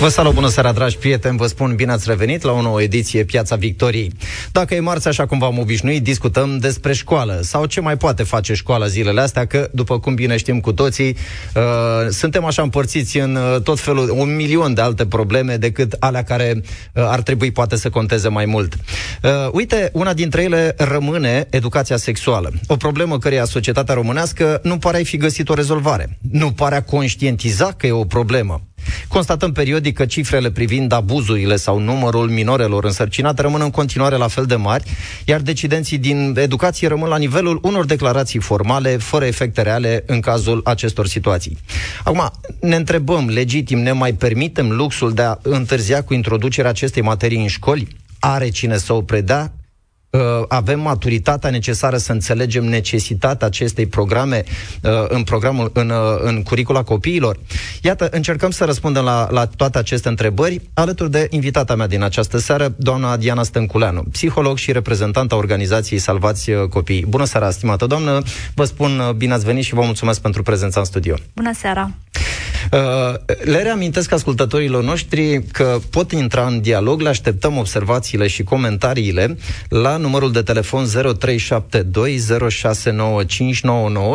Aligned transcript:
Vă 0.00 0.08
salut, 0.08 0.34
bună 0.34 0.48
seara, 0.48 0.72
dragi 0.72 0.96
prieteni, 0.96 1.36
vă 1.36 1.46
spun 1.46 1.74
bine 1.74 1.92
ați 1.92 2.04
revenit 2.08 2.42
la 2.42 2.52
o 2.52 2.62
nouă 2.62 2.82
ediție 2.82 3.24
Piața 3.24 3.56
Victoriei. 3.56 4.12
Dacă 4.52 4.74
e 4.74 4.80
marți, 4.80 5.08
așa 5.08 5.26
cum 5.26 5.38
v-am 5.38 5.58
obișnuit, 5.58 6.02
discutăm 6.02 6.58
despre 6.58 6.92
școală 6.92 7.40
sau 7.42 7.64
ce 7.64 7.80
mai 7.80 7.96
poate 7.96 8.22
face 8.22 8.54
școala 8.54 8.86
zilele 8.86 9.20
astea, 9.20 9.46
că, 9.46 9.68
după 9.72 9.98
cum 9.98 10.14
bine 10.14 10.36
știm 10.36 10.60
cu 10.60 10.72
toții, 10.72 11.16
uh, 11.54 11.62
suntem 12.10 12.44
așa 12.44 12.62
împărțiți 12.62 13.18
în 13.18 13.34
uh, 13.34 13.60
tot 13.62 13.80
felul, 13.80 14.10
un 14.10 14.36
milion 14.36 14.74
de 14.74 14.80
alte 14.80 15.06
probleme 15.06 15.56
decât 15.56 15.96
alea 15.98 16.22
care 16.22 16.52
uh, 16.56 16.62
ar 17.06 17.20
trebui 17.20 17.50
poate 17.50 17.76
să 17.76 17.90
conteze 17.90 18.28
mai 18.28 18.44
mult. 18.44 18.74
Uh, 18.74 19.30
uite, 19.52 19.90
una 19.92 20.12
dintre 20.12 20.42
ele 20.42 20.74
rămâne 20.76 21.46
educația 21.50 21.96
sexuală. 21.96 22.52
O 22.66 22.76
problemă 22.76 23.18
căreia 23.18 23.44
societatea 23.44 23.94
românească 23.94 24.60
nu 24.62 24.78
pare 24.78 25.00
a 25.00 25.04
fi 25.04 25.16
găsit 25.16 25.48
o 25.48 25.54
rezolvare. 25.54 26.18
Nu 26.30 26.52
pare 26.52 26.74
a 26.74 26.82
conștientiza 26.82 27.72
că 27.76 27.86
e 27.86 27.92
o 27.92 28.04
problemă. 28.04 28.67
Constatăm 29.08 29.52
periodic 29.52 29.94
că 29.94 30.06
cifrele 30.06 30.50
privind 30.50 30.92
abuzurile 30.92 31.56
sau 31.56 31.78
numărul 31.78 32.28
minorelor 32.28 32.84
însărcinate 32.84 33.42
rămân 33.42 33.60
în 33.60 33.70
continuare 33.70 34.16
la 34.16 34.28
fel 34.28 34.44
de 34.44 34.54
mari, 34.54 34.84
iar 35.24 35.40
decidenții 35.40 35.98
din 35.98 36.34
educație 36.36 36.88
rămân 36.88 37.08
la 37.08 37.16
nivelul 37.16 37.58
unor 37.62 37.84
declarații 37.84 38.40
formale, 38.40 38.96
fără 38.96 39.24
efecte 39.24 39.62
reale 39.62 40.02
în 40.06 40.20
cazul 40.20 40.60
acestor 40.64 41.06
situații. 41.06 41.58
Acum, 42.04 42.30
ne 42.60 42.76
întrebăm, 42.76 43.28
legitim, 43.28 43.78
ne 43.78 43.92
mai 43.92 44.12
permitem 44.12 44.70
luxul 44.70 45.12
de 45.12 45.22
a 45.22 45.38
întârzia 45.42 46.02
cu 46.02 46.14
introducerea 46.14 46.70
acestei 46.70 47.02
materii 47.02 47.40
în 47.40 47.46
școli? 47.46 47.88
Are 48.18 48.48
cine 48.48 48.76
să 48.76 48.92
o 48.92 49.02
predea? 49.02 49.52
Uh, 50.10 50.20
avem 50.48 50.80
maturitatea 50.80 51.50
necesară 51.50 51.96
să 51.96 52.12
înțelegem 52.12 52.64
necesitatea 52.64 53.46
acestei 53.46 53.86
programe 53.86 54.44
uh, 54.82 54.90
în 55.08 55.22
programul 55.22 55.70
în, 55.74 55.90
uh, 55.90 55.96
în 56.20 56.42
curicula 56.42 56.82
copiilor? 56.82 57.38
Iată, 57.82 58.08
încercăm 58.10 58.50
să 58.50 58.64
răspundem 58.64 59.04
la, 59.04 59.28
la 59.30 59.46
toate 59.46 59.78
aceste 59.78 60.08
întrebări 60.08 60.60
alături 60.74 61.10
de 61.10 61.26
invitata 61.30 61.74
mea 61.74 61.86
din 61.86 62.02
această 62.02 62.38
seară, 62.38 62.74
doamna 62.76 63.16
Diana 63.16 63.42
Stânculeanu, 63.42 64.02
psiholog 64.02 64.56
și 64.56 64.72
reprezentanta 64.72 65.36
organizației 65.36 65.98
Salvați 65.98 66.50
uh, 66.50 66.68
Copiii. 66.68 67.04
Bună 67.08 67.24
seara, 67.24 67.50
stimată 67.50 67.86
doamnă, 67.86 68.22
vă 68.54 68.64
spun 68.64 68.98
uh, 68.98 69.10
bine 69.10 69.32
ați 69.32 69.44
venit 69.44 69.64
și 69.64 69.74
vă 69.74 69.82
mulțumesc 69.82 70.20
pentru 70.20 70.42
prezența 70.42 70.80
în 70.80 70.86
studio. 70.86 71.14
Bună 71.34 71.52
seara! 71.54 71.90
Uh, 72.72 73.14
le 73.44 73.62
reamintesc 73.62 74.12
ascultătorilor 74.12 74.82
noștri 74.84 75.42
că 75.52 75.78
pot 75.90 76.12
intra 76.12 76.46
în 76.46 76.60
dialog, 76.60 77.00
le 77.00 77.08
așteptăm 77.08 77.56
observațiile 77.56 78.26
și 78.26 78.42
comentariile 78.42 79.36
la 79.68 79.96
numărul 79.96 80.32
de 80.32 80.42
telefon 80.42 80.86
0372069599 80.86 80.90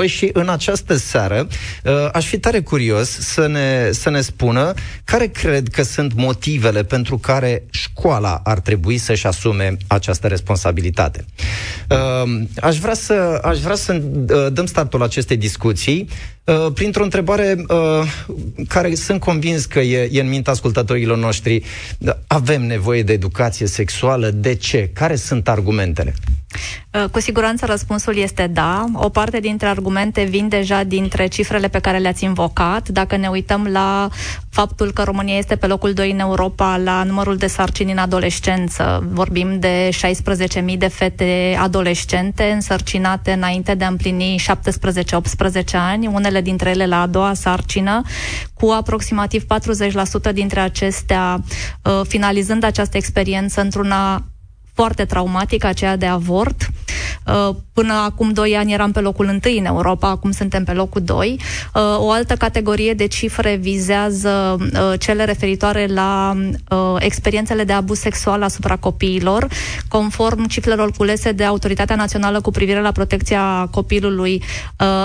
și 0.05 0.29
în 0.33 0.49
această 0.49 0.95
seară 0.95 1.47
uh, 1.83 2.09
aș 2.13 2.25
fi 2.25 2.39
tare 2.39 2.61
curios 2.61 3.09
să 3.09 3.47
ne, 3.47 3.89
să 3.91 4.09
ne 4.09 4.21
spună 4.21 4.73
care 5.03 5.27
cred 5.27 5.67
că 5.67 5.83
sunt 5.83 6.13
motivele 6.15 6.83
pentru 6.83 7.17
care 7.17 7.63
școala 7.69 8.41
ar 8.43 8.59
trebui 8.59 8.97
să-și 8.97 9.27
asume 9.27 9.77
această 9.87 10.27
responsabilitate. 10.27 11.25
Uh, 11.89 11.97
aș 12.61 12.77
vrea 12.77 12.93
să, 12.93 13.39
aș 13.43 13.59
vrea 13.59 13.75
să 13.75 13.93
dăm 14.53 14.65
startul 14.65 15.03
acestei 15.03 15.37
discuții 15.37 16.07
Uh, 16.45 16.71
printr-o 16.73 17.03
întrebare 17.03 17.65
uh, 17.67 18.07
care 18.67 18.95
sunt 18.95 19.19
convins 19.19 19.65
că 19.65 19.79
e, 19.79 20.09
e 20.11 20.21
în 20.21 20.29
mintea 20.29 20.53
ascultătorilor 20.53 21.17
noștri. 21.17 21.63
Avem 22.27 22.65
nevoie 22.65 23.03
de 23.03 23.13
educație 23.13 23.65
sexuală? 23.65 24.29
De 24.29 24.55
ce? 24.55 24.89
Care 24.93 25.15
sunt 25.15 25.47
argumentele? 25.47 26.13
Uh, 26.91 27.09
cu 27.11 27.19
siguranță 27.19 27.65
răspunsul 27.65 28.15
este 28.15 28.47
da. 28.47 28.85
O 28.93 29.09
parte 29.09 29.39
dintre 29.39 29.67
argumente 29.67 30.23
vin 30.23 30.47
deja 30.47 30.83
dintre 30.83 31.27
cifrele 31.27 31.67
pe 31.67 31.79
care 31.79 31.97
le-ați 31.97 32.23
invocat. 32.23 32.89
Dacă 32.89 33.17
ne 33.17 33.27
uităm 33.27 33.67
la 33.71 34.09
faptul 34.49 34.91
că 34.91 35.03
România 35.03 35.37
este 35.37 35.55
pe 35.55 35.67
locul 35.67 35.93
2 35.93 36.11
în 36.11 36.19
Europa 36.19 36.77
la 36.77 37.03
numărul 37.03 37.37
de 37.37 37.47
sarcini 37.47 37.91
în 37.91 37.97
adolescență, 37.97 39.07
vorbim 39.11 39.59
de 39.59 39.89
16.000 40.65 40.77
de 40.77 40.87
fete 40.87 41.57
adolescente 41.59 42.43
însărcinate 42.43 43.31
înainte 43.31 43.75
de 43.75 43.83
a 43.83 43.87
împlini 43.87 44.41
17-18 44.41 45.63
ani, 45.71 46.07
unele 46.07 46.41
dintre 46.41 46.69
ele 46.69 46.85
la 46.85 47.01
a 47.01 47.07
doua 47.07 47.33
sarcină, 47.33 48.01
cu 48.53 48.69
aproximativ 48.69 49.45
40% 50.29 50.33
dintre 50.33 50.59
acestea 50.59 51.39
uh, 51.83 52.01
finalizând 52.07 52.63
această 52.63 52.97
experiență 52.97 53.61
într-una 53.61 54.23
foarte 54.73 55.05
traumatică, 55.05 55.67
aceea 55.67 55.95
de 55.95 56.05
avort. 56.05 56.69
Uh, 57.27 57.55
până 57.73 57.93
acum 57.93 58.31
2 58.31 58.55
ani 58.55 58.73
eram 58.73 58.91
pe 58.91 58.99
locul 58.99 59.25
1 59.25 59.57
în 59.57 59.65
Europa, 59.65 60.09
acum 60.09 60.31
suntem 60.31 60.63
pe 60.63 60.71
locul 60.71 61.01
2. 61.01 61.39
Uh, 61.73 61.81
o 61.97 62.11
altă 62.11 62.35
categorie 62.35 62.93
de 62.93 63.07
cifre 63.07 63.55
vizează 63.55 64.57
uh, 64.59 64.99
cele 64.99 65.23
referitoare 65.23 65.87
la 65.89 66.35
experiențele 66.97 67.63
de 67.63 67.73
abuz 67.73 67.99
sexual 67.99 68.43
asupra 68.43 68.75
copiilor. 68.75 69.47
Conform 69.87 70.45
cifrelor 70.45 70.91
culese 70.91 71.31
de 71.31 71.43
Autoritatea 71.43 71.95
Națională 71.95 72.41
cu 72.41 72.51
privire 72.51 72.81
la 72.81 72.91
protecția 72.91 73.67
copilului, 73.71 74.43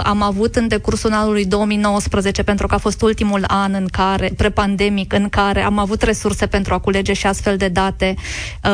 am 0.02 0.22
avut 0.22 0.56
în 0.56 0.68
decursul 0.68 1.12
anului 1.12 1.44
2019, 1.44 2.42
pentru 2.42 2.66
că 2.66 2.74
a 2.74 2.78
fost 2.78 3.02
ultimul 3.02 3.44
an 3.46 3.74
în 3.74 3.86
care, 3.90 4.32
prepandemic, 4.36 5.12
în 5.12 5.28
care 5.28 5.62
am 5.62 5.78
avut 5.78 6.02
resurse 6.02 6.46
pentru 6.46 6.74
a 6.74 6.78
culege 6.78 7.12
și 7.12 7.26
astfel 7.26 7.56
de 7.56 7.68
date, 7.68 8.14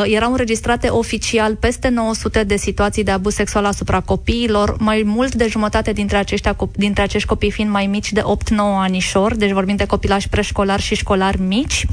erau 0.05 0.31
înregistrate 0.31 0.84
oficial 0.89 1.55
peste 1.55 1.89
900 1.89 2.45
de 2.45 2.57
situații 2.57 3.05
de 3.05 3.11
abuz 3.11 3.35
sexual 3.35 3.65
asupra 3.65 4.01
copiilor, 4.01 4.77
mai 4.79 5.03
mult 5.07 5.35
de 5.35 5.47
jumătate 5.49 5.93
dintre, 5.93 6.17
aceștia, 6.17 6.57
dintre 6.73 7.03
acești 7.03 7.29
copii 7.29 7.51
fiind 7.51 7.71
mai 7.71 7.87
mici 7.87 8.13
de 8.13 8.21
8-9 8.21 8.25
anișori, 8.57 9.39
deci 9.39 9.51
vorbim 9.51 9.77
de 9.77 9.87
copilași 9.87 10.29
preșcolari 10.29 10.83
și 10.83 10.95
școlari 10.95 11.41
mici. 11.41 11.87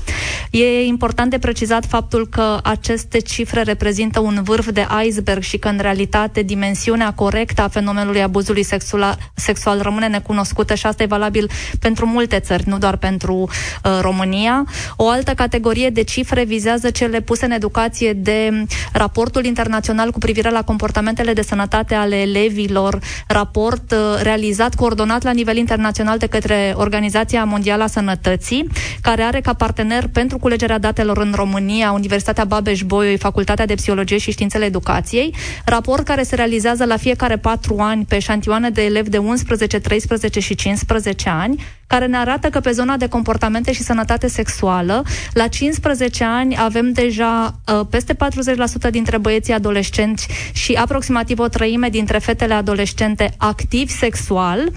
E 0.52 0.86
important 0.86 1.30
de 1.30 1.40
precizat 1.40 1.86
faptul 1.86 2.28
că 2.28 2.60
aceste 2.64 3.20
cifre 3.20 3.62
reprezintă 3.62 4.20
un 4.20 4.42
vârf 4.44 4.72
de 4.72 4.88
iceberg 5.06 5.42
și 5.42 5.58
că 5.58 5.68
în 5.68 5.78
realitate 5.82 6.42
dimensiunea 6.42 7.14
corectă 7.14 7.62
a 7.62 7.68
fenomenului 7.68 8.22
abuzului 8.22 8.64
sexual, 8.64 9.18
sexual 9.36 9.82
rămâne 9.82 10.08
necunoscută 10.08 10.74
și 10.76 10.86
asta 10.86 11.04
e 11.04 11.06
valabil 11.06 11.50
pentru 11.80 12.06
multe 12.06 12.40
țări, 12.40 12.64
nu 12.68 12.78
doar 12.78 12.98
pentru 12.98 13.34
uh, 13.34 14.00
România. 14.02 14.66
O 14.96 15.10
altă 15.10 15.34
categorie 15.34 15.90
de 15.90 16.04
cifre 16.04 16.44
vizează 16.44 16.90
cele 16.90 17.22
puse 17.22 17.46
în 17.46 17.52
educație 17.52 18.14
de 18.14 18.66
raportul 18.92 19.46
internațional 19.46 20.12
cu 20.12 20.18
privire 20.18 20.50
la 20.50 20.64
comportamentele 20.64 21.34
de 21.34 21.42
sănătate 21.42 21.96
ale 21.96 22.16
elevilor, 22.16 23.00
raport 23.28 23.92
uh, 23.92 24.22
realizat, 24.22 24.76
coordonat 24.76 25.24
la 25.24 25.32
nivel 25.32 25.58
internațional 25.58 26.18
de 26.18 26.28
către 26.28 26.74
Organizația 26.76 27.44
Mondială 27.44 27.84
a 27.84 27.88
Sănătății, 27.88 28.68
care 29.02 29.22
are 29.22 29.42
ca 29.42 29.54
partener 29.54 30.08
pentru 30.08 30.38
culegerea 30.38 30.80
datelor 30.80 31.18
în 31.18 31.34
România 31.36 31.92
Universitatea 31.92 32.46
Babeș-Bolyai, 32.46 33.18
Facultatea 33.18 33.66
de 33.66 33.74
Psihologie 33.74 34.18
și 34.18 34.32
Științele 34.32 34.66
Educației, 34.66 35.36
raport 35.66 36.06
care 36.06 36.24
se 36.24 36.36
realizează 36.36 36.86
la 36.86 36.98
fiecare 36.98 37.38
patru 37.38 37.76
ani 37.80 38.06
pe 38.06 38.20
șantioane 38.20 38.70
de 38.70 38.84
elevi 38.84 39.10
de 39.10 39.18
11, 39.18 39.80
13 39.80 40.40
și 40.40 40.56
15 40.56 41.30
ani, 41.30 41.64
care 41.92 42.06
ne 42.06 42.18
arată 42.18 42.50
că 42.50 42.60
pe 42.60 42.72
zona 42.72 42.98
de 42.98 43.08
comportamente 43.08 43.72
și 43.72 43.84
sănătate 43.84 44.28
sexuală, 44.28 45.04
la 45.34 45.48
15 45.48 46.24
ani 46.24 46.58
avem 46.58 46.92
deja 46.92 47.56
uh, 47.74 47.86
peste 47.90 48.16
40% 48.16 48.90
dintre 48.90 49.18
băieții 49.18 49.54
adolescenți 49.54 50.28
și 50.54 50.74
aproximativ 50.74 51.40
o 51.40 51.48
treime 51.48 51.90
dintre 51.90 52.18
fetele 52.18 52.54
adolescente 52.54 53.34
activi 53.38 53.92
sexual. 53.92 54.72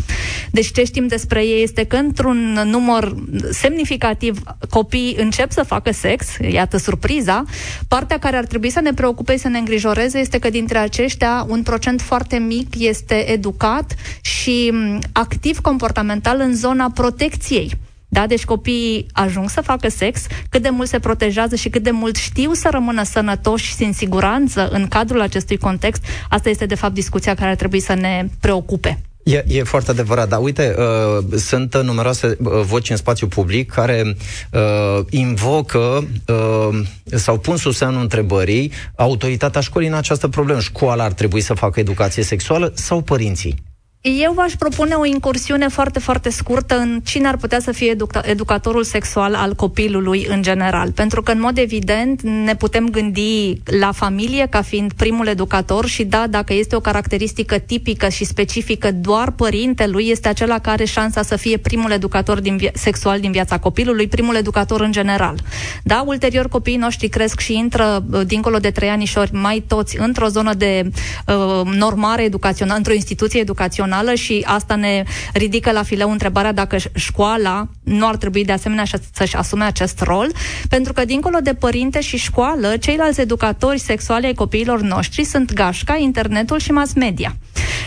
Deci 0.51 0.73
ce 0.73 0.85
știm 0.85 1.07
despre 1.07 1.45
ei 1.45 1.63
este 1.63 1.85
că 1.85 1.97
într-un 1.97 2.61
număr 2.65 3.15
semnificativ 3.51 4.43
copiii 4.71 5.17
încep 5.19 5.51
să 5.51 5.63
facă 5.63 5.93
sex, 5.93 6.27
iată 6.51 6.77
surpriza. 6.77 7.45
Partea 7.89 8.19
care 8.19 8.37
ar 8.37 8.45
trebui 8.45 8.71
să 8.71 8.81
ne 8.81 8.93
preocupe 8.93 9.33
și 9.33 9.39
să 9.39 9.49
ne 9.49 9.59
îngrijoreze 9.59 10.19
este 10.19 10.39
că 10.39 10.51
dintre 10.51 10.79
aceștia 10.79 11.47
un 11.49 11.63
procent 11.63 12.01
foarte 12.01 12.37
mic 12.37 12.69
este 12.78 13.31
educat 13.31 13.95
și 14.21 14.71
mm, 14.72 15.01
activ 15.13 15.59
comportamental 15.60 16.41
în 16.41 16.55
zona 16.55 16.91
protecției. 17.04 17.71
Da? 18.09 18.27
Deci 18.27 18.45
copiii 18.45 19.06
ajung 19.12 19.51
să 19.51 19.60
facă 19.60 19.89
sex, 19.89 20.27
cât 20.48 20.62
de 20.62 20.68
mult 20.68 20.89
se 20.89 20.98
protejează 20.98 21.56
și 21.56 21.68
cât 21.68 21.83
de 21.83 21.91
mult 21.91 22.16
știu 22.16 22.53
să 22.53 22.68
rămână 22.71 23.03
sănătoși 23.03 23.74
și 23.77 23.83
în 23.83 23.92
siguranță 23.92 24.68
în 24.68 24.89
cadrul 24.89 25.21
acestui 25.21 25.56
context, 25.56 26.04
asta 26.28 26.48
este 26.48 26.66
de 26.66 26.74
fapt 26.74 26.95
discuția 26.95 27.34
care 27.34 27.51
ar 27.51 27.56
trebui 27.56 27.80
să 27.80 27.95
ne 27.95 28.27
preocupe. 28.41 29.01
E, 29.22 29.45
e 29.47 29.62
foarte 29.62 29.91
adevărat, 29.91 30.28
dar 30.28 30.41
uite, 30.42 30.74
uh, 30.78 31.39
sunt 31.39 31.77
numeroase 31.83 32.36
uh, 32.41 32.60
voci 32.62 32.91
în 32.91 32.97
spațiu 32.97 33.27
public 33.27 33.71
care 33.71 34.16
uh, 34.53 35.04
invocă 35.10 36.09
uh, 36.27 36.80
sau 37.04 37.39
pun 37.39 37.57
sub 37.57 37.72
semnul 37.72 38.03
întrebării 38.03 38.72
autoritatea 38.97 39.60
școlii 39.60 39.89
în 39.89 39.95
această 39.95 40.28
problemă. 40.28 40.60
Școala 40.60 41.04
ar 41.04 41.12
trebui 41.12 41.41
să 41.41 41.54
facă 41.54 41.80
educație 41.80 42.22
sexuală 42.22 42.72
sau 42.74 43.00
părinții? 43.00 43.73
Eu 44.06 44.33
v-aș 44.33 44.53
propune 44.53 44.95
o 44.95 45.04
incursiune 45.04 45.68
foarte, 45.68 45.98
foarte 45.98 46.30
scurtă 46.30 46.78
în 46.78 47.01
cine 47.04 47.28
ar 47.28 47.36
putea 47.36 47.60
să 47.60 47.72
fie 47.72 47.97
educa- 47.97 48.22
educatorul 48.22 48.84
sexual 48.84 49.34
al 49.34 49.54
copilului 49.54 50.27
în 50.28 50.42
general. 50.42 50.92
Pentru 50.92 51.22
că, 51.22 51.33
în 51.33 51.41
mod 51.41 51.59
evident, 51.59 52.22
ne 52.22 52.56
putem 52.56 52.89
gândi 52.89 53.60
la 53.80 53.92
familie 53.92 54.47
ca 54.51 54.62
fiind 54.62 54.92
primul 54.92 55.27
educator 55.27 55.86
și 55.86 56.04
da, 56.04 56.27
dacă 56.30 56.53
este 56.53 56.77
o 56.77 56.80
caracteristică 56.80 57.59
tipică 57.59 58.09
și 58.09 58.24
specifică 58.24 58.92
doar 58.92 59.30
părintelui, 59.30 60.09
este 60.09 60.28
acela 60.28 60.59
care 60.59 60.71
are 60.74 60.84
șansa 60.84 61.22
să 61.22 61.36
fie 61.36 61.57
primul 61.57 61.91
educator 61.91 62.41
din 62.41 62.57
vi- 62.57 62.71
sexual 62.74 63.21
din 63.21 63.30
viața 63.30 63.59
copilului, 63.59 64.07
primul 64.09 64.34
educator 64.34 64.80
în 64.80 64.92
general. 64.92 65.39
Da, 65.83 66.03
ulterior 66.07 66.48
copiii 66.48 66.77
noștri 66.77 67.09
cresc 67.09 67.41
și 67.41 67.57
intră 67.57 68.04
uh, 68.12 68.21
dincolo 68.27 68.59
de 68.59 68.71
trei 68.71 68.89
anișori 68.89 69.34
mai 69.34 69.65
toți 69.66 69.98
într-o 70.00 70.28
zonă 70.28 70.54
de 70.54 70.91
uh, 71.27 71.66
normare 71.77 72.22
educațională, 72.22 72.77
într-o 72.77 72.92
instituție 72.92 73.41
educațională 73.41 73.92
națională 73.95 74.15
și 74.15 74.43
asta 74.47 74.75
ne 74.75 75.03
ridică 75.33 75.73
la 75.73 75.83
fileu 75.83 76.11
întrebarea 76.11 76.53
dacă 76.53 76.77
școala 76.95 77.69
nu 77.85 78.07
ar 78.07 78.17
trebui 78.17 78.45
de 78.45 78.53
asemenea 78.53 78.85
să-și 79.13 79.37
asume 79.37 79.65
acest 79.65 80.01
rol, 80.01 80.33
pentru 80.69 80.93
că 80.93 81.05
dincolo 81.05 81.39
de 81.43 81.55
părinte 81.55 82.01
și 82.01 82.17
școală, 82.17 82.77
ceilalți 82.77 83.21
educatori 83.21 83.79
sexuali 83.79 84.27
ai 84.27 84.35
copiilor 84.35 84.81
noștri 84.81 85.25
sunt 85.25 85.53
gașca, 85.53 85.97
internetul 85.97 86.59
și 86.59 86.73
mass 86.73 86.95
media. 86.95 87.37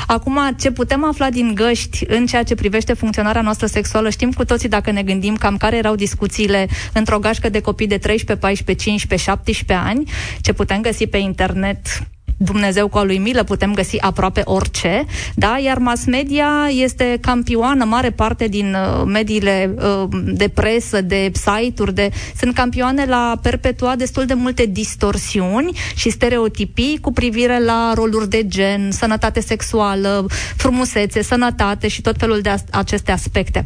Acum, 0.08 0.40
ce 0.60 0.72
putem 0.72 1.04
afla 1.04 1.30
din 1.30 1.52
găști 1.56 2.06
în 2.08 2.26
ceea 2.26 2.44
ce 2.44 2.56
privește 2.56 2.94
funcționarea 2.94 3.42
noastră 3.42 3.68
sexuală, 3.68 4.10
știm 4.10 4.32
cu 4.32 4.46
toții 4.46 4.70
dacă 4.70 4.92
ne 4.92 5.04
gândim 5.04 5.36
cam 5.36 5.58
care 5.58 5.78
erau 5.78 5.96
discuțiile 5.96 6.68
într-o 6.94 7.20
gașcă 7.20 7.50
de 7.50 7.62
copii 7.62 7.88
de 7.88 7.98
13, 7.98 8.46
14, 8.46 8.90
15, 8.90 9.30
17 9.30 9.88
ani, 9.88 10.12
ce 10.42 10.54
putem 10.54 10.82
găsi 10.82 11.08
pe 11.08 11.18
internet 11.18 12.08
Dumnezeu 12.38 12.88
cu 12.88 12.98
a 12.98 13.04
lui 13.04 13.18
milă 13.18 13.44
putem 13.44 13.74
găsi 13.74 14.02
aproape 14.02 14.42
orice, 14.44 15.06
da? 15.36 15.58
iar 15.64 15.78
mass 15.78 16.06
media 16.06 16.50
este 16.70 17.18
campioană, 17.22 17.86
mare 17.86 18.12
parte 18.12 18.48
din 18.48 18.74
uh, 18.74 19.04
mediile 19.06 19.76
uh, 19.78 20.08
de 20.26 20.48
presă, 20.48 21.02
de 21.02 21.32
site-uri, 21.34 21.94
de, 21.94 22.10
sunt 22.38 22.54
campioane 22.54 23.06
la 23.06 23.40
perpetua 23.42 23.96
destul 23.96 24.26
de 24.26 24.34
multe 24.34 24.66
distorsiuni 24.66 25.78
și 25.96 26.10
stereotipii 26.10 26.98
cu 27.02 27.12
privire 27.12 27.64
la 27.64 27.92
roluri 27.96 28.30
de 28.30 28.48
gen, 28.48 28.92
sănătate 28.92 29.40
sexuală, 29.40 30.26
frumusețe, 30.56 31.22
sănătate 31.22 31.88
și 31.88 32.02
tot 32.02 32.16
felul 32.18 32.42
de 32.42 32.56
aceste 32.72 33.12
aspecte 33.12 33.66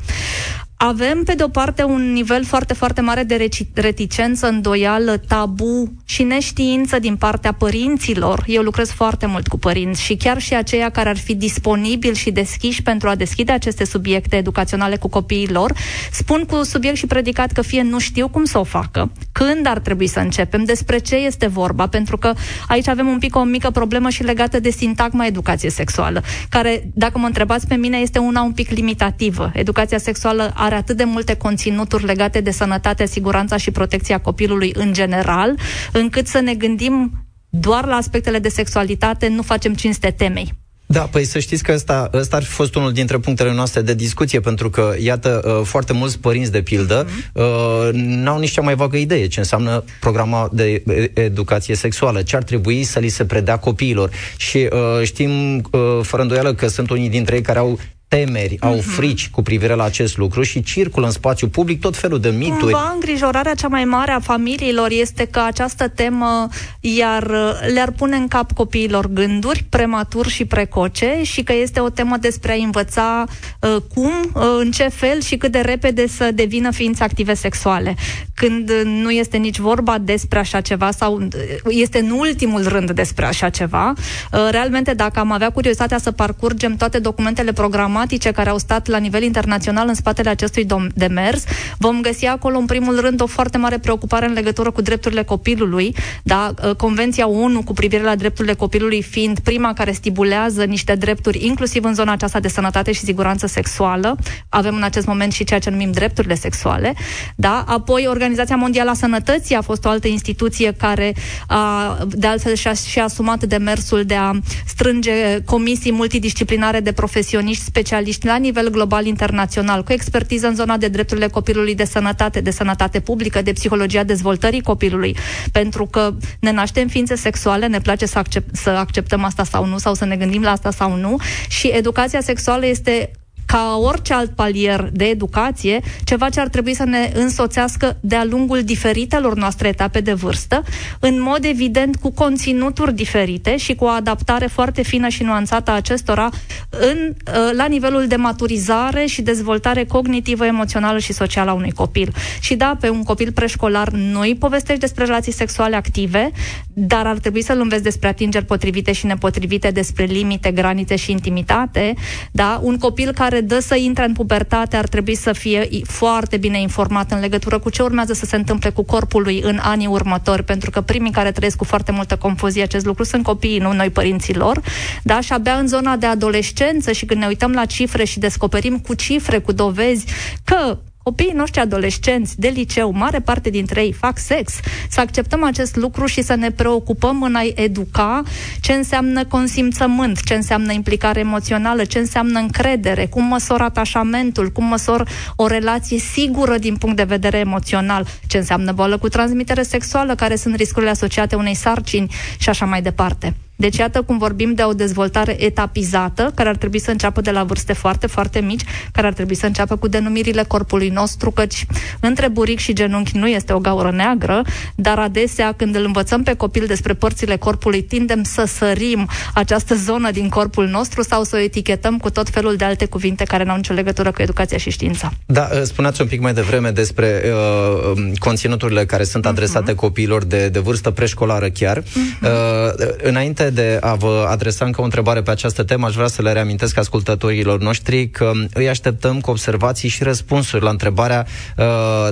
avem, 0.83 1.23
pe 1.23 1.33
de 1.33 1.43
o 1.43 1.47
parte, 1.47 1.83
un 1.83 2.11
nivel 2.11 2.43
foarte, 2.43 2.73
foarte 2.73 3.01
mare 3.01 3.23
de 3.23 3.49
reticență, 3.73 4.47
îndoială, 4.47 5.17
tabu 5.17 5.93
și 6.05 6.23
neștiință 6.23 6.99
din 6.99 7.15
partea 7.15 7.51
părinților. 7.51 8.43
Eu 8.47 8.61
lucrez 8.61 8.91
foarte 8.91 9.25
mult 9.25 9.47
cu 9.47 9.57
părinți 9.57 10.01
și 10.01 10.15
chiar 10.15 10.41
și 10.41 10.55
aceia 10.55 10.89
care 10.89 11.09
ar 11.09 11.17
fi 11.17 11.35
disponibili 11.35 12.15
și 12.15 12.31
deschiși 12.31 12.81
pentru 12.81 13.09
a 13.09 13.15
deschide 13.15 13.51
aceste 13.51 13.85
subiecte 13.85 14.35
educaționale 14.35 14.95
cu 14.95 15.07
copiii 15.07 15.49
lor, 15.49 15.73
spun 16.11 16.45
cu 16.45 16.63
subiect 16.63 16.97
și 16.97 17.05
predicat 17.05 17.51
că 17.51 17.61
fie 17.61 17.81
nu 17.81 17.99
știu 17.99 18.27
cum 18.27 18.45
să 18.45 18.59
o 18.59 18.63
facă, 18.63 19.11
când 19.31 19.67
ar 19.67 19.79
trebui 19.79 20.07
să 20.07 20.19
începem, 20.19 20.63
despre 20.63 20.97
ce 20.97 21.15
este 21.15 21.47
vorba, 21.47 21.87
pentru 21.87 22.17
că 22.17 22.33
aici 22.67 22.87
avem 22.87 23.07
un 23.07 23.17
pic 23.17 23.35
o 23.35 23.43
mică 23.43 23.69
problemă 23.69 24.09
și 24.09 24.23
legată 24.23 24.59
de 24.59 24.69
sintagma 24.69 25.25
educație 25.25 25.69
sexuală, 25.69 26.23
care, 26.49 26.89
dacă 26.93 27.17
mă 27.17 27.25
întrebați 27.25 27.67
pe 27.67 27.75
mine, 27.75 27.97
este 27.97 28.19
una 28.19 28.41
un 28.41 28.51
pic 28.51 28.69
limitativă. 28.69 29.51
Educația 29.53 29.97
sexuală 29.97 30.53
are 30.55 30.70
are 30.71 30.79
atât 30.79 30.97
de 30.97 31.03
multe 31.03 31.33
conținuturi 31.33 32.05
legate 32.05 32.41
de 32.41 32.51
sănătate, 32.51 33.05
siguranța 33.05 33.57
și 33.57 33.71
protecția 33.71 34.19
copilului 34.19 34.71
în 34.75 34.93
general, 34.93 35.57
încât 35.91 36.27
să 36.27 36.39
ne 36.39 36.53
gândim 36.53 37.25
doar 37.49 37.85
la 37.85 37.95
aspectele 37.95 38.39
de 38.39 38.49
sexualitate, 38.49 39.27
nu 39.27 39.41
facem 39.41 39.73
cinste 39.73 40.11
temei. 40.11 40.53
Da, 40.85 41.01
păi 41.01 41.23
să 41.23 41.39
știți 41.39 41.63
că 41.63 41.71
ăsta, 41.73 42.09
ăsta 42.13 42.35
ar 42.35 42.43
fi 42.43 42.49
fost 42.49 42.75
unul 42.75 42.91
dintre 42.91 43.17
punctele 43.17 43.53
noastre 43.53 43.81
de 43.81 43.93
discuție, 43.93 44.39
pentru 44.39 44.69
că, 44.69 44.93
iată, 44.99 45.41
uh, 45.45 45.65
foarte 45.65 45.93
mulți 45.93 46.19
părinți, 46.19 46.51
de 46.51 46.61
pildă, 46.61 47.05
mm-hmm. 47.05 47.91
n-au 47.93 48.39
nici 48.39 48.51
cea 48.51 48.61
mai 48.61 48.75
vagă 48.75 48.97
idee 48.97 49.27
ce 49.27 49.39
înseamnă 49.39 49.83
programa 49.99 50.49
de 50.51 50.83
educație 51.13 51.75
sexuală, 51.75 52.21
ce 52.21 52.35
ar 52.35 52.43
trebui 52.43 52.83
să 52.83 52.99
li 52.99 53.07
se 53.07 53.25
predea 53.25 53.57
copiilor. 53.57 54.09
Și 54.37 54.57
uh, 54.71 55.03
știm, 55.03 55.55
uh, 55.71 55.99
fără 56.01 56.21
îndoială, 56.21 56.53
că 56.53 56.67
sunt 56.67 56.89
unii 56.89 57.09
dintre 57.09 57.35
ei 57.35 57.41
care 57.41 57.59
au 57.59 57.79
temeri, 58.17 58.57
au 58.59 58.77
uh-huh. 58.77 58.95
frici 58.95 59.29
cu 59.29 59.41
privire 59.41 59.73
la 59.73 59.83
acest 59.83 60.17
lucru 60.17 60.41
și 60.41 60.63
circulă 60.63 61.05
în 61.05 61.11
spațiu 61.11 61.47
public 61.47 61.79
tot 61.79 61.97
felul 61.97 62.19
de 62.19 62.29
mituri. 62.29 62.59
Cumva 62.59 62.91
îngrijorarea 62.93 63.53
cea 63.53 63.67
mai 63.67 63.85
mare 63.85 64.11
a 64.11 64.19
familiilor 64.19 64.87
este 64.89 65.25
că 65.25 65.39
această 65.39 65.87
temă 65.87 66.47
iar 66.79 67.31
le-ar 67.73 67.91
pune 67.91 68.15
în 68.15 68.27
cap 68.27 68.51
copiilor 68.51 69.07
gânduri 69.07 69.65
prematur 69.69 70.27
și 70.27 70.45
precoce 70.45 71.19
și 71.21 71.43
că 71.43 71.53
este 71.53 71.79
o 71.79 71.89
temă 71.89 72.17
despre 72.17 72.51
a 72.51 72.55
învăța 72.63 73.25
uh, 73.59 73.75
cum, 73.93 74.11
uh, 74.33 74.43
în 74.59 74.71
ce 74.71 74.87
fel 74.87 75.21
și 75.21 75.37
cât 75.37 75.51
de 75.51 75.59
repede 75.59 76.07
să 76.07 76.31
devină 76.33 76.71
ființe 76.71 77.03
active 77.03 77.33
sexuale. 77.33 77.95
Când 78.35 78.71
nu 78.85 79.11
este 79.11 79.37
nici 79.37 79.59
vorba 79.59 79.97
despre 79.97 80.39
așa 80.39 80.61
ceva 80.61 80.91
sau 80.91 81.17
uh, 81.17 81.27
este 81.67 81.99
în 81.99 82.09
ultimul 82.09 82.67
rând 82.67 82.91
despre 82.91 83.25
așa 83.25 83.49
ceva. 83.49 83.93
Uh, 84.31 84.47
realmente, 84.49 84.93
dacă 84.93 85.19
am 85.19 85.31
avea 85.31 85.49
curiozitatea 85.49 85.97
să 85.97 86.11
parcurgem 86.11 86.75
toate 86.75 86.99
documentele 86.99 87.53
programate 87.53 87.99
dramatice 88.01 88.31
care 88.31 88.49
au 88.49 88.57
stat 88.57 88.87
la 88.87 88.97
nivel 88.97 89.23
internațional 89.23 89.87
în 89.87 89.93
spatele 89.93 90.29
acestui 90.29 90.67
demers, 90.93 91.43
vom 91.77 92.01
găsi 92.01 92.25
acolo, 92.25 92.57
în 92.57 92.65
primul 92.65 92.99
rând, 92.99 93.21
o 93.21 93.25
foarte 93.25 93.57
mare 93.57 93.77
preocupare 93.77 94.25
în 94.25 94.33
legătură 94.33 94.71
cu 94.71 94.81
drepturile 94.81 95.23
copilului, 95.23 95.95
da? 96.23 96.53
Ă, 96.63 96.73
Convenția 96.73 97.27
ONU 97.27 97.63
cu 97.63 97.73
privire 97.73 98.03
la 98.03 98.15
drepturile 98.15 98.53
copilului 98.53 99.01
fiind 99.01 99.39
prima 99.39 99.73
care 99.73 99.91
stipulează 99.91 100.63
niște 100.63 100.95
drepturi, 100.95 101.45
inclusiv 101.45 101.83
în 101.83 101.93
zona 101.93 102.11
aceasta 102.11 102.39
de 102.39 102.47
sănătate 102.47 102.91
și 102.91 102.99
siguranță 102.99 103.47
sexuală. 103.47 104.17
Avem 104.49 104.75
în 104.75 104.83
acest 104.83 105.05
moment 105.05 105.31
și 105.31 105.43
ceea 105.43 105.59
ce 105.59 105.69
numim 105.69 105.91
drepturile 105.91 106.35
sexuale. 106.35 106.93
Da? 107.35 107.63
Apoi, 107.67 108.05
Organizația 108.07 108.55
Mondială 108.55 108.89
a 108.89 108.93
Sănătății 108.93 109.55
a 109.55 109.61
fost 109.61 109.85
o 109.85 109.89
altă 109.89 110.07
instituție 110.07 110.71
care 110.71 111.13
a, 111.47 111.97
de 112.07 112.27
altfel 112.27 112.55
și-a, 112.55 112.73
și-a 112.73 113.03
asumat 113.03 113.43
demersul 113.43 114.03
de 114.03 114.15
a 114.15 114.31
strânge 114.65 115.43
comisii 115.45 115.91
multidisciplinare 115.91 116.79
de 116.79 116.91
profesioniști 116.91 117.63
specializați 117.63 117.89
specialiști 117.91 118.25
la 118.25 118.35
nivel 118.35 118.69
global 118.69 119.05
internațional, 119.05 119.83
cu 119.83 119.91
expertiză 119.91 120.47
în 120.47 120.55
zona 120.55 120.77
de 120.77 120.87
drepturile 120.87 121.27
copilului, 121.27 121.75
de 121.75 121.85
sănătate, 121.85 122.41
de 122.41 122.51
sănătate 122.51 122.99
publică, 122.99 123.41
de 123.41 123.53
psihologia 123.53 124.03
dezvoltării 124.03 124.61
copilului, 124.61 125.17
pentru 125.51 125.85
că 125.85 126.13
ne 126.39 126.51
naștem 126.51 126.87
ființe 126.87 127.15
sexuale, 127.15 127.67
ne 127.67 127.79
place 127.79 128.05
să, 128.05 128.17
accept, 128.17 128.55
să 128.55 128.69
acceptăm 128.69 129.23
asta 129.23 129.43
sau 129.43 129.65
nu, 129.65 129.77
sau 129.77 129.93
să 129.93 130.05
ne 130.05 130.15
gândim 130.15 130.41
la 130.41 130.51
asta 130.51 130.71
sau 130.71 130.95
nu, 130.95 131.17
și 131.47 131.67
educația 131.67 132.21
sexuală 132.21 132.65
este 132.65 133.11
ca 133.45 133.77
orice 133.81 134.13
alt 134.13 134.31
palier 134.35 134.89
de 134.93 135.05
educație, 135.05 135.79
ceva 136.03 136.29
ce 136.29 136.39
ar 136.39 136.47
trebui 136.47 136.73
să 136.73 136.83
ne 136.83 137.11
însoțească 137.13 137.97
de-a 137.99 138.23
lungul 138.23 138.63
diferitelor 138.63 139.35
noastre 139.35 139.67
etape 139.67 139.99
de 139.99 140.13
vârstă, 140.13 140.63
în 140.99 141.21
mod 141.21 141.43
evident 141.43 141.95
cu 141.95 142.11
conținuturi 142.11 142.93
diferite 142.93 143.57
și 143.57 143.75
cu 143.75 143.83
o 143.83 143.87
adaptare 143.87 144.45
foarte 144.45 144.81
fină 144.81 145.07
și 145.07 145.23
nuanțată 145.23 145.71
a 145.71 145.75
acestora 145.75 146.29
în, 146.69 146.97
uh, 147.07 147.49
la 147.55 147.65
nivelul 147.65 148.07
de 148.07 148.15
maturizare 148.15 149.05
și 149.05 149.21
dezvoltare 149.21 149.85
cognitivă, 149.85 150.45
emoțională 150.45 150.99
și 150.99 151.13
socială 151.13 151.49
a 151.49 151.53
unui 151.53 151.71
copil. 151.71 152.13
Și 152.39 152.55
da, 152.55 152.77
pe 152.79 152.89
un 152.89 153.03
copil 153.03 153.31
preșcolar 153.31 153.89
nu 153.89 154.19
îi 154.19 154.35
povestești 154.35 154.79
despre 154.81 155.05
relații 155.05 155.31
sexuale 155.31 155.75
active, 155.75 156.31
dar 156.73 157.07
ar 157.07 157.17
trebui 157.17 157.41
să-l 157.41 157.59
înveți 157.59 157.83
despre 157.83 158.07
atingeri 158.07 158.45
potrivite 158.45 158.91
și 158.91 159.05
nepotrivite, 159.05 159.71
despre 159.71 160.03
limite, 160.03 160.51
granițe 160.51 160.95
și 160.95 161.11
intimitate. 161.11 161.93
Da? 162.31 162.59
Un 162.63 162.77
copil 162.77 163.11
care 163.11 163.30
dă 163.39 163.59
să 163.59 163.75
intre 163.75 164.05
în 164.05 164.13
pubertate 164.13 164.75
ar 164.75 164.87
trebui 164.87 165.15
să 165.15 165.33
fie 165.33 165.67
foarte 165.83 166.37
bine 166.37 166.61
informat 166.61 167.11
în 167.11 167.19
legătură 167.19 167.59
cu 167.59 167.69
ce 167.69 167.81
urmează 167.81 168.13
să 168.13 168.25
se 168.25 168.35
întâmple 168.35 168.69
cu 168.69 168.83
corpul 168.83 169.21
lui 169.21 169.41
în 169.41 169.59
anii 169.61 169.87
următori, 169.87 170.43
pentru 170.43 170.69
că 170.69 170.81
primii 170.81 171.11
care 171.11 171.31
trăiesc 171.31 171.57
cu 171.57 171.63
foarte 171.63 171.91
multă 171.91 172.15
confuzie 172.15 172.63
acest 172.63 172.85
lucru 172.85 173.03
sunt 173.03 173.23
copiii, 173.23 173.59
nu 173.59 173.73
noi 173.73 173.89
părinții 173.89 174.35
lor, 174.35 174.61
da? 175.03 175.19
Și 175.19 175.33
abia 175.33 175.53
în 175.53 175.67
zona 175.67 175.95
de 175.95 176.05
adolescență 176.05 176.91
și 176.91 177.05
când 177.05 177.19
ne 177.19 177.27
uităm 177.27 177.51
la 177.51 177.65
cifre 177.65 178.03
și 178.03 178.19
descoperim 178.19 178.79
cu 178.79 178.93
cifre, 178.93 179.39
cu 179.39 179.51
dovezi 179.51 180.05
că 180.43 180.77
Copiii 181.03 181.31
noștri 181.35 181.59
adolescenți 181.59 182.39
de 182.39 182.47
liceu, 182.47 182.91
mare 182.91 183.19
parte 183.19 183.49
dintre 183.49 183.81
ei 183.81 183.91
fac 183.91 184.17
sex, 184.17 184.53
să 184.89 184.99
acceptăm 184.99 185.43
acest 185.43 185.75
lucru 185.75 186.05
și 186.05 186.21
să 186.21 186.35
ne 186.35 186.51
preocupăm 186.51 187.21
în 187.23 187.35
a 187.35 187.41
educa 187.55 188.23
ce 188.59 188.73
înseamnă 188.73 189.25
consimțământ, 189.25 190.23
ce 190.23 190.33
înseamnă 190.33 190.71
implicare 190.71 191.19
emoțională, 191.19 191.83
ce 191.83 191.99
înseamnă 191.99 192.39
încredere, 192.39 193.05
cum 193.05 193.23
măsor 193.23 193.61
atașamentul, 193.61 194.49
cum 194.51 194.65
măsor 194.65 195.09
o 195.35 195.47
relație 195.47 195.99
sigură 195.99 196.57
din 196.57 196.75
punct 196.75 196.95
de 196.95 197.03
vedere 197.03 197.37
emoțional, 197.37 198.07
ce 198.27 198.37
înseamnă 198.37 198.71
boală 198.71 198.97
cu 198.97 199.07
transmitere 199.07 199.63
sexuală, 199.63 200.15
care 200.15 200.35
sunt 200.35 200.55
riscurile 200.55 200.91
asociate 200.91 201.35
unei 201.35 201.55
sarcini 201.55 202.13
și 202.37 202.49
așa 202.49 202.65
mai 202.65 202.81
departe. 202.81 203.35
Deci 203.55 203.77
iată 203.77 204.01
cum 204.01 204.17
vorbim 204.17 204.53
de 204.53 204.63
o 204.63 204.73
dezvoltare 204.73 205.43
etapizată, 205.43 206.31
care 206.35 206.49
ar 206.49 206.55
trebui 206.55 206.79
să 206.79 206.91
înceapă 206.91 207.21
de 207.21 207.31
la 207.31 207.43
vârste 207.43 207.73
foarte, 207.73 208.07
foarte 208.07 208.39
mici, 208.39 208.61
care 208.91 209.07
ar 209.07 209.13
trebui 209.13 209.35
să 209.35 209.45
înceapă 209.45 209.75
cu 209.75 209.87
denumirile 209.87 210.43
corpului 210.47 210.89
nostru, 210.89 211.31
căci 211.31 211.65
între 211.99 212.27
buric 212.27 212.59
și 212.59 212.73
genunchi 212.73 213.17
nu 213.17 213.27
este 213.27 213.53
o 213.53 213.59
gaură 213.59 213.91
neagră, 213.91 214.41
dar 214.75 214.99
adesea 214.99 215.51
când 215.51 215.75
îl 215.75 215.83
învățăm 215.85 216.23
pe 216.23 216.33
copil 216.33 216.65
despre 216.65 216.93
părțile 216.93 217.35
corpului, 217.35 217.83
tindem 217.83 218.23
să 218.23 218.43
sărim 218.45 219.09
această 219.33 219.75
zonă 219.75 220.11
din 220.11 220.29
corpul 220.29 220.67
nostru 220.67 221.01
sau 221.03 221.23
să 221.23 221.35
o 221.35 221.39
etichetăm 221.39 221.97
cu 221.97 222.09
tot 222.09 222.29
felul 222.29 222.55
de 222.55 222.65
alte 222.65 222.85
cuvinte 222.85 223.23
care 223.23 223.43
nu 223.43 223.49
au 223.51 223.55
nicio 223.55 223.73
legătură 223.73 224.11
cu 224.11 224.21
educația 224.21 224.57
și 224.57 224.69
știința. 224.69 225.13
Da, 225.25 225.49
spuneați 225.63 226.01
un 226.01 226.07
pic 226.07 226.21
mai 226.21 226.33
devreme 226.33 226.69
despre 226.69 227.21
uh, 227.25 227.93
um, 227.95 228.13
conținuturile 228.13 228.85
care 228.85 229.03
sunt 229.03 229.25
adresate 229.25 229.71
uh-huh. 229.71 229.75
copiilor 229.75 230.23
de, 230.23 230.49
de 230.49 230.59
vârstă 230.59 230.89
preșcolară 230.89 231.49
chiar. 231.49 231.81
Uh-huh. 231.81 232.21
Uh, 232.21 232.87
înainte 233.03 233.49
de 233.53 233.77
a 233.81 233.95
vă 233.95 234.27
adresa 234.29 234.65
încă 234.65 234.81
o 234.81 234.83
întrebare 234.83 235.21
pe 235.21 235.31
această 235.31 235.63
temă, 235.63 235.85
aș 235.85 235.93
vrea 235.93 236.07
să 236.07 236.21
le 236.21 236.31
reamintesc 236.31 236.77
ascultătorilor 236.77 237.59
noștri 237.59 238.09
că 238.09 238.31
îi 238.53 238.69
așteptăm 238.69 239.19
cu 239.19 239.29
observații 239.29 239.89
și 239.89 240.03
răspunsuri 240.03 240.63
la 240.63 240.69
întrebarea 240.69 241.27
uh, 241.57 241.65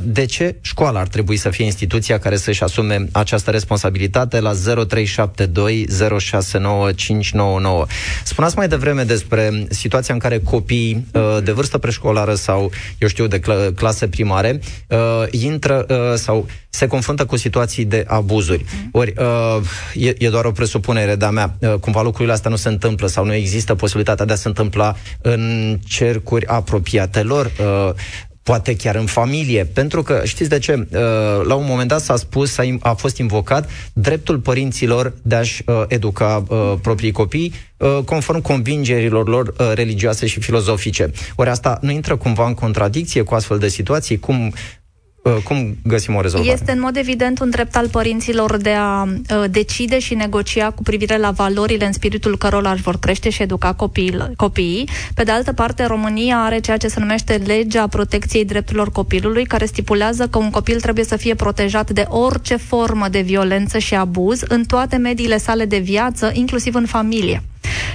de 0.03 0.25
ce 0.25 0.55
școala 0.61 0.99
ar 0.99 1.07
trebui 1.07 1.37
să 1.37 1.49
fie 1.49 1.65
instituția 1.65 2.19
care 2.19 2.35
să-și 2.35 2.63
asume 2.63 3.05
această 3.11 3.51
responsabilitate 3.51 4.39
la 4.39 4.51
0372 4.53 5.85
069599. 6.19 7.85
Spuneați 8.23 8.57
mai 8.57 8.67
devreme 8.67 9.03
despre 9.03 9.65
situația 9.69 10.13
în 10.13 10.19
care 10.19 10.39
copiii 10.39 11.05
uh, 11.13 11.37
de 11.43 11.51
vârstă 11.51 11.77
preșcolară 11.77 12.33
sau, 12.33 12.71
eu 12.97 13.07
știu, 13.07 13.27
de 13.27 13.39
cl- 13.39 13.67
clase 13.75 14.07
primare 14.07 14.59
uh, 14.87 14.97
intră 15.31 15.85
uh, 15.89 16.13
sau 16.15 16.47
se 16.69 16.87
confruntă 16.87 17.25
cu 17.25 17.35
situații 17.35 17.85
de 17.85 18.03
abuzuri. 18.07 18.65
Ori 18.91 19.13
uh, 19.17 20.05
e, 20.05 20.15
e 20.17 20.29
doar 20.29 20.45
o 20.45 20.51
presupunere 20.51 21.15
de-a 21.15 21.29
mea. 21.29 21.55
Uh, 21.59 21.73
cumva 21.73 22.01
lucrurile 22.01 22.33
astea 22.33 22.49
nu 22.49 22.55
se 22.55 22.69
întâmplă 22.69 23.07
sau 23.07 23.25
nu 23.25 23.33
există 23.33 23.75
posibilitatea 23.75 24.25
de 24.25 24.33
a 24.33 24.35
se 24.35 24.47
întâmpla 24.47 24.95
în 25.21 25.77
cercuri 25.87 26.45
apropiate 26.45 27.21
lor. 27.21 27.51
Uh, 27.59 27.93
poate 28.43 28.75
chiar 28.75 28.95
în 28.95 29.05
familie, 29.05 29.65
pentru 29.65 30.03
că 30.03 30.21
știți 30.23 30.49
de 30.49 30.59
ce? 30.59 30.73
Uh, 30.73 30.99
la 31.45 31.55
un 31.55 31.65
moment 31.67 31.89
dat 31.89 32.01
s-a 32.01 32.15
spus, 32.15 32.57
a, 32.57 32.63
a 32.79 32.93
fost 32.93 33.17
invocat 33.17 33.69
dreptul 33.93 34.37
părinților 34.39 35.13
de 35.21 35.35
a-și 35.35 35.63
uh, 35.65 35.83
educa 35.87 36.43
uh, 36.47 36.73
proprii 36.81 37.11
copii 37.11 37.53
conform 38.05 38.41
convingerilor 38.41 39.27
lor 39.27 39.53
religioase 39.73 40.27
și 40.27 40.39
filozofice. 40.39 41.11
Ori 41.35 41.49
asta 41.49 41.77
nu 41.81 41.91
intră 41.91 42.15
cumva 42.15 42.47
în 42.47 42.53
contradicție 42.53 43.21
cu 43.21 43.33
astfel 43.33 43.57
de 43.57 43.67
situații? 43.67 44.19
Cum 44.19 44.37
Uh, 44.45 44.53
cum 45.43 45.77
găsim 45.83 46.15
o 46.15 46.21
rezolvare? 46.21 46.53
Este 46.53 46.71
în 46.71 46.79
mod 46.79 46.97
evident 46.97 47.39
un 47.39 47.49
drept 47.49 47.75
al 47.75 47.89
părinților 47.89 48.57
de 48.57 48.71
a 48.71 49.03
uh, 49.03 49.43
decide 49.49 49.99
și 49.99 50.13
negocia 50.13 50.71
cu 50.71 50.83
privire 50.83 51.17
la 51.17 51.31
valorile 51.31 51.85
în 51.85 51.91
spiritul 51.91 52.37
cărora 52.37 52.71
își 52.71 52.81
vor 52.81 52.99
crește 52.99 53.29
și 53.29 53.41
educa 53.41 53.73
copiii, 53.73 54.17
copiii. 54.35 54.89
Pe 55.13 55.23
de 55.23 55.31
altă 55.31 55.53
parte, 55.53 55.85
România 55.85 56.37
are 56.37 56.59
ceea 56.59 56.77
ce 56.77 56.87
se 56.87 56.99
numește 56.99 57.41
legea 57.45 57.87
protecției 57.87 58.45
drepturilor 58.45 58.91
copilului, 58.91 59.45
care 59.45 59.65
stipulează 59.65 60.27
că 60.27 60.37
un 60.37 60.49
copil 60.49 60.79
trebuie 60.79 61.05
să 61.05 61.15
fie 61.15 61.35
protejat 61.35 61.89
de 61.89 62.05
orice 62.09 62.55
formă 62.55 63.07
de 63.07 63.21
violență 63.21 63.77
și 63.77 63.95
abuz 63.95 64.41
în 64.47 64.63
toate 64.63 64.97
mediile 64.97 65.37
sale 65.37 65.65
de 65.65 65.77
viață, 65.77 66.31
inclusiv 66.33 66.75
în 66.75 66.85
familie 66.85 67.43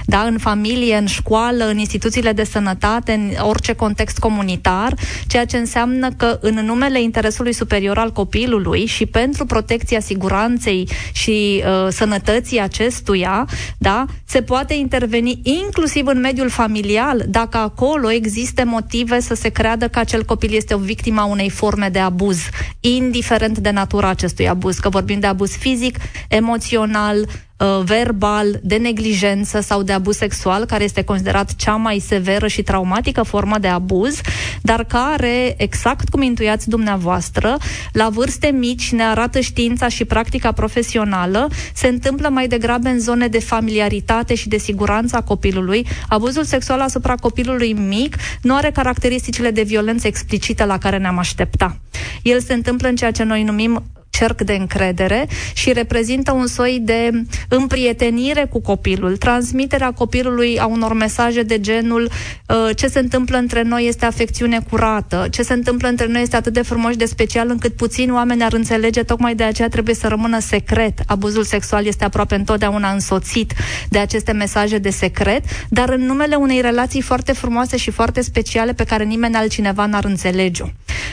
da, 0.05 0.21
în 0.21 0.37
familie, 0.37 0.97
în 0.97 1.05
școală, 1.05 1.65
în 1.65 1.77
instituțiile 1.77 2.31
de 2.31 2.43
sănătate, 2.43 3.11
în 3.11 3.31
orice 3.47 3.73
context 3.73 4.17
comunitar, 4.17 4.93
ceea 5.27 5.45
ce 5.45 5.57
înseamnă 5.57 6.09
că 6.17 6.37
în 6.41 6.53
numele 6.53 7.01
interesului 7.01 7.53
superior 7.53 7.97
al 7.97 8.11
copilului 8.11 8.85
și 8.85 9.05
pentru 9.05 9.45
protecția 9.45 9.99
siguranței 9.99 10.89
și 11.13 11.63
uh, 11.65 11.87
sănătății 11.89 12.59
acestuia, 12.61 13.47
da, 13.77 14.05
se 14.25 14.41
poate 14.41 14.73
interveni 14.73 15.39
inclusiv 15.43 16.07
în 16.07 16.19
mediul 16.19 16.49
familial 16.49 17.23
dacă 17.27 17.57
acolo 17.57 18.11
există 18.11 18.65
motive 18.65 19.19
să 19.19 19.35
se 19.35 19.49
creadă 19.49 19.87
că 19.87 19.99
acel 19.99 20.23
copil 20.23 20.53
este 20.53 20.73
o 20.73 20.77
victimă 20.77 21.21
a 21.21 21.25
unei 21.25 21.49
forme 21.49 21.89
de 21.89 21.99
abuz, 21.99 22.39
indiferent 22.79 23.57
de 23.57 23.69
natura 23.69 24.07
acestui 24.07 24.49
abuz, 24.49 24.77
că 24.77 24.89
vorbim 24.89 25.19
de 25.19 25.27
abuz 25.27 25.51
fizic, 25.51 25.97
emoțional, 26.27 27.27
Uh, 27.57 27.81
verbal, 27.83 28.59
de 28.63 28.75
neglijență 28.75 29.59
sau 29.59 29.83
de 29.83 29.91
abuz 29.91 30.15
sexual, 30.15 30.65
care 30.65 30.83
este 30.83 31.03
considerat 31.03 31.55
cea 31.55 31.75
mai 31.75 31.99
severă 31.99 32.47
și 32.47 32.63
traumatică 32.63 33.23
formă 33.23 33.57
de 33.57 33.67
abuz, 33.67 34.21
dar 34.61 34.83
care, 34.83 35.53
exact 35.57 36.09
cum 36.09 36.21
intuiați 36.21 36.69
dumneavoastră, 36.69 37.57
la 37.91 38.09
vârste 38.09 38.47
mici 38.47 38.91
ne 38.91 39.03
arată 39.03 39.39
știința 39.39 39.87
și 39.87 40.05
practica 40.05 40.51
profesională, 40.51 41.47
se 41.73 41.87
întâmplă 41.87 42.29
mai 42.29 42.47
degrabă 42.47 42.87
în 42.87 42.99
zone 42.99 43.27
de 43.27 43.39
familiaritate 43.39 44.35
și 44.35 44.47
de 44.47 44.57
siguranță 44.57 45.15
a 45.15 45.21
copilului. 45.21 45.87
Abuzul 46.07 46.43
sexual 46.43 46.79
asupra 46.79 47.15
copilului 47.15 47.73
mic 47.73 48.15
nu 48.41 48.55
are 48.55 48.71
caracteristicile 48.71 49.51
de 49.51 49.63
violență 49.63 50.07
explicită 50.07 50.63
la 50.63 50.77
care 50.77 50.97
ne-am 50.97 51.17
aștepta. 51.17 51.77
El 52.21 52.39
se 52.39 52.53
întâmplă 52.53 52.87
în 52.87 52.95
ceea 52.95 53.11
ce 53.11 53.23
noi 53.23 53.43
numim 53.43 53.83
cerc 54.17 54.41
de 54.41 54.53
încredere 54.53 55.27
și 55.53 55.73
reprezintă 55.73 56.31
un 56.31 56.47
soi 56.47 56.79
de 56.81 57.11
împrietenire 57.47 58.45
cu 58.49 58.61
copilul, 58.61 59.17
transmiterea 59.17 59.91
copilului 59.91 60.59
a 60.59 60.65
unor 60.65 60.93
mesaje 60.93 61.43
de 61.43 61.59
genul 61.59 62.03
uh, 62.47 62.75
ce 62.75 62.87
se 62.87 62.99
întâmplă 62.99 63.37
între 63.37 63.61
noi 63.61 63.87
este 63.87 64.05
afecțiune 64.05 64.59
curată, 64.69 65.27
ce 65.31 65.41
se 65.43 65.53
întâmplă 65.53 65.87
între 65.87 66.07
noi 66.07 66.21
este 66.21 66.35
atât 66.35 66.53
de 66.53 66.61
frumos 66.61 66.91
și 66.91 66.97
de 66.97 67.05
special 67.05 67.49
încât 67.49 67.75
puțini 67.75 68.11
oameni 68.11 68.43
ar 68.43 68.53
înțelege, 68.53 69.03
tocmai 69.03 69.35
de 69.35 69.43
aceea 69.43 69.69
trebuie 69.69 69.95
să 69.95 70.07
rămână 70.07 70.39
secret. 70.39 70.99
Abuzul 71.05 71.43
sexual 71.43 71.85
este 71.85 72.03
aproape 72.03 72.35
întotdeauna 72.35 72.91
însoțit 72.91 73.53
de 73.89 73.97
aceste 73.97 74.31
mesaje 74.31 74.77
de 74.77 74.89
secret, 74.89 75.43
dar 75.69 75.89
în 75.89 76.05
numele 76.05 76.35
unei 76.35 76.61
relații 76.61 77.01
foarte 77.01 77.33
frumoase 77.33 77.77
și 77.77 77.91
foarte 77.91 78.21
speciale 78.21 78.73
pe 78.73 78.83
care 78.83 79.03
nimeni 79.03 79.35
altcineva 79.35 79.85
n-ar 79.85 80.05
înțelege-o. 80.05 80.65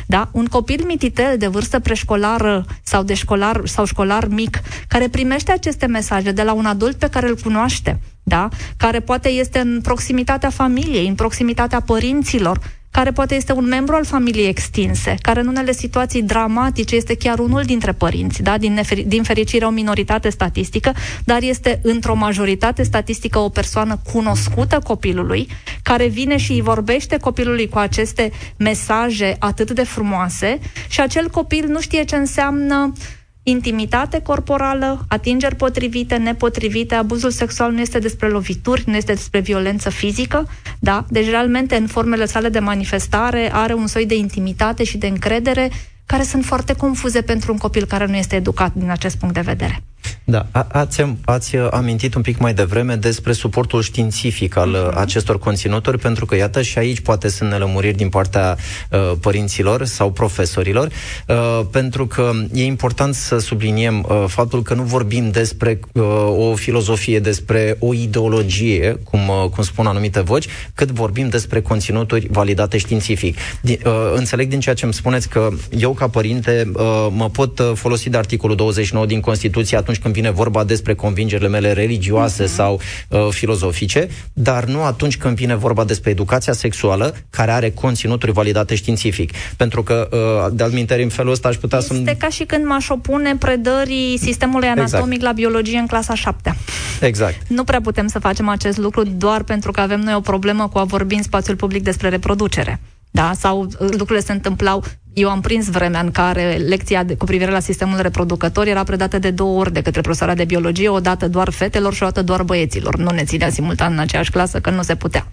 Da? 0.07 0.29
Un 0.33 0.45
copil 0.47 0.85
mititel 0.87 1.37
de 1.39 1.47
vârstă 1.47 1.79
preșcolară 1.79 2.65
sau 2.93 3.03
de 3.03 3.15
școlar 3.15 3.61
sau 3.65 3.85
școlar 3.85 4.27
mic 4.27 4.61
care 4.89 5.09
primește 5.09 5.53
aceste 5.53 5.87
mesaje 5.87 6.33
de 6.33 6.43
la 6.43 6.53
un 6.53 6.67
adult 6.67 6.97
pe 6.97 7.09
care 7.09 7.29
îl 7.29 7.37
cunoaște, 7.43 8.01
da? 8.23 8.49
care 8.77 9.01
poate 9.01 9.29
este 9.29 9.59
în 9.59 9.81
proximitatea 9.83 10.51
familiei, 10.51 11.07
în 11.07 11.15
proximitatea 11.15 11.81
părinților, 11.81 12.61
care 12.93 13.13
poate 13.13 13.35
este 13.35 13.53
un 13.53 13.65
membru 13.65 13.95
al 13.95 14.05
familiei 14.05 14.49
extinse, 14.49 15.15
care 15.23 15.41
în 15.41 15.47
unele 15.47 15.73
situații 15.73 16.23
dramatice 16.23 16.97
este 16.97 17.17
chiar 17.17 17.39
unul 17.39 17.63
dintre 17.63 17.93
părinți, 17.93 18.43
da? 18.43 18.59
din, 18.59 18.81
nefer- 18.81 19.07
din 19.07 19.23
fericire 19.23 19.65
o 19.65 19.71
minoritate 19.71 20.29
statistică, 20.29 20.93
dar 21.25 21.43
este 21.43 21.81
într-o 21.83 22.15
majoritate 22.15 22.83
statistică 22.83 23.39
o 23.39 23.49
persoană 23.49 24.01
cunoscută 24.13 24.79
copilului, 24.85 25.49
care 25.83 26.07
vine 26.07 26.37
și 26.37 26.53
îi 26.53 26.61
vorbește 26.61 27.17
copilului 27.17 27.69
cu 27.69 27.79
aceste 27.79 28.33
mesaje 28.57 29.37
atât 29.39 29.71
de 29.71 29.85
frumoase 29.85 30.59
și 30.89 31.01
acel 31.01 31.29
copil 31.29 31.67
nu 31.69 31.81
știe 31.81 32.05
ce 32.05 32.17
înseamnă 32.17 32.93
uh, 32.97 33.21
intimitate 33.43 34.21
corporală, 34.23 35.05
atingeri 35.09 35.57
potrivite, 35.57 36.17
nepotrivite, 36.17 36.95
abuzul 36.95 37.31
sexual 37.31 37.73
nu 37.73 37.81
este 37.81 37.99
despre 37.99 38.29
lovituri, 38.29 38.85
nu 38.87 38.97
este 38.97 39.13
despre 39.13 39.41
violență 39.41 39.91
fizică, 39.91 40.49
da? 40.81 41.05
Deci, 41.09 41.29
realmente, 41.29 41.77
în 41.77 41.87
formele 41.87 42.25
sale 42.25 42.49
de 42.49 42.59
manifestare, 42.59 43.51
are 43.53 43.75
un 43.75 43.87
soi 43.87 44.07
de 44.07 44.17
intimitate 44.17 44.85
și 44.85 44.99
de 44.99 45.07
încredere 45.07 45.71
care 46.07 46.23
sunt 46.23 46.45
foarte 46.45 46.73
confuze 46.73 47.23
pentru 47.23 47.53
un 47.53 47.59
copil 47.59 47.85
care 47.85 48.07
nu 48.07 48.17
este 48.17 48.37
educat 48.37 48.75
din 48.75 48.91
acest 48.91 49.17
punct 49.17 49.35
de 49.35 49.41
vedere. 49.41 49.83
Da, 50.25 50.47
a, 50.51 50.67
ați, 50.73 51.05
ați 51.25 51.57
amintit 51.57 52.15
un 52.15 52.23
pic 52.23 52.39
mai 52.39 52.55
devreme 52.55 52.95
despre 52.95 53.33
suportul 53.33 53.83
științific 53.83 54.57
al 54.57 54.77
uh-huh. 54.77 54.95
acestor 54.95 55.39
conținuturi, 55.39 55.99
pentru 55.99 56.27
că, 56.27 56.37
iată, 56.37 56.63
și 56.63 56.79
aici 56.79 57.01
poate 57.01 57.29
sunt 57.29 57.51
nelămuriri 57.51 57.97
din 57.97 58.09
partea 58.09 58.57
uh, 58.91 59.13
părinților 59.21 59.85
sau 59.85 60.11
profesorilor, 60.11 60.89
uh, 61.29 61.61
pentru 61.71 62.07
că 62.07 62.33
e 62.53 62.65
important 62.65 63.15
să 63.15 63.39
subliniem 63.39 64.07
uh, 64.09 64.25
faptul 64.27 64.63
că 64.63 64.75
nu 64.75 64.83
vorbim 64.83 65.31
despre 65.31 65.81
uh, 65.93 66.03
o 66.37 66.55
filozofie, 66.55 67.21
despre 67.21 67.77
o 67.79 67.95
ideologie, 67.95 68.99
cum, 69.05 69.29
uh, 69.29 69.49
cum 69.51 69.63
spun 69.63 69.87
anumite 69.87 70.21
voci, 70.21 70.47
cât 70.75 70.91
vorbim 70.91 71.29
despre 71.29 71.61
conținuturi 71.61 72.27
validate 72.31 72.79
științific. 72.79 73.37
Din, 73.61 73.79
uh, 73.85 73.93
înțeleg 74.15 74.49
din 74.49 74.61
ceea 74.61 74.75
ce 74.75 74.85
îmi 74.85 74.95
spuneți 74.95 75.29
că 75.29 75.49
eu, 75.79 75.92
ca 75.95 76.09
părinte, 76.09 76.71
uh, 76.75 77.07
mă 77.11 77.29
pot 77.29 77.59
uh, 77.59 77.73
folosi 77.75 78.11
de 78.11 78.17
articolul 78.17 78.57
29 78.57 79.07
din 79.07 79.21
Constituție 79.21 79.77
atunci 79.77 79.99
când 79.99 80.15
vine 80.15 80.31
vorba 80.31 80.65
despre 80.65 80.95
convingerile 80.95 81.49
mele 81.49 81.73
religioase 81.73 82.45
uh-huh. 82.45 82.55
sau 82.55 82.81
uh, 83.09 83.29
filozofice, 83.31 84.09
dar 84.33 84.65
nu 84.65 84.83
atunci 84.83 85.17
când 85.17 85.37
vine 85.37 85.55
vorba 85.55 85.85
despre 85.85 86.11
educația 86.11 86.53
sexuală, 86.53 87.15
care 87.31 87.51
are 87.51 87.71
conținuturi 87.71 88.33
validate 88.33 88.75
științific. 88.75 89.33
Pentru 89.57 89.83
că, 89.83 90.09
uh, 90.13 90.53
de 90.55 90.63
altminteri, 90.63 91.03
în 91.03 91.09
felul 91.09 91.33
ăsta 91.33 91.49
aș 91.49 91.57
putea 91.57 91.79
este 91.79 91.95
să... 91.95 92.01
Este 92.01 92.17
ca 92.17 92.29
și 92.29 92.45
când 92.45 92.65
m-aș 92.67 92.89
opune 92.89 93.37
predării 93.37 94.19
sistemului 94.19 94.69
exact. 94.69 94.93
anatomic 94.93 95.17
exact. 95.19 95.37
la 95.37 95.41
biologie 95.43 95.79
în 95.79 95.87
clasa 95.87 96.15
7 96.15 96.57
Exact. 97.01 97.49
Nu 97.49 97.65
prea 97.65 97.81
putem 97.81 98.07
să 98.07 98.19
facem 98.19 98.49
acest 98.49 98.77
lucru 98.77 99.03
doar 99.03 99.43
pentru 99.43 99.71
că 99.71 99.81
avem 99.81 100.01
noi 100.01 100.15
o 100.15 100.21
problemă 100.21 100.69
cu 100.69 100.79
a 100.79 100.85
vorbi 100.85 101.15
în 101.15 101.23
spațiul 101.23 101.57
public 101.57 101.83
despre 101.83 102.09
reproducere 102.09 102.81
da? 103.13 103.33
sau 103.39 103.61
uh, 103.63 103.69
lucrurile 103.79 104.21
se 104.21 104.33
întâmplau 104.33 104.85
eu 105.13 105.31
am 105.31 105.41
prins 105.41 105.71
vremea 105.71 106.01
în 106.01 106.11
care 106.11 106.55
lecția 106.55 107.03
de, 107.03 107.15
cu 107.15 107.25
privire 107.25 107.51
la 107.51 107.61
sistemul 107.61 108.01
reproducător 108.01 108.67
era 108.67 108.83
predată 108.83 109.19
de 109.19 109.31
două 109.31 109.59
ori 109.59 109.73
de 109.73 109.83
către 109.83 110.01
profesoara 110.01 110.35
de 110.35 110.45
biologie, 110.45 110.89
o 110.89 111.01
dată 111.01 111.29
doar 111.29 111.51
fetelor 111.51 111.95
și 111.95 112.03
o 112.03 112.07
dată 112.07 112.23
doar 112.23 112.43
băieților. 112.43 112.97
Nu 112.97 113.11
ne 113.11 113.25
ținea 113.25 113.51
simultan 113.51 113.93
în 113.93 113.99
aceeași 113.99 114.31
clasă, 114.31 114.61
că 114.61 114.71
nu 114.71 114.83
se 114.83 114.97
putea. 114.97 115.27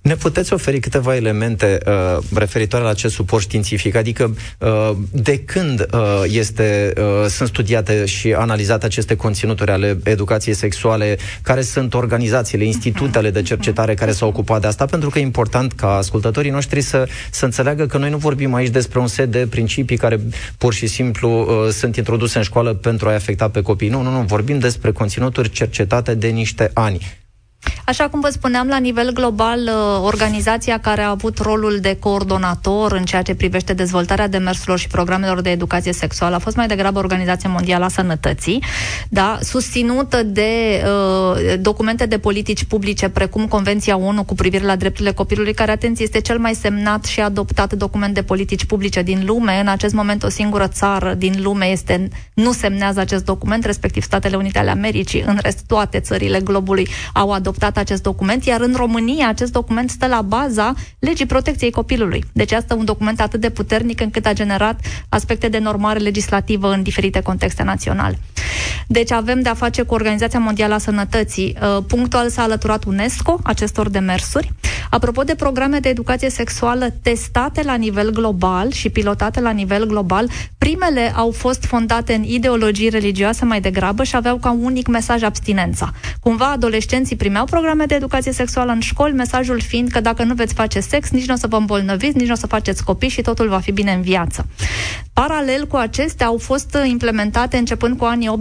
Ne 0.00 0.14
puteți 0.14 0.52
oferi 0.52 0.80
câteva 0.80 1.16
elemente 1.16 1.78
uh, 1.86 2.18
referitoare 2.34 2.84
la 2.84 2.90
acest 2.90 3.14
suport 3.14 3.42
științific? 3.42 3.94
Adică 3.94 4.34
uh, 4.58 4.90
de 5.12 5.38
când 5.38 5.86
uh, 5.92 6.22
este, 6.26 6.92
uh, 6.96 7.26
sunt 7.28 7.48
studiate 7.48 8.04
și 8.04 8.32
analizate 8.32 8.86
aceste 8.86 9.16
conținuturi 9.16 9.70
ale 9.70 9.98
educației 10.04 10.54
sexuale? 10.54 11.18
Care 11.42 11.62
sunt 11.62 11.94
organizațiile, 11.94 12.64
institutele 12.64 13.30
de 13.30 13.42
cercetare 13.42 13.94
care 13.94 14.12
s-au 14.12 14.28
ocupat 14.28 14.60
de 14.60 14.66
asta? 14.66 14.86
Pentru 14.86 15.10
că 15.10 15.18
e 15.18 15.22
important 15.22 15.72
ca 15.72 15.96
ascultătorii 15.96 16.50
noștri 16.50 16.80
să, 16.80 17.08
să 17.30 17.44
înțeleagă 17.44 17.86
că 17.86 17.98
noi 17.98 18.10
nu 18.10 18.16
vorbim 18.16 18.54
aici 18.54 18.70
despre 18.70 18.98
un 18.98 19.06
set 19.06 19.30
de 19.30 19.46
principii 19.50 19.96
care 19.96 20.20
pur 20.58 20.74
și 20.74 20.86
simplu 20.86 21.40
uh, 21.40 21.72
sunt 21.72 21.96
introduse 21.96 22.38
în 22.38 22.44
școală 22.44 22.74
pentru 22.74 23.08
a-i 23.08 23.14
afecta 23.14 23.48
pe 23.48 23.62
copii. 23.62 23.88
Nu, 23.88 24.02
nu, 24.02 24.10
nu. 24.10 24.20
Vorbim 24.20 24.58
despre 24.58 24.92
conținuturi 24.92 25.50
cercetate 25.50 26.14
de 26.14 26.28
niște 26.28 26.70
ani. 26.74 27.19
Așa 27.90 28.08
cum 28.08 28.20
vă 28.20 28.28
spuneam, 28.28 28.68
la 28.68 28.78
nivel 28.78 29.12
global, 29.12 29.60
uh, 29.60 30.02
organizația 30.02 30.78
care 30.78 31.02
a 31.02 31.08
avut 31.08 31.38
rolul 31.38 31.78
de 31.80 31.96
coordonator 32.00 32.92
în 32.92 33.04
ceea 33.04 33.22
ce 33.22 33.34
privește 33.34 33.72
dezvoltarea 33.72 34.28
demersurilor 34.28 34.78
și 34.78 34.86
programelor 34.86 35.40
de 35.40 35.50
educație 35.50 35.92
sexuală 35.92 36.34
a 36.34 36.38
fost 36.38 36.56
mai 36.56 36.66
degrabă 36.66 36.98
Organizația 36.98 37.50
Mondială 37.50 37.84
a 37.84 37.88
Sănătății, 37.88 38.62
da, 39.08 39.38
susținută 39.42 40.22
de 40.22 40.82
uh, 40.84 41.54
documente 41.60 42.06
de 42.06 42.18
politici 42.18 42.64
publice 42.64 43.08
precum 43.08 43.46
Convenția 43.46 43.98
ONU 43.98 44.24
cu 44.24 44.34
privire 44.34 44.64
la 44.64 44.76
drepturile 44.76 45.12
copilului, 45.12 45.54
care, 45.54 45.70
atenție, 45.70 46.04
este 46.04 46.20
cel 46.20 46.38
mai 46.38 46.54
semnat 46.54 47.04
și 47.04 47.20
adoptat 47.20 47.72
document 47.72 48.14
de 48.14 48.22
politici 48.22 48.64
publice 48.64 49.02
din 49.02 49.22
lume. 49.26 49.60
În 49.60 49.68
acest 49.68 49.94
moment 49.94 50.22
o 50.22 50.28
singură 50.28 50.66
țară 50.66 51.14
din 51.14 51.34
lume 51.42 51.66
este, 51.66 52.08
nu 52.34 52.52
semnează 52.52 53.00
acest 53.00 53.24
document, 53.24 53.64
respectiv 53.64 54.02
Statele 54.02 54.36
Unite 54.36 54.58
ale 54.58 54.70
Americii. 54.70 55.22
În 55.26 55.38
rest, 55.42 55.64
toate 55.66 56.00
țările 56.00 56.40
globului 56.40 56.88
au 57.12 57.30
adoptat 57.30 57.49
adoptat 57.50 57.76
acest 57.76 58.02
document, 58.02 58.44
iar 58.44 58.60
în 58.60 58.74
România 58.76 59.28
acest 59.28 59.52
document 59.52 59.90
stă 59.90 60.06
la 60.06 60.22
baza 60.22 60.74
legii 60.98 61.26
protecției 61.26 61.70
copilului. 61.70 62.24
Deci 62.32 62.52
asta 62.52 62.74
un 62.74 62.84
document 62.84 63.20
atât 63.20 63.40
de 63.40 63.50
puternic 63.50 64.00
încât 64.00 64.26
a 64.26 64.32
generat 64.32 64.80
aspecte 65.08 65.48
de 65.48 65.58
normare 65.58 65.98
legislativă 65.98 66.72
în 66.72 66.82
diferite 66.82 67.20
contexte 67.20 67.62
naționale. 67.62 68.18
Deci 68.86 69.12
avem 69.12 69.40
de-a 69.40 69.54
face 69.54 69.82
cu 69.82 69.94
Organizația 69.94 70.38
Mondială 70.38 70.74
a 70.74 70.78
Sănătății. 70.78 71.56
Uh, 71.62 71.84
punctual 71.86 72.28
s-a 72.28 72.42
alăturat 72.42 72.84
UNESCO 72.84 73.38
acestor 73.42 73.88
demersuri. 73.88 74.52
Apropo 74.90 75.22
de 75.22 75.34
programe 75.34 75.78
de 75.78 75.88
educație 75.88 76.30
sexuală 76.30 76.94
testate 77.02 77.62
la 77.62 77.74
nivel 77.74 78.10
global 78.10 78.70
și 78.70 78.90
pilotate 78.90 79.40
la 79.40 79.50
nivel 79.50 79.86
global, 79.86 80.28
primele 80.58 81.12
au 81.16 81.30
fost 81.30 81.64
fondate 81.64 82.14
în 82.14 82.22
ideologii 82.22 82.88
religioase 82.88 83.44
mai 83.44 83.60
degrabă 83.60 84.02
și 84.02 84.16
aveau 84.16 84.36
ca 84.36 84.50
unic 84.50 84.86
mesaj 84.86 85.22
abstinența. 85.22 85.90
Cumva 86.20 86.50
adolescenții 86.50 87.16
primeau 87.16 87.39
programe 87.44 87.84
de 87.84 87.94
educație 87.94 88.32
sexuală 88.32 88.72
în 88.72 88.80
școli, 88.80 89.14
mesajul 89.14 89.60
fiind 89.60 89.90
că 89.90 90.00
dacă 90.00 90.22
nu 90.22 90.34
veți 90.34 90.54
face 90.54 90.80
sex, 90.80 91.10
nici 91.10 91.26
nu 91.26 91.34
o 91.34 91.36
să 91.36 91.46
vă 91.46 91.56
îmbolnăviți, 91.56 92.16
nici 92.16 92.26
nu 92.26 92.32
o 92.32 92.36
să 92.36 92.46
faceți 92.46 92.84
copii 92.84 93.08
și 93.08 93.22
totul 93.22 93.48
va 93.48 93.58
fi 93.58 93.72
bine 93.72 93.92
în 93.92 94.02
viață. 94.02 94.46
Paralel 95.26 95.66
cu 95.66 95.76
acestea 95.76 96.26
au 96.26 96.38
fost 96.38 96.76
implementate 96.84 97.56
începând 97.56 97.98
cu 97.98 98.04
anii 98.04 98.38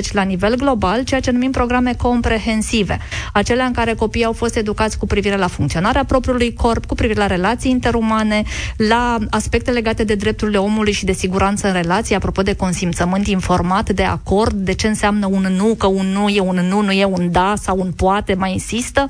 80-90 0.00 0.12
la 0.12 0.22
nivel 0.22 0.54
global, 0.54 1.02
ceea 1.02 1.20
ce 1.20 1.30
numim 1.30 1.50
programe 1.50 1.94
comprehensive, 1.94 2.98
acelea 3.32 3.64
în 3.64 3.72
care 3.72 3.94
copiii 3.94 4.24
au 4.24 4.32
fost 4.32 4.56
educați 4.56 4.98
cu 4.98 5.06
privire 5.06 5.36
la 5.36 5.46
funcționarea 5.46 6.04
propriului 6.04 6.54
corp, 6.54 6.86
cu 6.86 6.94
privire 6.94 7.18
la 7.18 7.26
relații 7.26 7.70
interumane, 7.70 8.42
la 8.76 9.18
aspecte 9.30 9.70
legate 9.70 10.04
de 10.04 10.14
drepturile 10.14 10.58
omului 10.58 10.92
și 10.92 11.04
de 11.04 11.12
siguranță 11.12 11.66
în 11.66 11.72
relații, 11.72 12.14
apropo 12.14 12.42
de 12.42 12.54
consimțământ 12.54 13.26
informat, 13.26 13.90
de 13.90 14.04
acord, 14.04 14.54
de 14.54 14.72
ce 14.72 14.86
înseamnă 14.86 15.26
un 15.26 15.46
nu, 15.56 15.74
că 15.78 15.86
un 15.86 16.06
nu 16.06 16.28
e 16.28 16.40
un 16.40 16.66
nu, 16.68 16.80
nu 16.80 16.92
e 16.92 17.04
un 17.04 17.30
da 17.30 17.54
sau 17.62 17.78
un 17.78 17.92
poate, 17.92 18.34
mai 18.34 18.52
insistă, 18.52 19.06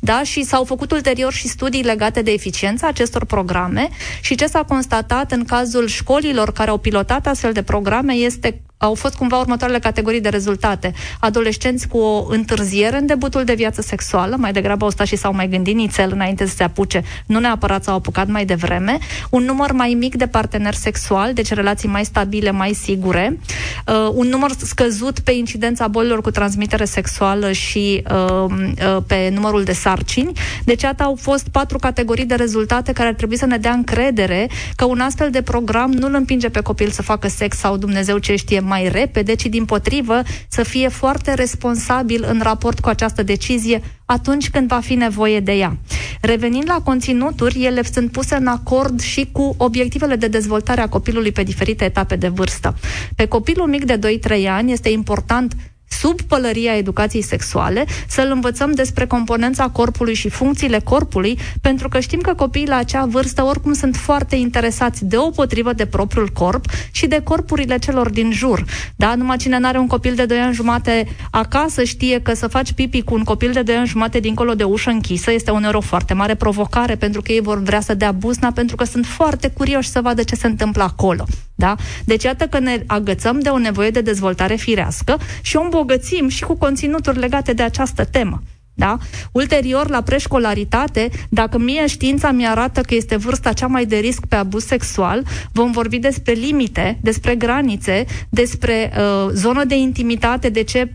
da, 0.00 0.22
și 0.22 0.42
s-au 0.42 0.64
făcut 0.64 0.92
ulterior 0.92 1.32
și 1.32 1.48
studii 1.48 1.82
legate 1.82 2.22
de 2.22 2.30
eficiența 2.30 2.86
acestor 2.86 3.24
programe 3.24 3.88
și 4.20 4.34
ce 4.34 4.46
s-a 4.46 4.62
constatat 4.62 5.32
în 5.32 5.44
cazul 5.44 5.86
școlilor 5.86 6.49
care 6.52 6.70
au 6.70 6.78
pilotat 6.78 7.26
astfel 7.26 7.52
de 7.52 7.62
programe 7.62 8.12
este 8.12 8.62
au 8.82 8.94
fost 8.94 9.14
cumva 9.14 9.38
următoarele 9.38 9.78
categorii 9.78 10.20
de 10.20 10.28
rezultate. 10.28 10.92
Adolescenți 11.20 11.88
cu 11.88 11.98
o 11.98 12.26
întârziere 12.28 12.96
în 12.96 13.06
debutul 13.06 13.44
de 13.44 13.54
viață 13.54 13.80
sexuală, 13.80 14.36
mai 14.38 14.52
degrabă 14.52 14.84
au 14.84 14.90
stat 14.90 15.06
și 15.06 15.16
s-au 15.16 15.34
mai 15.34 15.48
gândit 15.48 15.74
nițel 15.74 16.10
înainte 16.12 16.46
să 16.46 16.54
se 16.54 16.62
apuce, 16.62 17.02
nu 17.26 17.38
neapărat 17.38 17.84
s-au 17.84 17.94
apucat 17.94 18.28
mai 18.28 18.44
devreme, 18.44 18.98
un 19.30 19.42
număr 19.42 19.72
mai 19.72 19.96
mic 19.98 20.14
de 20.14 20.26
parteneri 20.26 20.76
sexuali, 20.76 21.34
deci 21.34 21.52
relații 21.52 21.88
mai 21.88 22.04
stabile, 22.04 22.50
mai 22.50 22.72
sigure, 22.72 23.38
uh, 23.86 24.10
un 24.14 24.28
număr 24.28 24.50
scăzut 24.50 25.18
pe 25.18 25.32
incidența 25.32 25.88
bolilor 25.88 26.20
cu 26.20 26.30
transmitere 26.30 26.84
sexuală 26.84 27.52
și 27.52 28.02
uh, 28.10 28.44
uh, 28.44 29.02
pe 29.06 29.30
numărul 29.34 29.62
de 29.62 29.72
sarcini. 29.72 30.32
Deci, 30.64 30.84
atât 30.84 31.00
au 31.00 31.16
fost 31.20 31.48
patru 31.48 31.78
categorii 31.78 32.24
de 32.24 32.34
rezultate 32.34 32.92
care 32.92 33.08
ar 33.08 33.14
trebui 33.14 33.38
să 33.38 33.46
ne 33.46 33.56
dea 33.56 33.72
încredere 33.72 34.48
că 34.76 34.84
un 34.84 35.00
astfel 35.00 35.30
de 35.30 35.42
program 35.42 35.90
nu 35.90 36.06
îl 36.06 36.14
împinge 36.14 36.48
pe 36.48 36.60
copil 36.60 36.90
să 36.90 37.02
facă 37.02 37.28
sex 37.28 37.56
sau 37.56 37.76
Dumnezeu 37.76 38.18
ce 38.18 38.36
știe 38.36 38.60
mai 38.70 38.88
repede, 38.88 39.34
ci 39.34 39.46
din 39.46 39.64
potrivă 39.64 40.22
să 40.48 40.62
fie 40.62 40.88
foarte 40.88 41.34
responsabil 41.34 42.24
în 42.28 42.40
raport 42.42 42.80
cu 42.80 42.88
această 42.88 43.22
decizie 43.22 43.80
atunci 44.04 44.50
când 44.50 44.68
va 44.68 44.80
fi 44.80 44.94
nevoie 44.94 45.40
de 45.40 45.52
ea. 45.52 45.76
Revenind 46.20 46.64
la 46.66 46.80
conținuturi, 46.84 47.64
ele 47.64 47.82
sunt 47.92 48.12
puse 48.12 48.34
în 48.34 48.46
acord 48.46 49.00
și 49.00 49.28
cu 49.32 49.54
obiectivele 49.58 50.16
de 50.16 50.28
dezvoltare 50.28 50.80
a 50.80 50.88
copilului 50.88 51.32
pe 51.32 51.42
diferite 51.42 51.84
etape 51.84 52.16
de 52.16 52.28
vârstă. 52.28 52.74
Pe 53.16 53.26
copilul 53.26 53.66
mic 53.66 53.84
de 53.84 53.98
2-3 53.98 54.48
ani 54.48 54.72
este 54.72 54.88
important 54.88 55.54
sub 55.90 56.20
pălăria 56.20 56.76
educației 56.76 57.22
sexuale, 57.22 57.84
să-l 58.08 58.30
învățăm 58.32 58.72
despre 58.72 59.06
componența 59.06 59.68
corpului 59.68 60.14
și 60.14 60.28
funcțiile 60.28 60.78
corpului, 60.78 61.38
pentru 61.60 61.88
că 61.88 62.00
știm 62.00 62.20
că 62.20 62.34
copiii 62.34 62.66
la 62.66 62.76
acea 62.76 63.04
vârstă 63.04 63.44
oricum 63.44 63.72
sunt 63.72 63.96
foarte 63.96 64.36
interesați 64.36 65.04
de 65.04 65.16
o 65.16 65.30
potrivă 65.30 65.72
de 65.72 65.86
propriul 65.86 66.28
corp 66.28 66.64
și 66.90 67.06
de 67.06 67.20
corpurile 67.24 67.78
celor 67.78 68.10
din 68.10 68.32
jur. 68.32 68.64
Da? 68.96 69.14
Numai 69.14 69.36
cine 69.36 69.58
n-are 69.58 69.78
un 69.78 69.86
copil 69.86 70.14
de 70.14 70.26
2 70.26 70.38
ani 70.38 70.54
jumate 70.54 71.06
acasă 71.30 71.82
știe 71.84 72.20
că 72.20 72.34
să 72.34 72.46
faci 72.46 72.72
pipi 72.72 73.02
cu 73.02 73.14
un 73.14 73.24
copil 73.24 73.52
de 73.52 73.62
2 73.62 73.74
ani 73.74 73.86
jumate 73.86 74.20
dincolo 74.20 74.54
de 74.54 74.64
ușă 74.64 74.90
închisă 74.90 75.32
este 75.32 75.50
uneori 75.50 75.76
o 75.76 75.80
foarte 75.80 76.14
mare 76.14 76.34
provocare 76.34 76.96
pentru 76.96 77.22
că 77.22 77.32
ei 77.32 77.40
vor 77.40 77.62
vrea 77.62 77.80
să 77.80 77.94
dea 77.94 78.12
busna 78.12 78.52
pentru 78.52 78.76
că 78.76 78.84
sunt 78.84 79.06
foarte 79.06 79.48
curioși 79.48 79.88
să 79.88 80.00
vadă 80.00 80.22
ce 80.22 80.34
se 80.34 80.46
întâmplă 80.46 80.82
acolo. 80.82 81.24
Da? 81.60 81.74
Deci 82.04 82.24
iată 82.24 82.46
că 82.46 82.58
ne 82.58 82.82
agățăm 82.86 83.40
de 83.40 83.48
o 83.48 83.58
nevoie 83.58 83.90
de 83.90 84.00
dezvoltare 84.00 84.54
firească 84.54 85.18
și 85.42 85.56
o 85.56 85.62
îmbogățim 85.62 86.28
și 86.28 86.44
cu 86.44 86.56
conținuturi 86.56 87.18
legate 87.18 87.52
de 87.52 87.62
această 87.62 88.04
temă. 88.04 88.42
Da? 88.74 88.98
Ulterior, 89.32 89.88
la 89.88 90.00
preșcolaritate, 90.00 91.08
dacă 91.28 91.58
mie 91.58 91.86
știința 91.86 92.30
mi 92.30 92.46
arată 92.46 92.80
că 92.80 92.94
este 92.94 93.16
vârsta 93.16 93.52
cea 93.52 93.66
mai 93.66 93.86
de 93.86 93.96
risc 93.96 94.26
pe 94.26 94.36
abuz 94.36 94.64
sexual, 94.64 95.24
vom 95.52 95.70
vorbi 95.70 95.98
despre 95.98 96.32
limite, 96.32 96.98
despre 97.02 97.34
granițe, 97.34 98.04
despre 98.30 98.92
uh, 98.96 99.30
zonă 99.32 99.64
de 99.64 99.76
intimitate, 99.76 100.48
de 100.48 100.62
ce 100.62 100.94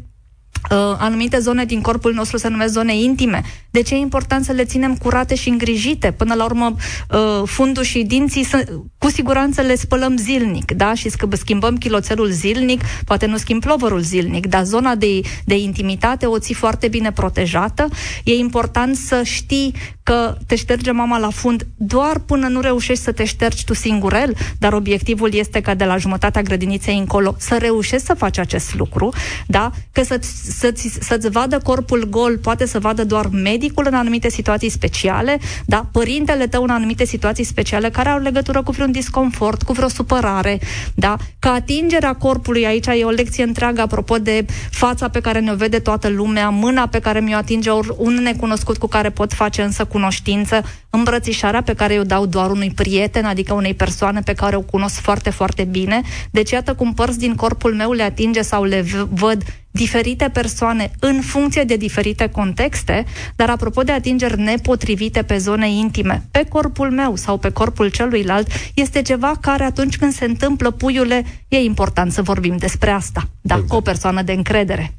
Uh, 0.72 0.78
anumite 0.98 1.40
zone 1.40 1.66
din 1.66 1.82
corpul 1.82 2.14
nostru 2.14 2.38
se 2.38 2.48
numesc 2.48 2.74
zone 2.74 2.96
intime. 2.98 3.42
De 3.76 3.82
ce 3.82 3.94
e 3.94 3.98
important 3.98 4.46
să 4.46 4.52
le 4.52 4.66
ținem 4.66 4.96
curate 4.96 5.36
și 5.36 5.50
îngrijite? 5.50 6.12
Până 6.12 6.34
la 6.34 6.44
urmă, 6.44 6.76
uh, 7.12 7.42
fundul 7.46 7.84
și 7.84 8.04
dinții, 8.04 8.44
să, 8.44 8.66
cu 8.98 9.10
siguranță 9.10 9.62
le 9.62 9.76
spălăm 9.76 10.18
zilnic, 10.18 10.72
da? 10.72 10.94
Și 10.94 11.12
schimbăm 11.32 11.78
chiloțelul 11.78 12.30
zilnic, 12.30 12.82
poate 13.06 13.26
nu 13.26 13.38
schimb 13.38 13.62
plovărul 13.62 14.00
zilnic, 14.00 14.48
dar 14.48 14.64
zona 14.64 14.96
de, 14.96 15.20
de 15.46 15.58
intimitate 15.58 16.26
o 16.26 16.40
ții 16.40 16.54
foarte 16.54 16.88
bine 16.88 17.12
protejată. 17.12 17.88
E 18.24 18.34
important 18.34 18.96
să 18.96 19.22
știi 19.24 19.74
că 20.04 20.38
te 20.48 20.56
șterge 20.56 20.92
mama 20.92 21.18
la 21.18 21.30
fund 21.30 21.68
doar 21.78 22.20
până 22.20 22.48
nu 22.48 22.60
reușești 22.60 23.04
să 23.04 23.12
te 23.12 23.26
ștergi 23.26 23.64
tu 23.64 23.74
singurel, 23.74 24.36
dar 24.60 24.74
obiectivul 24.74 25.34
este 25.34 25.62
ca 25.62 25.74
de 25.74 25.86
la 25.86 25.98
jumătatea 25.98 26.42
grădiniței 26.42 26.98
încolo 26.98 27.36
să 27.38 27.58
reușești 27.58 28.06
să 28.06 28.14
faci 28.14 28.38
acest 28.38 28.76
lucru, 28.76 29.14
da? 29.48 29.72
Că 29.92 30.04
să-ți 30.04 30.60
să-ți, 30.60 30.98
să-ți 31.02 31.30
vadă 31.30 31.60
corpul 31.60 32.08
gol, 32.10 32.38
poate 32.38 32.66
să 32.66 32.80
vadă 32.80 33.04
doar 33.04 33.30
medicul 33.66 33.88
în 33.88 34.00
anumite 34.00 34.30
situații 34.30 34.70
speciale, 34.70 35.40
da? 35.66 35.86
părintele 35.92 36.48
tău 36.48 36.64
în 36.64 36.70
anumite 36.70 37.06
situații 37.06 37.44
speciale 37.44 37.90
care 37.90 38.10
au 38.10 38.20
legătură 38.20 38.64
cu 38.64 38.72
vreun 38.72 38.92
disconfort, 38.92 39.64
cu 39.64 39.74
vreo 39.74 39.88
supărare, 39.88 40.60
da? 40.96 41.18
că 41.40 41.48
atingerea 41.48 42.14
corpului, 42.14 42.66
aici 42.66 42.88
e 42.88 43.04
o 43.04 43.10
lecție 43.10 43.44
întreagă 43.44 43.82
apropo 43.82 44.18
de 44.18 44.46
fața 44.72 45.10
pe 45.10 45.20
care 45.20 45.40
ne-o 45.40 45.56
vede 45.56 45.80
toată 45.80 46.10
lumea, 46.10 46.50
mâna 46.50 46.88
pe 46.88 47.00
care 47.00 47.20
mi-o 47.20 47.38
atinge 47.38 47.70
un 47.98 48.14
necunoscut 48.14 48.78
cu 48.78 48.88
care 48.88 49.10
pot 49.10 49.34
face 49.34 49.62
însă 49.62 49.86
cunoștință, 49.86 50.64
îmbrățișarea 50.90 51.62
pe 51.62 51.74
care 51.74 52.00
o 52.00 52.04
dau 52.04 52.26
doar 52.26 52.50
unui 52.50 52.72
prieten, 52.76 53.26
adică 53.26 53.54
unei 53.54 53.74
persoane 53.74 54.22
pe 54.22 54.34
care 54.34 54.56
o 54.56 54.62
cunosc 54.62 55.00
foarte, 55.00 55.30
foarte 55.30 55.64
bine. 55.64 56.02
Deci 56.32 56.52
iată 56.52 56.74
cum 56.74 56.94
părți 56.94 57.20
din 57.20 57.36
corpul 57.36 57.74
meu 57.74 57.92
le 57.92 58.04
atinge 58.04 58.42
sau 58.42 58.64
le 58.64 58.82
v- 58.82 59.08
văd 59.10 59.44
diferite 59.76 60.30
persoane 60.30 60.92
în 61.00 61.22
funcție 61.22 61.64
de 61.64 61.76
diferite 61.76 62.28
contexte, 62.30 63.06
dar 63.36 63.50
apropo 63.50 63.82
de 63.82 63.92
atingeri 63.92 64.40
nepotrivite 64.40 65.24
pe 65.24 65.38
zone 65.38 65.70
intime, 65.70 66.24
pe 66.32 66.46
corpul 66.50 66.92
meu 66.92 67.16
sau 67.16 67.38
pe 67.38 67.50
corpul 67.50 67.90
celuilalt, 67.90 68.48
este 68.74 69.02
ceva 69.02 69.34
care 69.42 69.64
atunci 69.64 69.98
când 69.98 70.14
se 70.14 70.26
întâmplă, 70.26 70.72
puiule, 70.72 71.26
e 71.48 71.58
important 71.58 72.12
să 72.12 72.22
vorbim 72.22 72.58
despre 72.58 72.90
asta, 72.90 73.22
da, 73.42 73.54
exact. 73.54 73.70
cu 73.70 73.76
o 73.76 73.82
persoană 73.82 74.22
de 74.22 74.32
încredere. 74.32 74.94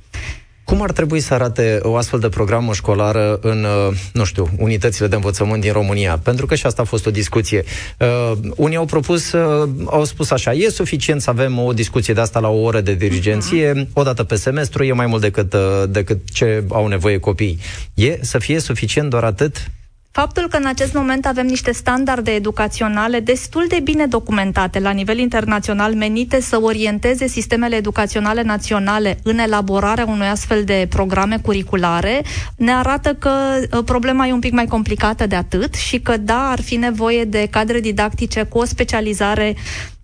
Cum 0.66 0.82
ar 0.82 0.92
trebui 0.92 1.20
să 1.20 1.34
arate 1.34 1.78
o 1.82 1.96
astfel 1.96 2.18
de 2.18 2.28
programă 2.28 2.72
școlară 2.72 3.38
în, 3.42 3.64
uh, 3.64 3.96
nu 4.12 4.24
știu, 4.24 4.48
unitățile 4.58 5.06
de 5.06 5.14
învățământ 5.14 5.60
din 5.60 5.72
România? 5.72 6.18
Pentru 6.22 6.46
că 6.46 6.54
și 6.54 6.66
asta 6.66 6.82
a 6.82 6.84
fost 6.84 7.06
o 7.06 7.10
discuție. 7.10 7.64
Uh, 7.98 8.32
unii 8.56 8.76
au 8.76 8.84
propus, 8.84 9.32
uh, 9.32 9.68
au 9.84 10.04
spus 10.04 10.30
așa, 10.30 10.52
e 10.52 10.68
suficient 10.68 11.20
să 11.20 11.30
avem 11.30 11.58
o 11.58 11.72
discuție 11.72 12.14
de 12.14 12.20
asta 12.20 12.38
la 12.38 12.48
o 12.48 12.60
oră 12.62 12.80
de 12.80 12.94
dirigenție, 12.94 13.72
uh-huh. 13.72 13.92
o 13.92 14.02
dată 14.02 14.24
pe 14.24 14.36
semestru, 14.36 14.84
e 14.84 14.92
mai 14.92 15.06
mult 15.06 15.20
decât, 15.20 15.52
uh, 15.52 15.60
decât 15.88 16.30
ce 16.32 16.64
au 16.68 16.86
nevoie 16.86 17.18
copiii. 17.18 17.58
E 17.94 18.18
să 18.20 18.38
fie 18.38 18.58
suficient 18.58 19.10
doar 19.10 19.24
atât? 19.24 19.70
Faptul 20.16 20.48
că 20.48 20.56
în 20.56 20.66
acest 20.66 20.94
moment 20.94 21.26
avem 21.26 21.46
niște 21.46 21.72
standarde 21.72 22.30
educaționale 22.30 23.20
destul 23.20 23.64
de 23.68 23.80
bine 23.82 24.06
documentate 24.06 24.78
la 24.80 24.90
nivel 24.90 25.18
internațional, 25.18 25.94
menite 25.94 26.40
să 26.40 26.62
orienteze 26.62 27.26
sistemele 27.26 27.76
educaționale 27.76 28.42
naționale 28.42 29.18
în 29.22 29.38
elaborarea 29.38 30.06
unui 30.06 30.26
astfel 30.26 30.64
de 30.64 30.86
programe 30.90 31.38
curriculare, 31.42 32.22
ne 32.56 32.72
arată 32.72 33.14
că 33.14 33.30
uh, 33.60 33.84
problema 33.84 34.26
e 34.26 34.32
un 34.32 34.40
pic 34.40 34.52
mai 34.52 34.66
complicată 34.66 35.26
de 35.26 35.36
atât 35.36 35.74
și 35.74 36.00
că 36.00 36.16
da, 36.16 36.50
ar 36.50 36.60
fi 36.60 36.76
nevoie 36.76 37.24
de 37.24 37.48
cadre 37.50 37.80
didactice 37.80 38.42
cu 38.42 38.58
o 38.58 38.64
specializare 38.64 39.54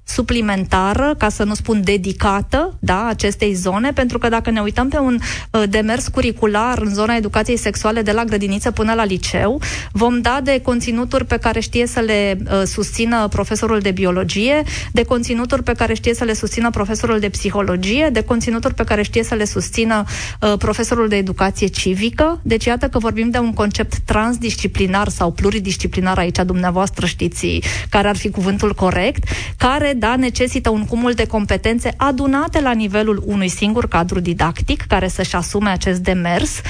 suplimentară, 0.05 1.15
ca 1.19 1.29
să 1.29 1.45
nu 1.45 1.55
spun 1.55 1.81
dedicată, 1.85 2.77
da, 2.79 3.07
acestei 3.07 3.55
zone, 3.55 3.93
pentru 3.93 4.19
că 4.19 4.29
dacă 4.29 4.51
ne 4.51 4.61
uităm 4.61 4.89
pe 4.89 4.99
un 4.99 5.19
uh, 5.51 5.63
demers 5.69 6.09
curricular 6.09 6.79
în 6.79 6.95
zona 6.95 7.17
educației 7.17 7.57
sexuale 7.57 8.03
de 8.03 8.13
la 8.13 8.25
grădiniță 8.25 8.71
până 8.71 8.95
la 8.95 9.05
liceu, 9.05 9.61
vom 9.93 10.21
da 10.21 10.41
de 10.43 10.61
conținuturi 10.63 11.25
pe 11.25 11.37
care 11.37 11.61
știe 11.61 11.87
să 11.87 12.01
le 12.01 12.39
uh, 12.45 12.63
susțină 12.65 13.29
profesorul 13.29 13.79
de 13.79 13.91
biologie, 13.91 14.63
de 14.93 15.05
conținuturi 15.05 15.63
pe 15.63 15.73
care 15.73 15.95
știe 15.95 16.15
să 16.15 16.25
le 16.25 16.35
susțină 16.35 16.71
profesorul 16.71 17.19
de 17.19 17.29
psihologie, 17.29 18.09
de 18.13 18.23
conținuturi 18.25 18.75
pe 18.75 18.85
care 18.85 19.03
știe 19.03 19.23
să 19.23 19.35
le 19.35 19.45
susțină 19.45 20.05
uh, 20.41 20.53
profesorul 20.59 21.09
de 21.09 21.17
educație 21.17 21.67
civică. 21.67 22.41
Deci 22.43 22.65
iată 22.65 22.89
că 22.89 22.99
vorbim 22.99 23.31
de 23.31 23.39
un 23.39 23.53
concept 23.53 23.99
transdisciplinar 23.99 25.09
sau 25.09 25.31
pluridisciplinar 25.31 26.19
aici 26.19 26.39
dumneavoastră 26.47 27.07
știți 27.07 27.61
care 27.89 28.09
ar 28.09 28.17
fi 28.17 28.31
cuvântul 28.31 28.75
corect, 28.75 29.25
care 29.57 29.92
da, 29.93 30.17
necesită 30.17 30.71
un 30.71 30.85
cumul 30.85 31.13
de 31.13 31.27
competențe 31.27 31.95
adunate 31.97 32.61
la 32.61 32.73
nivelul 32.73 33.23
unui 33.27 33.49
singur 33.49 33.89
cadru 33.89 34.21
didactic 34.21 34.83
care 34.87 35.09
să-și 35.09 35.37
asume 35.37 35.71
acest 35.71 36.01
demers, 36.01 36.61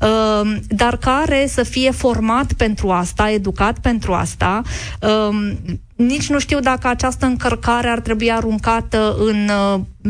uh, 0.00 0.56
dar 0.68 0.96
care 0.96 1.46
să 1.48 1.62
fie 1.62 1.90
format 1.90 2.52
pentru 2.52 2.90
asta, 2.90 3.30
educat 3.30 3.78
pentru 3.78 4.12
asta, 4.12 4.62
uh, 5.00 5.52
nici 5.96 6.28
nu 6.28 6.38
știu 6.38 6.60
dacă 6.60 6.88
această 6.88 7.26
încărcare 7.26 7.88
ar 7.88 8.00
trebui 8.00 8.32
aruncată 8.32 9.16
în 9.18 9.48
uh, 9.48 9.62
uh, 9.72 9.74
uh, 9.74 9.80
uh, 9.80 10.01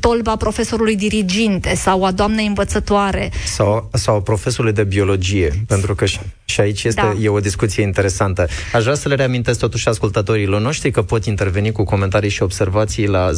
tolba 0.00 0.36
profesorului 0.36 0.96
diriginte 0.96 1.74
sau 1.74 2.04
a 2.04 2.10
doamnei 2.10 2.46
învățătoare. 2.46 3.30
Sau, 3.44 3.90
sau 3.92 4.16
a 4.16 4.20
profesorului 4.20 4.74
de 4.76 4.84
biologie, 4.84 5.64
pentru 5.66 5.94
că 5.94 6.04
și, 6.04 6.18
și 6.44 6.60
aici 6.60 6.84
este 6.84 7.00
da. 7.00 7.14
e 7.22 7.28
o 7.28 7.40
discuție 7.40 7.82
interesantă. 7.82 8.46
Aș 8.72 8.82
vrea 8.82 8.94
să 8.94 9.08
le 9.08 9.14
reamintesc 9.14 9.58
totuși 9.58 9.88
ascultătorilor 9.88 10.60
noștri 10.60 10.90
că 10.90 11.02
pot 11.02 11.24
interveni 11.24 11.72
cu 11.72 11.84
comentarii 11.84 12.30
și 12.30 12.42
observații 12.42 13.06
la 13.06 13.30
0372069599 13.30 13.34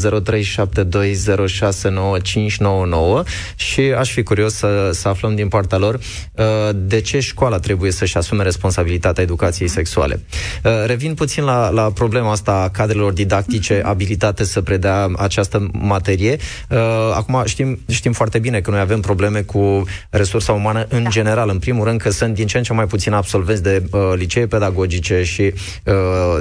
și 3.56 3.80
aș 3.80 4.12
fi 4.12 4.22
curios 4.22 4.54
să, 4.54 4.90
să 4.92 5.08
aflăm 5.08 5.34
din 5.34 5.48
partea 5.48 5.78
lor 5.78 5.94
uh, 5.94 6.44
de 6.74 7.00
ce 7.00 7.20
școala 7.20 7.58
trebuie 7.58 7.90
să-și 7.90 8.16
asume 8.16 8.42
responsabilitatea 8.42 9.22
educației 9.22 9.68
sexuale. 9.68 10.22
Uh, 10.64 10.72
revin 10.86 11.14
puțin 11.14 11.44
la, 11.44 11.70
la 11.70 11.90
problema 11.90 12.30
asta 12.30 12.52
a 12.52 12.68
cadrelor 12.68 13.12
didactice 13.12 13.78
mhm. 13.78 13.88
abilitate 13.88 14.44
să 14.44 14.60
predea 14.60 14.97
această 15.16 15.68
materie. 15.72 16.36
Uh, 16.68 16.78
acum 17.14 17.42
știm, 17.44 17.78
știm 17.88 18.12
foarte 18.12 18.38
bine 18.38 18.60
că 18.60 18.70
noi 18.70 18.80
avem 18.80 19.00
probleme 19.00 19.40
cu 19.40 19.84
resursa 20.10 20.52
umană 20.52 20.86
în 20.88 21.02
da. 21.02 21.08
general. 21.08 21.48
În 21.48 21.58
primul 21.58 21.84
rând 21.84 22.00
că 22.00 22.10
sunt 22.10 22.34
din 22.34 22.46
ce 22.46 22.56
în 22.56 22.62
ce 22.62 22.72
mai 22.72 22.86
puțin 22.86 23.12
absolvenți 23.12 23.62
de 23.62 23.82
uh, 23.90 24.00
licee 24.16 24.46
pedagogice 24.46 25.22
și 25.22 25.42
uh, 25.84 25.94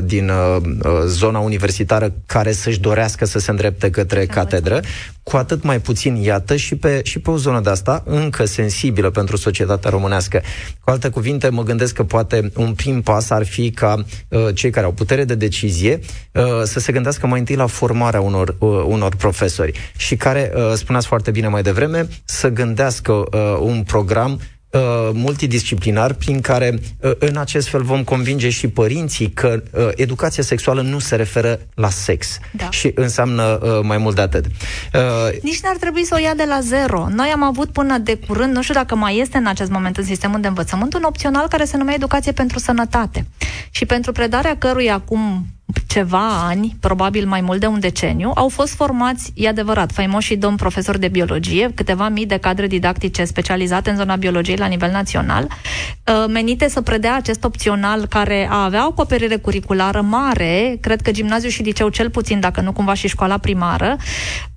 din 0.03 0.29
uh, 0.29 0.57
uh, 0.83 0.91
zona 1.05 1.39
universitară 1.39 2.13
care 2.25 2.51
să-și 2.51 2.79
dorească 2.79 3.25
să 3.25 3.39
se 3.39 3.51
îndrepte 3.51 3.89
către 3.89 4.25
da, 4.25 4.33
catedră 4.33 4.81
cu 5.27 5.37
atât 5.37 5.63
mai 5.63 5.79
puțin, 5.79 6.15
iată, 6.15 6.55
și 6.55 6.75
pe, 6.75 7.01
și 7.03 7.19
pe 7.19 7.29
o 7.29 7.37
zonă 7.37 7.59
de 7.59 7.69
asta 7.69 8.03
încă 8.05 8.45
sensibilă 8.45 9.09
pentru 9.09 9.37
societatea 9.37 9.89
românească. 9.89 10.41
Cu 10.83 10.89
alte 10.89 11.09
cuvinte, 11.09 11.49
mă 11.49 11.63
gândesc 11.63 11.93
că 11.93 12.03
poate 12.03 12.51
un 12.55 12.73
prim 12.73 13.01
pas 13.01 13.29
ar 13.29 13.45
fi 13.45 13.71
ca 13.71 14.05
uh, 14.27 14.47
cei 14.53 14.69
care 14.69 14.85
au 14.85 14.91
putere 14.91 15.23
de 15.23 15.35
decizie 15.35 15.99
uh, 16.31 16.43
să 16.63 16.79
se 16.79 16.91
gândească 16.91 17.27
mai 17.27 17.39
întâi 17.39 17.55
la 17.55 17.65
formarea 17.65 18.21
unor, 18.21 18.55
uh, 18.59 18.83
unor 18.85 19.15
profesori 19.15 19.91
și 19.97 20.15
care, 20.15 20.51
uh, 20.55 20.71
spuneați 20.73 21.07
foarte 21.07 21.31
bine 21.31 21.47
mai 21.47 21.61
devreme, 21.61 22.07
să 22.25 22.49
gândească 22.49 23.11
uh, 23.11 23.57
un 23.59 23.83
program 23.83 24.31
Uh, 24.31 24.56
multidisciplinar 25.13 26.13
prin 26.13 26.41
care 26.41 26.79
uh, 27.01 27.11
în 27.19 27.37
acest 27.37 27.67
fel 27.67 27.83
vom 27.83 28.03
convinge 28.03 28.49
și 28.49 28.67
părinții 28.67 29.29
că 29.29 29.63
uh, 29.71 29.87
educația 29.95 30.43
sexuală 30.43 30.81
nu 30.81 30.99
se 30.99 31.15
referă 31.15 31.59
la 31.73 31.89
sex 31.89 32.39
da. 32.51 32.69
și 32.69 32.91
înseamnă 32.95 33.59
uh, 33.61 33.79
mai 33.83 33.97
mult 33.97 34.15
de 34.15 34.21
atât. 34.21 34.45
Uh, 34.45 35.41
Nici 35.41 35.59
n-ar 35.59 35.75
trebui 35.75 36.05
să 36.05 36.15
o 36.17 36.21
ia 36.21 36.33
de 36.33 36.45
la 36.47 36.59
zero. 36.59 37.07
Noi 37.09 37.27
am 37.27 37.43
avut 37.43 37.69
până 37.69 37.97
de 37.97 38.15
curând, 38.27 38.55
nu 38.55 38.61
știu 38.61 38.73
dacă 38.73 38.95
mai 38.95 39.17
este 39.17 39.37
în 39.37 39.47
acest 39.47 39.71
moment 39.71 39.97
în 39.97 40.03
sistemul 40.03 40.41
de 40.41 40.47
învățământ, 40.47 40.93
un 40.93 41.03
opțional 41.03 41.47
care 41.47 41.65
se 41.65 41.77
numea 41.77 41.93
Educație 41.93 42.31
pentru 42.31 42.59
Sănătate. 42.59 43.27
Și 43.71 43.85
pentru 43.85 44.11
predarea 44.11 44.57
căruia 44.57 44.93
acum 44.93 45.45
ceva 45.87 46.45
ani, 46.47 46.75
probabil 46.79 47.27
mai 47.27 47.41
mult 47.41 47.59
de 47.59 47.65
un 47.65 47.79
deceniu, 47.79 48.31
au 48.35 48.49
fost 48.49 48.73
formați, 48.73 49.31
e 49.35 49.47
adevărat, 49.47 49.91
faimoșii 49.91 50.37
domn 50.37 50.55
profesori 50.55 50.99
de 50.99 51.07
biologie, 51.07 51.71
câteva 51.75 52.09
mii 52.09 52.25
de 52.25 52.37
cadre 52.37 52.67
didactice 52.67 53.23
specializate 53.23 53.89
în 53.89 53.95
zona 53.95 54.15
biologiei 54.15 54.57
la 54.57 54.65
nivel 54.65 54.91
național, 54.91 55.43
uh, 55.47 56.25
menite 56.27 56.67
să 56.67 56.81
predea 56.81 57.15
acest 57.15 57.43
opțional 57.43 58.05
care 58.05 58.47
a 58.51 58.63
avea 58.63 58.85
o 58.85 58.89
acoperire 58.89 59.35
curriculară 59.35 60.01
mare, 60.01 60.77
cred 60.81 61.01
că 61.01 61.11
gimnaziu 61.11 61.49
și 61.49 61.61
liceu 61.61 61.89
cel 61.89 62.09
puțin, 62.09 62.39
dacă 62.39 62.61
nu 62.61 62.71
cumva 62.71 62.93
și 62.93 63.07
școala 63.07 63.37
primară, 63.37 63.97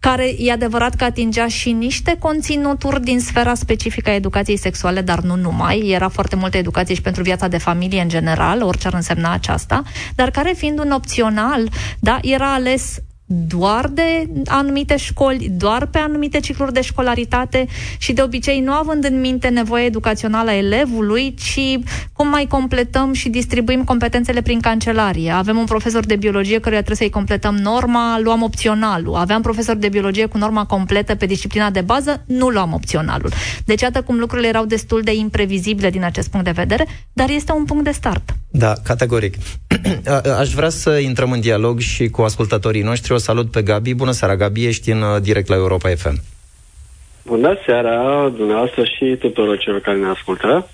care 0.01 0.35
e 0.39 0.53
adevărat 0.53 0.95
că 0.95 1.05
atingea 1.05 1.47
și 1.47 1.73
niște 1.73 2.17
conținuturi 2.19 3.03
din 3.03 3.21
sfera 3.21 3.55
specifică 3.55 4.11
a 4.11 4.15
educației 4.15 4.57
sexuale, 4.57 5.01
dar 5.01 5.21
nu 5.21 5.37
numai. 5.37 5.79
Era 5.89 6.09
foarte 6.09 6.37
multă 6.37 6.57
educație 6.57 6.95
și 6.95 7.03
pentru 7.03 7.23
viața 7.23 7.49
de 7.49 7.59
familie 7.59 8.01
în 8.01 8.09
general, 8.09 8.63
orice 8.63 8.87
ar 8.87 8.95
însemna 8.95 9.33
aceasta, 9.33 9.83
dar 10.15 10.31
care 10.31 10.53
fiind 10.57 10.79
un 10.79 10.91
opțional, 11.01 11.69
da, 12.01 12.19
era 12.23 12.53
ales 12.55 12.99
doar 13.33 13.89
de 13.89 14.29
anumite 14.47 14.97
școli, 14.97 15.51
doar 15.57 15.87
pe 15.87 15.99
anumite 15.99 16.41
cicluri 16.41 16.73
de 16.73 16.81
școlaritate 16.81 17.67
și 17.99 18.13
de 18.13 18.23
obicei 18.23 18.61
nu 18.61 18.73
având 18.73 19.05
în 19.05 19.21
minte 19.21 19.49
nevoia 19.49 19.85
educațională 19.85 20.51
a 20.51 20.57
elevului, 20.57 21.35
ci 21.35 21.79
cum 22.13 22.29
mai 22.29 22.47
completăm 22.49 23.13
și 23.13 23.29
distribuim 23.29 23.85
competențele 23.85 24.43
prin 24.43 24.61
cancelarie. 24.61 25.31
Avem 25.31 25.57
un 25.57 25.65
profesor 25.65 26.07
de 26.07 26.17
biologie 26.17 26.59
căruia 26.59 26.83
trebuie 26.83 26.97
să-i 26.97 27.11
completăm 27.11 27.55
norma, 27.55 28.21
luăm 28.23 28.43
opționalul. 28.43 29.15
Aveam 29.15 29.43
profesor 29.43 29.77
de 29.77 29.89
biologie 29.89 30.27
cu 30.27 30.39
norma 30.39 30.67
completă 30.67 31.15
pe 31.15 31.27
disciplina 31.27 31.71
de 31.71 31.81
bază, 31.81 32.25
nu 32.27 32.49
luam 32.49 32.73
opționalul. 32.73 33.33
Deci 33.65 33.81
iată 33.81 34.03
cum 34.03 34.19
lucrurile 34.19 34.49
erau 34.49 34.65
destul 34.65 35.03
de 35.03 35.15
imprevizibile 35.15 35.91
din 35.91 36.05
acest 36.05 36.29
punct 36.31 36.47
de 36.47 36.53
vedere, 36.53 36.87
dar 37.13 37.31
este 37.31 37.53
un 37.53 37.65
punct 37.65 37.85
de 37.85 37.91
start. 37.91 38.35
Da, 38.51 38.73
categoric. 38.85 39.35
Aș 40.41 40.55
vrea 40.55 40.69
să 40.69 40.91
intrăm 40.91 41.31
în 41.33 41.41
dialog 41.41 41.79
și 41.79 42.09
cu 42.09 42.23
ascultătorii 42.23 42.83
noștri. 42.83 43.13
O 43.13 43.19
salut 43.21 43.51
pe 43.51 43.63
Gabi. 43.63 43.95
Bună 43.95 44.11
seara, 44.11 44.37
Gabi, 44.37 44.67
ești 44.67 44.91
în 44.91 45.03
uh, 45.03 45.21
direct 45.23 45.49
la 45.49 45.55
Europa 45.55 45.89
FM. 45.89 46.23
Bună 47.25 47.59
seara, 47.65 48.29
dumneavoastră 48.37 48.85
și 48.85 49.17
tuturor 49.19 49.59
celor 49.59 49.81
care 49.81 49.97
ne 49.97 50.09
ascultă. 50.09 50.69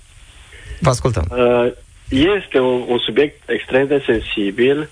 Vă 0.79 0.89
ascultăm. 0.89 1.25
Uh, 1.29 1.71
este 2.09 2.59
un, 2.59 2.83
un 2.87 2.97
subiect 2.97 3.49
extrem 3.49 3.87
de 3.87 4.03
sensibil 4.05 4.89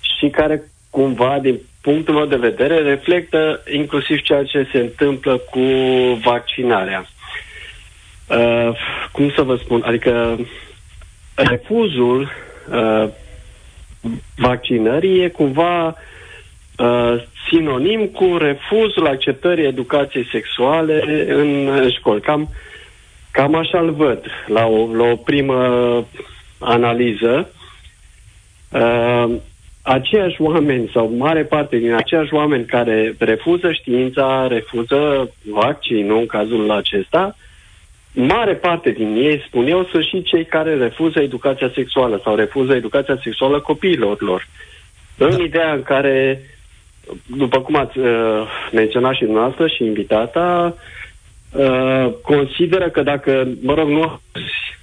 și 0.00 0.28
care 0.28 0.62
cumva, 0.90 1.38
din 1.42 1.60
punctul 1.80 2.14
meu 2.14 2.26
de 2.26 2.36
vedere, 2.36 2.78
reflectă 2.78 3.62
inclusiv 3.72 4.20
ceea 4.20 4.44
ce 4.44 4.68
se 4.72 4.78
întâmplă 4.78 5.36
cu 5.36 5.60
vaccinarea. 6.24 7.06
Uh, 8.26 8.76
cum 9.12 9.32
să 9.34 9.42
vă 9.42 9.56
spun? 9.56 9.82
Adică 9.86 10.38
refuzul 11.34 12.30
uh, 12.70 13.08
vaccinării 14.36 15.22
e 15.22 15.28
cumva 15.28 15.94
uh, 16.80 17.22
sinonim 17.48 18.06
cu 18.06 18.36
refuzul 18.36 19.06
acceptării 19.06 19.66
educației 19.66 20.28
sexuale 20.32 21.24
în, 21.28 21.68
în 21.68 21.90
școli. 21.90 22.20
Cam, 22.20 22.48
cam 23.30 23.54
așa-l 23.54 23.90
văd 23.90 24.24
la 24.46 24.66
o, 24.66 24.94
la 24.94 25.04
o 25.04 25.16
primă 25.16 25.58
analiză. 26.58 27.50
Uh, 28.70 29.34
aceiași 29.82 30.42
oameni 30.42 30.90
sau 30.92 31.12
mare 31.16 31.44
parte 31.44 31.76
din 31.76 31.92
aceiași 31.92 32.34
oameni 32.34 32.64
care 32.64 33.14
refuză 33.18 33.72
știința, 33.72 34.46
refuză 34.46 35.30
vaccinul 35.50 36.18
în 36.18 36.26
cazul 36.26 36.70
acesta, 36.70 37.36
mare 38.12 38.54
parte 38.54 38.90
din 38.90 39.16
ei, 39.16 39.42
spun 39.46 39.66
eu, 39.66 39.84
sunt 39.84 40.04
și 40.04 40.22
cei 40.22 40.44
care 40.44 40.76
refuză 40.76 41.20
educația 41.20 41.70
sexuală 41.74 42.20
sau 42.24 42.34
refuză 42.34 42.74
educația 42.74 43.18
sexuală 43.22 43.60
copiilor 43.60 44.20
lor. 44.20 44.48
În 45.16 45.36
da. 45.36 45.42
ideea 45.42 45.72
în 45.72 45.82
care, 45.82 46.42
după 47.26 47.60
cum 47.60 47.76
ați 47.76 47.98
uh, 47.98 48.08
menționat 48.72 49.14
și 49.14 49.24
dumneavoastră 49.24 49.66
și 49.66 49.84
invitata, 49.84 50.74
uh, 51.52 52.12
consideră 52.22 52.90
că 52.90 53.02
dacă, 53.02 53.48
mă 53.62 53.74
rog, 53.74 53.88
nu 53.88 54.20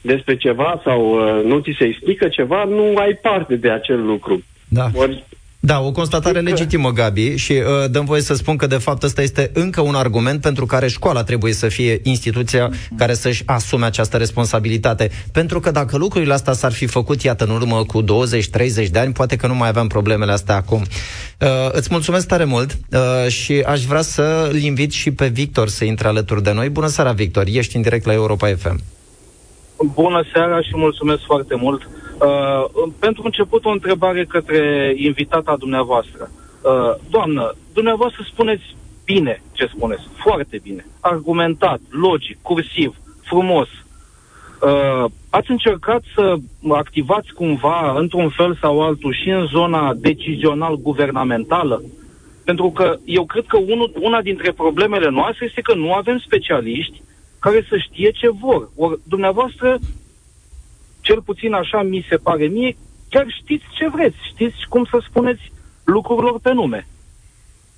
despre 0.01 0.35
ceva 0.37 0.81
sau 0.83 1.01
uh, 1.11 1.43
nu 1.43 1.59
ți 1.59 1.75
se 1.77 1.85
explică 1.85 2.27
ceva, 2.27 2.63
nu 2.63 2.95
ai 2.95 3.13
parte 3.21 3.55
de 3.55 3.71
acel 3.71 4.05
lucru. 4.05 4.43
Da. 4.67 4.85
Ori 4.93 5.23
da, 5.59 5.79
o 5.79 5.91
constatare 5.91 6.39
legitimă, 6.39 6.91
Gabi, 6.91 7.35
și 7.35 7.51
uh, 7.51 7.89
dăm 7.91 8.05
voie 8.05 8.21
să 8.21 8.33
spun 8.33 8.55
că, 8.55 8.67
de 8.67 8.77
fapt, 8.77 9.03
ăsta 9.03 9.21
este 9.21 9.51
încă 9.53 9.81
un 9.81 9.95
argument 9.95 10.41
pentru 10.41 10.65
care 10.65 10.87
școala 10.87 11.23
trebuie 11.23 11.53
să 11.53 11.67
fie 11.67 11.99
instituția 12.03 12.71
care 12.97 13.13
să-și 13.13 13.43
asume 13.45 13.85
această 13.85 14.17
responsabilitate. 14.17 15.09
Pentru 15.31 15.59
că 15.59 15.71
dacă 15.71 15.97
lucrurile 15.97 16.33
astea 16.33 16.53
s-ar 16.53 16.71
fi 16.71 16.85
făcut, 16.85 17.21
iată, 17.21 17.43
în 17.43 17.49
urmă 17.49 17.83
cu 17.83 18.03
20-30 18.03 18.05
de 18.91 18.99
ani, 18.99 19.13
poate 19.13 19.35
că 19.35 19.47
nu 19.47 19.55
mai 19.55 19.67
aveam 19.67 19.87
problemele 19.87 20.31
astea 20.31 20.55
acum. 20.55 20.81
Uh, 21.39 21.47
îți 21.71 21.87
mulțumesc 21.91 22.27
tare 22.27 22.43
mult 22.43 22.77
uh, 22.91 23.31
și 23.31 23.63
aș 23.65 23.83
vrea 23.83 24.01
să-l 24.01 24.55
invit 24.61 24.91
și 24.91 25.11
pe 25.11 25.27
Victor 25.27 25.67
să 25.67 25.85
intre 25.85 26.07
alături 26.07 26.43
de 26.43 26.51
noi. 26.51 26.69
Bună 26.69 26.87
seara, 26.87 27.11
Victor! 27.11 27.43
Ești 27.47 27.75
în 27.75 27.81
direct 27.81 28.05
la 28.05 28.13
Europa 28.13 28.47
FM. 28.47 28.79
Bună 29.93 30.23
seara 30.33 30.61
și 30.61 30.71
mulțumesc 30.73 31.21
foarte 31.25 31.55
mult. 31.55 31.81
Uh, 31.81 32.06
pentru 32.99 33.21
început 33.25 33.65
o 33.65 33.69
întrebare 33.69 34.25
către 34.25 34.93
invitata 34.95 35.55
dumneavoastră. 35.55 36.29
Uh, 36.61 36.95
doamnă, 37.09 37.55
dumneavoastră 37.73 38.23
spuneți 38.31 38.75
bine 39.05 39.41
ce 39.51 39.65
spuneți, 39.75 40.01
foarte 40.15 40.59
bine, 40.63 40.85
argumentat, 40.99 41.79
logic, 41.89 42.37
cursiv, 42.41 42.95
frumos. 43.23 43.67
Uh, 44.61 45.05
ați 45.29 45.51
încercat 45.51 46.01
să 46.15 46.35
activați 46.69 47.33
cumva, 47.33 47.99
într-un 47.99 48.29
fel 48.29 48.57
sau 48.61 48.81
altul, 48.81 49.13
și 49.13 49.29
în 49.29 49.45
zona 49.45 49.93
decizional-guvernamentală? 49.93 51.81
Pentru 52.45 52.69
că 52.71 52.95
eu 53.05 53.25
cred 53.25 53.45
că 53.47 53.57
unul, 53.57 53.91
una 53.99 54.21
dintre 54.21 54.51
problemele 54.51 55.09
noastre 55.09 55.45
este 55.45 55.61
că 55.61 55.75
nu 55.75 55.93
avem 55.93 56.17
specialiști 56.17 57.01
care 57.39 57.65
să 57.69 57.77
știe 57.77 58.11
ce 58.11 58.29
vor. 58.29 58.69
Ori 58.75 58.99
dumneavoastră, 59.03 59.77
cel 61.07 61.21
puțin 61.21 61.53
așa 61.53 61.81
mi 61.81 62.05
se 62.09 62.17
pare 62.17 62.45
mie, 62.47 62.77
chiar 63.09 63.25
știți 63.41 63.65
ce 63.77 63.89
vreți, 63.89 64.17
știți 64.33 64.55
cum 64.69 64.83
să 64.91 64.97
spuneți 65.09 65.51
lucrurilor 65.83 66.39
pe 66.39 66.53
nume. 66.53 66.87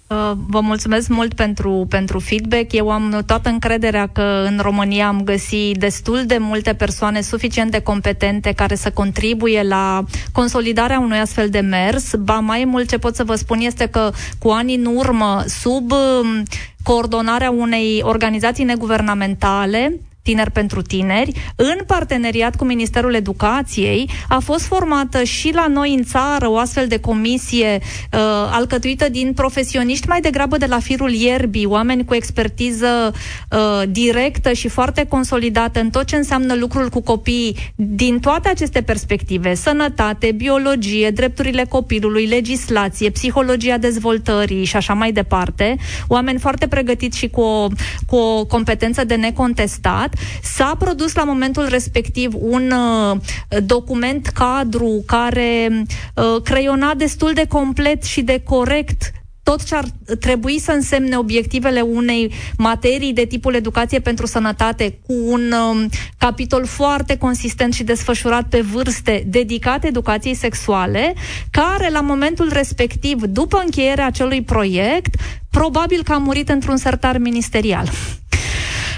Uh, 0.07 0.31
vă 0.47 0.59
mulțumesc 0.59 1.07
mult 1.09 1.33
pentru, 1.33 1.85
pentru 1.89 2.19
feedback. 2.19 2.73
Eu 2.73 2.89
am 2.89 3.23
toată 3.25 3.49
încrederea 3.49 4.07
că 4.07 4.45
în 4.45 4.59
România 4.61 5.07
am 5.07 5.21
găsit 5.23 5.77
destul 5.77 6.23
de 6.25 6.37
multe 6.37 6.73
persoane 6.73 7.21
suficient 7.21 7.71
de 7.71 7.81
competente 7.81 8.51
care 8.53 8.75
să 8.75 8.91
contribuie 8.91 9.63
la 9.63 10.03
consolidarea 10.31 10.99
unui 10.99 11.17
astfel 11.17 11.49
de 11.49 11.59
mers. 11.59 12.15
Ba 12.15 12.39
mai 12.39 12.63
mult 12.65 12.89
ce 12.89 12.97
pot 12.97 13.15
să 13.15 13.23
vă 13.23 13.35
spun 13.35 13.59
este 13.59 13.85
că 13.85 14.11
cu 14.39 14.49
ani 14.49 14.75
în 14.75 14.85
urmă, 14.85 15.43
sub 15.47 15.91
um, 15.91 16.43
coordonarea 16.83 17.51
unei 17.51 18.01
organizații 18.03 18.63
neguvernamentale, 18.63 19.99
Tineri 20.21 20.51
pentru 20.51 20.81
Tineri, 20.81 21.51
în 21.55 21.77
parteneriat 21.87 22.55
cu 22.55 22.65
Ministerul 22.65 23.13
Educației, 23.13 24.09
a 24.29 24.39
fost 24.39 24.65
formată 24.65 25.23
și 25.23 25.51
la 25.53 25.67
noi 25.67 25.93
în 25.93 26.03
țară 26.03 26.49
o 26.49 26.57
astfel 26.57 26.87
de 26.87 26.99
comisie 26.99 27.79
uh, 27.81 28.19
alcătuită 28.51 29.09
din 29.09 29.33
profesioniști 29.33 30.07
mai 30.07 30.21
degrabă 30.21 30.57
de 30.57 30.65
la 30.65 30.79
firul 30.79 31.11
ierbii, 31.11 31.65
oameni 31.65 32.05
cu 32.05 32.15
expertiză 32.15 33.11
uh, 33.51 33.81
directă 33.89 34.51
și 34.53 34.67
foarte 34.67 35.05
consolidată 35.05 35.79
în 35.79 35.89
tot 35.89 36.05
ce 36.05 36.15
înseamnă 36.15 36.55
lucrul 36.55 36.89
cu 36.89 37.01
copiii. 37.01 37.57
Din 37.75 38.19
toate 38.19 38.49
aceste 38.49 38.81
perspective, 38.81 39.53
sănătate, 39.53 40.31
biologie, 40.31 41.09
drepturile 41.09 41.65
copilului, 41.69 42.25
legislație, 42.25 43.09
psihologia 43.09 43.77
dezvoltării 43.77 44.65
și 44.65 44.75
așa 44.75 44.93
mai 44.93 45.11
departe, 45.11 45.75
oameni 46.07 46.39
foarte 46.39 46.67
pregătiți 46.67 47.17
și 47.17 47.27
cu 47.27 47.41
o, 47.41 47.67
cu 48.07 48.15
o 48.15 48.45
competență 48.45 49.03
de 49.03 49.15
necontestat, 49.15 50.08
S-a 50.43 50.75
produs 50.79 51.13
la 51.15 51.23
momentul 51.23 51.67
respectiv 51.67 52.31
un 52.33 52.71
uh, 52.71 53.17
document 53.63 54.27
cadru 54.27 55.03
care 55.05 55.85
uh, 56.15 56.41
creiona 56.43 56.93
destul 56.93 57.31
de 57.33 57.45
complet 57.47 58.03
și 58.03 58.21
de 58.21 58.41
corect 58.45 59.11
tot 59.49 59.63
ce 59.63 59.75
ar 59.75 59.85
trebui 60.19 60.59
să 60.59 60.71
însemne 60.71 61.17
obiectivele 61.17 61.81
unei 61.81 62.33
materii 62.57 63.13
de 63.13 63.25
tipul 63.25 63.53
educație 63.53 63.99
pentru 63.99 64.25
sănătate, 64.25 64.99
cu 65.05 65.13
un 65.13 65.51
um, 65.51 65.89
capitol 66.17 66.65
foarte 66.65 67.17
consistent 67.17 67.73
și 67.73 67.83
desfășurat 67.83 68.47
pe 68.49 68.61
vârste 68.61 69.23
dedicate 69.27 69.87
educației 69.87 70.33
sexuale, 70.33 71.13
care 71.51 71.89
la 71.89 72.01
momentul 72.01 72.49
respectiv, 72.51 73.21
după 73.21 73.61
încheierea 73.63 74.05
acelui 74.05 74.41
proiect, 74.41 75.15
probabil 75.49 76.03
că 76.03 76.13
a 76.13 76.17
murit 76.17 76.49
într-un 76.49 76.77
sertar 76.77 77.17
ministerial. 77.17 77.89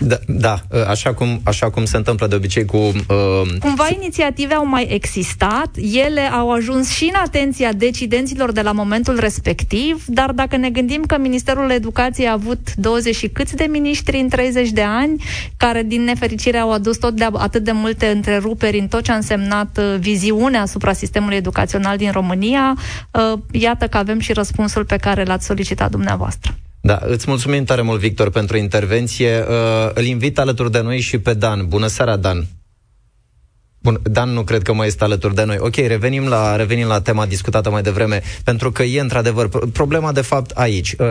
Da, 0.04 0.20
da 0.28 0.62
așa, 0.88 1.14
cum, 1.14 1.42
așa 1.44 1.70
cum 1.70 1.86
se 1.86 1.98
întâmplă 1.98 2.28
de 2.28 2.36
obicei 2.36 2.66
cu... 2.66 2.78
Uh... 2.78 3.42
Cumva 3.60 3.88
inițiative 4.00 4.54
au 4.54 4.66
mai 4.66 4.88
existat, 4.90 5.70
ele 6.06 6.22
au 6.22 6.52
ajuns 6.52 6.90
și 6.90 7.04
în 7.04 7.20
atenția 7.24 7.74
decidenților 7.74 8.52
de 8.52 8.62
la 8.62 8.72
momentul 8.72 9.20
respectiv, 9.20 10.04
dar 10.08 10.32
dacă 10.32 10.58
ne 10.58 10.70
gândim 10.70 11.04
că 11.04 11.18
Ministerul 11.18 11.72
Educației 11.72 12.28
a 12.28 12.32
avut 12.32 12.76
20 12.76 13.16
și 13.16 13.28
câți 13.28 13.56
de 13.56 13.68
miniștri 13.70 14.20
în 14.20 14.30
30 14.30 14.70
de 14.70 14.82
ani, 14.82 15.24
care 15.58 15.84
din 15.84 16.02
nefericire 16.02 16.58
au 16.58 16.72
adus 16.72 16.98
tot 16.98 17.14
de 17.14 17.28
atât 17.34 17.64
de 17.64 17.72
multe 17.72 18.08
întreruperi 18.08 18.80
în 18.80 18.88
tot 18.88 19.04
ce 19.04 19.12
a 19.12 19.16
însemnat 19.16 19.78
uh, 19.78 19.96
viziunea 20.00 20.62
asupra 20.62 20.94
sistemului 20.94 21.38
educațional 21.38 21.98
din 21.98 22.12
România, 22.12 22.78
uh, 23.12 23.40
iată 23.52 23.88
că 23.88 23.98
avem 23.98 24.20
și 24.20 24.34
răspunsul 24.34 24.86
pe 24.86 24.96
care 24.96 25.24
l-ați 25.24 25.46
solicitat 25.46 25.92
dumneavoastră. 25.92 26.56
Da, 26.82 27.00
îți 27.06 27.26
mulțumim 27.30 27.64
tare 27.64 27.82
mult, 27.82 28.00
Victor, 28.00 28.30
pentru 28.30 28.58
intervenție. 28.58 29.40
Uh, 29.40 29.92
îl 29.94 30.04
invit 30.04 30.40
alături 30.40 30.72
de 30.72 30.82
noi 30.82 31.00
și 31.00 31.18
pe 31.18 31.34
Dan. 31.34 31.68
Bună 31.68 31.88
seara, 31.88 32.16
Dan! 32.16 32.46
Bun, 33.84 34.00
Dan 34.04 34.30
nu 34.30 34.44
cred 34.44 34.62
că 34.62 34.74
mai 34.74 34.88
este 34.88 35.04
alături 35.04 35.36
de 35.36 35.44
noi. 35.44 35.58
Ok, 35.60 35.76
revenim 35.76 36.28
la, 36.28 36.56
revenim 36.56 36.88
la 36.88 37.02
tema 37.02 37.26
discutată 37.26 37.70
mai 37.70 37.82
devreme, 37.82 38.22
pentru 38.44 38.72
că 38.72 38.84
e 38.84 39.00
într-adevăr 39.00 39.50
problema 39.74 40.12
de 40.12 40.22
fapt 40.22 40.52
aici. 40.52 40.96
Uh, 41.00 41.08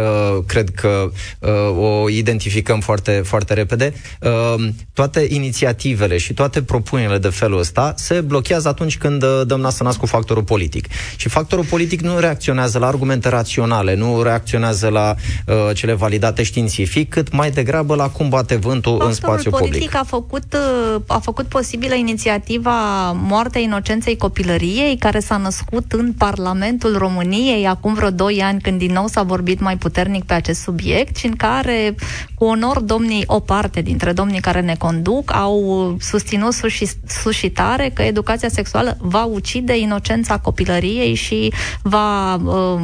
cred 0.46 0.70
că 0.70 1.10
uh, 1.38 1.50
o 1.76 2.08
identificăm 2.08 2.80
foarte, 2.80 3.22
foarte 3.24 3.54
repede. 3.54 3.92
Uh, 4.20 4.68
toate 4.92 5.26
inițiativele 5.28 6.18
și 6.18 6.34
toate 6.34 6.62
propunerile 6.62 7.18
de 7.18 7.28
felul 7.28 7.58
ăsta 7.58 7.94
se 7.96 8.20
blochează 8.20 8.68
atunci 8.68 8.98
când 8.98 9.22
uh, 9.22 9.40
dăm 9.46 9.60
nas 9.60 9.80
nas 9.80 9.96
cu 9.96 10.06
factorul 10.06 10.42
politic. 10.42 10.86
Și 11.16 11.28
factorul 11.28 11.64
politic 11.64 12.00
nu 12.00 12.18
reacționează 12.18 12.78
la 12.78 12.86
argumente 12.86 13.28
raționale, 13.28 13.94
nu 13.94 14.22
reacționează 14.22 14.88
la 14.88 15.14
uh, 15.46 15.54
cele 15.74 15.92
validate 15.92 16.42
științific, 16.42 17.08
cât 17.08 17.32
mai 17.32 17.50
degrabă 17.50 17.94
la 17.94 18.08
cum 18.08 18.28
bate 18.28 18.56
vântul 18.56 18.90
factorul 18.90 19.08
în 19.08 19.14
spațiu 19.14 19.50
politic 19.50 19.72
public. 19.72 19.94
a 19.94 20.04
făcut, 20.04 20.54
uh, 20.94 21.00
a 21.06 21.18
făcut 21.18 21.46
posibilă 21.46 21.94
inițiativa 21.94 22.59
inițiativa 22.60 23.12
Moartea 23.12 23.60
Inocenței 23.60 24.16
Copilăriei, 24.16 24.96
care 24.96 25.20
s-a 25.20 25.36
născut 25.36 25.92
în 25.92 26.12
Parlamentul 26.12 26.96
României 26.98 27.66
acum 27.66 27.94
vreo 27.94 28.10
2 28.10 28.42
ani, 28.42 28.60
când 28.60 28.78
din 28.78 28.92
nou 28.92 29.06
s-a 29.06 29.22
vorbit 29.22 29.60
mai 29.60 29.76
puternic 29.76 30.24
pe 30.24 30.34
acest 30.34 30.60
subiect 30.60 31.16
și 31.16 31.26
în 31.26 31.36
care, 31.36 31.94
cu 32.34 32.44
onor, 32.44 32.80
domnii, 32.80 33.24
o 33.26 33.40
parte 33.40 33.80
dintre 33.80 34.12
domnii 34.12 34.40
care 34.40 34.60
ne 34.60 34.74
conduc, 34.78 35.34
au 35.34 35.96
susținut 36.00 36.52
sus 36.52 36.70
și, 36.70 36.88
sus 37.06 37.34
și 37.34 37.50
tare 37.50 37.90
că 37.94 38.02
educația 38.02 38.48
sexuală 38.48 38.96
va 39.00 39.24
ucide 39.24 39.78
inocența 39.78 40.38
copilăriei 40.38 41.14
și 41.14 41.52
va 41.82 42.34
uh, 42.34 42.80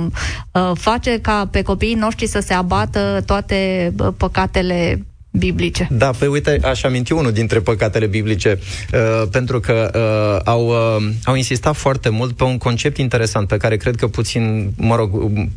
uh, 0.53 0.71
face 0.75 1.19
ca 1.21 1.49
pe 1.51 1.63
copiii 1.63 1.95
noștri 1.95 2.27
să 2.27 2.41
se 2.41 2.55
abată 2.55 3.23
toate 3.27 3.93
uh, 3.99 4.09
păcatele 4.17 5.07
biblice. 5.39 5.89
Da, 5.91 6.11
pe 6.19 6.27
uite, 6.27 6.59
aș 6.63 6.83
aminti 6.83 7.13
unul 7.13 7.33
dintre 7.33 7.61
păcatele 7.61 8.07
biblice, 8.07 8.59
uh, 8.93 9.29
pentru 9.31 9.61
că 9.61 9.91
uh, 9.95 10.41
au, 10.45 10.67
uh, 10.67 11.09
au 11.25 11.35
insistat 11.35 11.77
foarte 11.77 12.09
mult 12.09 12.37
pe 12.37 12.45
un 12.45 12.59
concept 12.59 12.97
interesant 12.97 13.49
pe 13.49 13.57
care 13.57 13.77
cred 13.77 13.97
că 13.97 14.07
puțin, 14.07 14.73
mă 14.77 14.97
rog, 14.97 15.11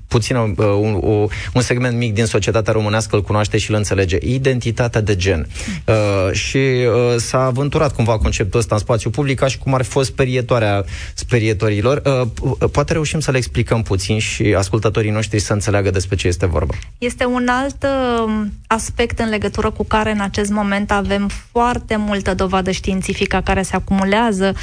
puțin 0.08 0.36
uh, 0.36 0.56
un, 0.58 1.28
un 1.54 1.62
segment 1.62 1.98
mic 1.98 2.14
din 2.14 2.26
societatea 2.26 2.74
românească 2.74 3.16
îl 3.16 3.22
cunoaște 3.22 3.58
și 3.58 3.70
îl 3.70 3.76
înțelege. 3.76 4.18
Identitatea 4.22 5.02
de 5.02 5.16
gen. 5.16 5.48
Uh, 5.86 6.34
și 6.34 6.58
uh, 6.58 7.16
s-a 7.18 7.44
aventurat 7.44 7.96
cumva 7.96 8.18
conceptul 8.18 8.60
ăsta 8.60 8.76
în 8.76 8.82
spațiu 8.82 9.10
public 9.10 9.40
ca 9.40 9.48
și 9.48 9.58
cum 9.58 9.74
ar 9.74 9.82
fi 9.82 9.90
fost 9.90 10.10
sperietoarea 10.10 10.86
sperietorilor. 11.14 12.02
Uh, 12.06 12.70
poate 12.72 12.94
reușim 12.94 13.20
să 13.20 13.32
le 13.32 13.38
explicăm 13.38 13.82
puțin 13.82 14.20
și 14.20 14.54
ascultătorii 14.58 15.12
noștri 15.12 15.40
să 15.40 15.54
înțeleagă 15.54 15.90
despre 15.90 16.16
ce 16.16 16.28
este 16.28 16.46
vorba. 16.46 16.74
Este 16.98 17.26
un 17.26 17.48
alt 17.50 17.84
uh, 17.84 18.46
aspect 18.68 19.20
în 19.20 19.30
legătură 19.30 19.69
legătură 19.70 19.72
cu 19.72 19.84
care 19.84 20.12
în 20.12 20.20
acest 20.20 20.52
moment 20.52 20.92
avem 20.92 21.30
foarte 21.52 21.96
multă 21.96 22.34
dovadă 22.34 22.72
științifică 22.72 23.42
care 23.44 23.62
se 23.62 23.76
acumulează. 23.76 24.54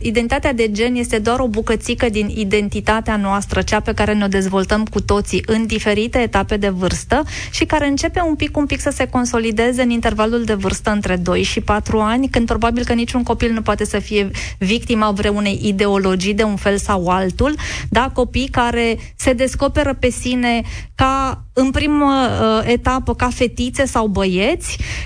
Identitatea 0.00 0.52
de 0.52 0.70
gen 0.70 0.94
este 0.94 1.18
doar 1.18 1.40
o 1.40 1.48
bucățică 1.48 2.08
din 2.08 2.28
identitatea 2.28 3.16
noastră, 3.16 3.62
cea 3.62 3.80
pe 3.80 3.92
care 3.92 4.14
ne-o 4.14 4.28
dezvoltăm 4.28 4.84
cu 4.84 5.00
toții 5.00 5.42
în 5.46 5.66
diferite 5.66 6.18
etape 6.18 6.56
de 6.56 6.68
vârstă 6.68 7.22
și 7.50 7.64
care 7.64 7.86
începe 7.86 8.20
un 8.20 8.34
pic, 8.34 8.56
un 8.56 8.66
pic 8.66 8.80
să 8.80 8.90
se 8.90 9.06
consolideze 9.06 9.82
în 9.82 9.90
intervalul 9.90 10.44
de 10.44 10.54
vârstă 10.54 10.90
între 10.90 11.16
2 11.16 11.42
și 11.42 11.60
4 11.60 12.00
ani, 12.00 12.28
când 12.28 12.46
probabil 12.46 12.84
că 12.84 12.92
niciun 12.92 13.22
copil 13.22 13.52
nu 13.52 13.62
poate 13.62 13.84
să 13.84 13.98
fie 13.98 14.30
victima 14.58 15.10
vreunei 15.10 15.60
ideologii 15.62 16.34
de 16.34 16.42
un 16.42 16.56
fel 16.56 16.78
sau 16.78 17.08
altul, 17.08 17.54
da, 17.88 18.10
copii 18.14 18.48
care 18.48 18.98
se 19.16 19.32
descoperă 19.32 19.94
pe 19.94 20.10
sine 20.10 20.62
ca 20.94 21.44
în 21.52 21.70
primă 21.70 22.28
uh, 22.40 22.72
etapă 22.72 23.14
ca 23.14 23.28
fetițe 23.28 23.84
sau 23.84 24.06
băieți 24.06 24.33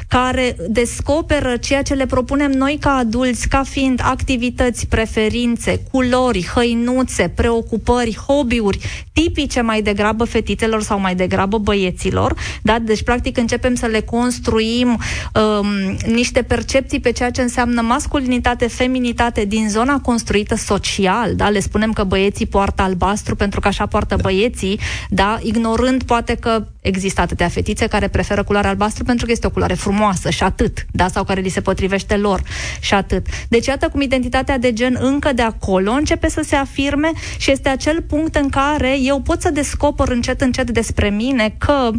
care 0.08 0.56
descoperă 0.68 1.56
ceea 1.56 1.82
ce 1.82 1.94
le 1.94 2.06
propunem 2.06 2.50
noi 2.50 2.76
ca 2.80 2.90
adulți 2.90 3.48
ca 3.48 3.62
fiind 3.62 4.00
activități, 4.04 4.86
preferințe, 4.86 5.80
culori, 5.90 6.50
hăinuțe, 6.54 7.28
preocupări, 7.28 8.16
hobby-uri 8.26 8.78
tipice 9.22 9.60
mai 9.60 9.82
degrabă 9.82 10.24
fetițelor 10.24 10.82
sau 10.82 11.00
mai 11.00 11.14
degrabă 11.14 11.58
băieților. 11.58 12.34
Da? 12.62 12.78
Deci, 12.78 13.02
practic, 13.02 13.36
începem 13.36 13.74
să 13.74 13.86
le 13.86 14.00
construim 14.00 14.88
um, 15.34 15.66
niște 16.12 16.42
percepții 16.42 17.00
pe 17.00 17.12
ceea 17.12 17.30
ce 17.30 17.42
înseamnă 17.42 17.80
masculinitate, 17.80 18.66
feminitate 18.66 19.44
din 19.44 19.68
zona 19.68 20.00
construită 20.00 20.54
social. 20.54 21.34
Da? 21.34 21.48
Le 21.48 21.60
spunem 21.60 21.92
că 21.92 22.04
băieții 22.04 22.46
poartă 22.46 22.82
albastru 22.82 23.36
pentru 23.36 23.60
că 23.60 23.68
așa 23.68 23.86
poartă 23.86 24.14
da. 24.14 24.22
băieții, 24.22 24.80
da? 25.08 25.38
ignorând 25.42 26.02
poate 26.02 26.34
că 26.34 26.66
există 26.80 27.20
atâtea 27.20 27.48
fetițe 27.48 27.86
care 27.86 28.08
preferă 28.08 28.42
culoarea 28.42 28.70
albastru 28.70 29.04
pentru 29.04 29.17
că 29.26 29.33
este 29.33 29.46
o 29.46 29.50
culoare 29.50 29.74
frumoasă 29.74 30.31
și 30.31 30.42
atât, 30.42 30.87
da? 30.90 31.09
sau 31.09 31.24
care 31.24 31.40
li 31.40 31.48
se 31.48 31.61
potrivește 31.61 32.16
lor 32.16 32.42
și 32.81 32.94
atât. 32.94 33.26
Deci 33.48 33.66
iată 33.66 33.88
cum 33.88 34.00
identitatea 34.00 34.59
de 34.59 34.72
gen 34.72 34.96
încă 35.00 35.33
de 35.33 35.42
acolo 35.42 35.90
începe 35.90 36.28
să 36.28 36.42
se 36.44 36.57
afirme 36.57 37.11
și 37.38 37.50
este 37.50 37.68
acel 37.68 38.02
punct 38.02 38.35
în 38.35 38.48
care 38.48 38.98
eu 39.00 39.20
pot 39.20 39.40
să 39.40 39.50
descoper 39.50 40.09
încet 40.09 40.40
încet 40.40 40.70
despre 40.70 41.09
mine 41.09 41.54
că 41.59 41.90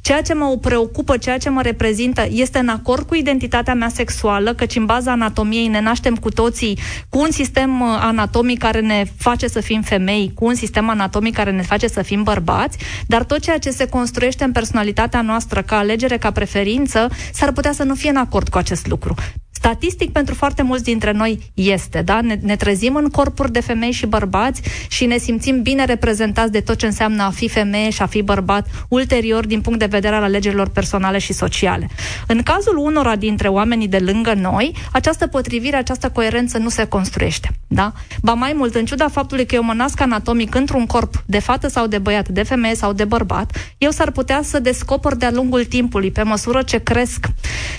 ceea 0.00 0.22
ce 0.22 0.34
mă 0.34 0.58
preocupă, 0.60 1.16
ceea 1.16 1.38
ce 1.38 1.48
mă 1.48 1.62
reprezintă 1.62 2.26
este 2.30 2.58
în 2.58 2.68
acord 2.68 3.06
cu 3.06 3.14
identitatea 3.14 3.74
mea 3.74 3.88
sexuală, 3.88 4.54
căci 4.54 4.76
în 4.76 4.84
baza 4.84 5.10
anatomiei 5.10 5.66
ne 5.66 5.80
naștem 5.80 6.14
cu 6.14 6.30
toții 6.30 6.78
cu 7.08 7.18
un 7.18 7.30
sistem 7.30 7.80
uh, 7.80 7.86
anatomic 8.00 8.58
care 8.58 8.80
ne 8.80 9.04
face 9.16 9.48
să 9.48 9.60
fim 9.60 9.82
femei, 9.82 10.32
cu 10.34 10.44
un 10.44 10.54
sistem 10.54 10.88
anatomic 10.88 11.34
care 11.34 11.50
ne 11.50 11.62
face 11.62 11.88
să 11.88 12.02
fim 12.02 12.22
bărbați, 12.22 12.78
dar 13.06 13.24
tot 13.24 13.40
ceea 13.40 13.58
ce 13.58 13.70
se 13.70 13.88
construiește 13.88 14.44
în 14.44 14.52
personalitatea 14.52 15.22
noastră 15.22 15.62
ca 15.62 15.76
alegere, 15.76 16.16
ca 16.18 16.30
preferință, 16.30 16.55
s-ar 17.32 17.52
putea 17.52 17.72
să 17.72 17.82
nu 17.82 17.94
fie 17.94 18.10
în 18.10 18.16
acord 18.16 18.48
cu 18.48 18.58
acest 18.58 18.86
lucru. 18.86 19.14
Statistic, 19.56 20.12
pentru 20.12 20.34
foarte 20.34 20.62
mulți 20.62 20.84
dintre 20.84 21.12
noi 21.12 21.38
este, 21.54 22.02
da? 22.02 22.20
Ne, 22.20 22.38
ne 22.40 22.56
trezim 22.56 22.94
în 22.94 23.08
corpuri 23.08 23.52
de 23.52 23.60
femei 23.60 23.90
și 23.90 24.06
bărbați 24.06 24.62
și 24.88 25.04
ne 25.04 25.18
simțim 25.18 25.62
bine 25.62 25.84
reprezentați 25.84 26.52
de 26.52 26.60
tot 26.60 26.76
ce 26.76 26.86
înseamnă 26.86 27.22
a 27.22 27.30
fi 27.30 27.48
femeie 27.48 27.90
și 27.90 28.02
a 28.02 28.06
fi 28.06 28.22
bărbat 28.22 28.66
ulterior 28.88 29.46
din 29.46 29.60
punct 29.60 29.78
de 29.78 29.86
vedere 29.86 30.14
al 30.14 30.22
alegerilor 30.22 30.68
personale 30.68 31.18
și 31.18 31.32
sociale. 31.32 31.88
În 32.26 32.42
cazul 32.42 32.76
unora 32.76 33.16
dintre 33.16 33.48
oamenii 33.48 33.88
de 33.88 33.98
lângă 33.98 34.34
noi, 34.34 34.74
această 34.92 35.26
potrivire, 35.26 35.76
această 35.76 36.10
coerență 36.10 36.58
nu 36.58 36.68
se 36.68 36.84
construiește, 36.84 37.50
da? 37.66 37.92
Ba 38.22 38.34
mai 38.34 38.52
mult, 38.56 38.74
în 38.74 38.84
ciuda 38.84 39.08
faptului 39.08 39.46
că 39.46 39.54
eu 39.54 39.62
mă 39.62 39.72
nasc 39.72 40.00
anatomic 40.00 40.54
într-un 40.54 40.86
corp 40.86 41.22
de 41.26 41.38
fată 41.38 41.68
sau 41.68 41.86
de 41.86 41.98
băiat, 41.98 42.28
de 42.28 42.42
femeie 42.42 42.74
sau 42.74 42.92
de 42.92 43.04
bărbat, 43.04 43.56
eu 43.78 43.90
s-ar 43.90 44.10
putea 44.10 44.40
să 44.42 44.60
descoper 44.60 45.14
de-a 45.14 45.30
lungul 45.30 45.64
timpului, 45.64 46.10
pe 46.10 46.22
măsură 46.22 46.62
ce 46.62 46.78
cresc 46.78 47.26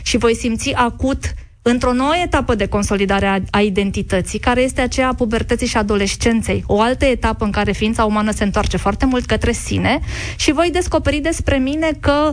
și 0.04 0.18
voi 0.18 0.36
simți 0.36 0.74
acut 0.74 1.34
într-o 1.70 1.94
nouă 1.94 2.14
etapă 2.24 2.56
de 2.56 2.68
consolidare 2.68 3.26
a, 3.26 3.40
a 3.52 3.62
identității, 3.62 4.40
care 4.40 4.62
este 4.62 4.82
aceea 4.82 5.08
a 5.08 5.14
pubertății 5.14 5.68
și 5.68 5.78
adolescenței, 5.78 6.64
o 6.68 6.82
altă 6.82 7.06
etapă 7.06 7.46
în 7.46 7.52
care 7.52 7.72
ființa 7.72 8.06
umană 8.06 8.32
se 8.32 8.44
întoarce 8.44 8.78
foarte 8.78 9.06
mult 9.06 9.26
către 9.26 9.52
sine 9.52 10.00
și 10.36 10.52
voi 10.52 10.70
descoperi 10.72 11.20
despre 11.20 11.58
mine 11.58 11.92
că 12.00 12.32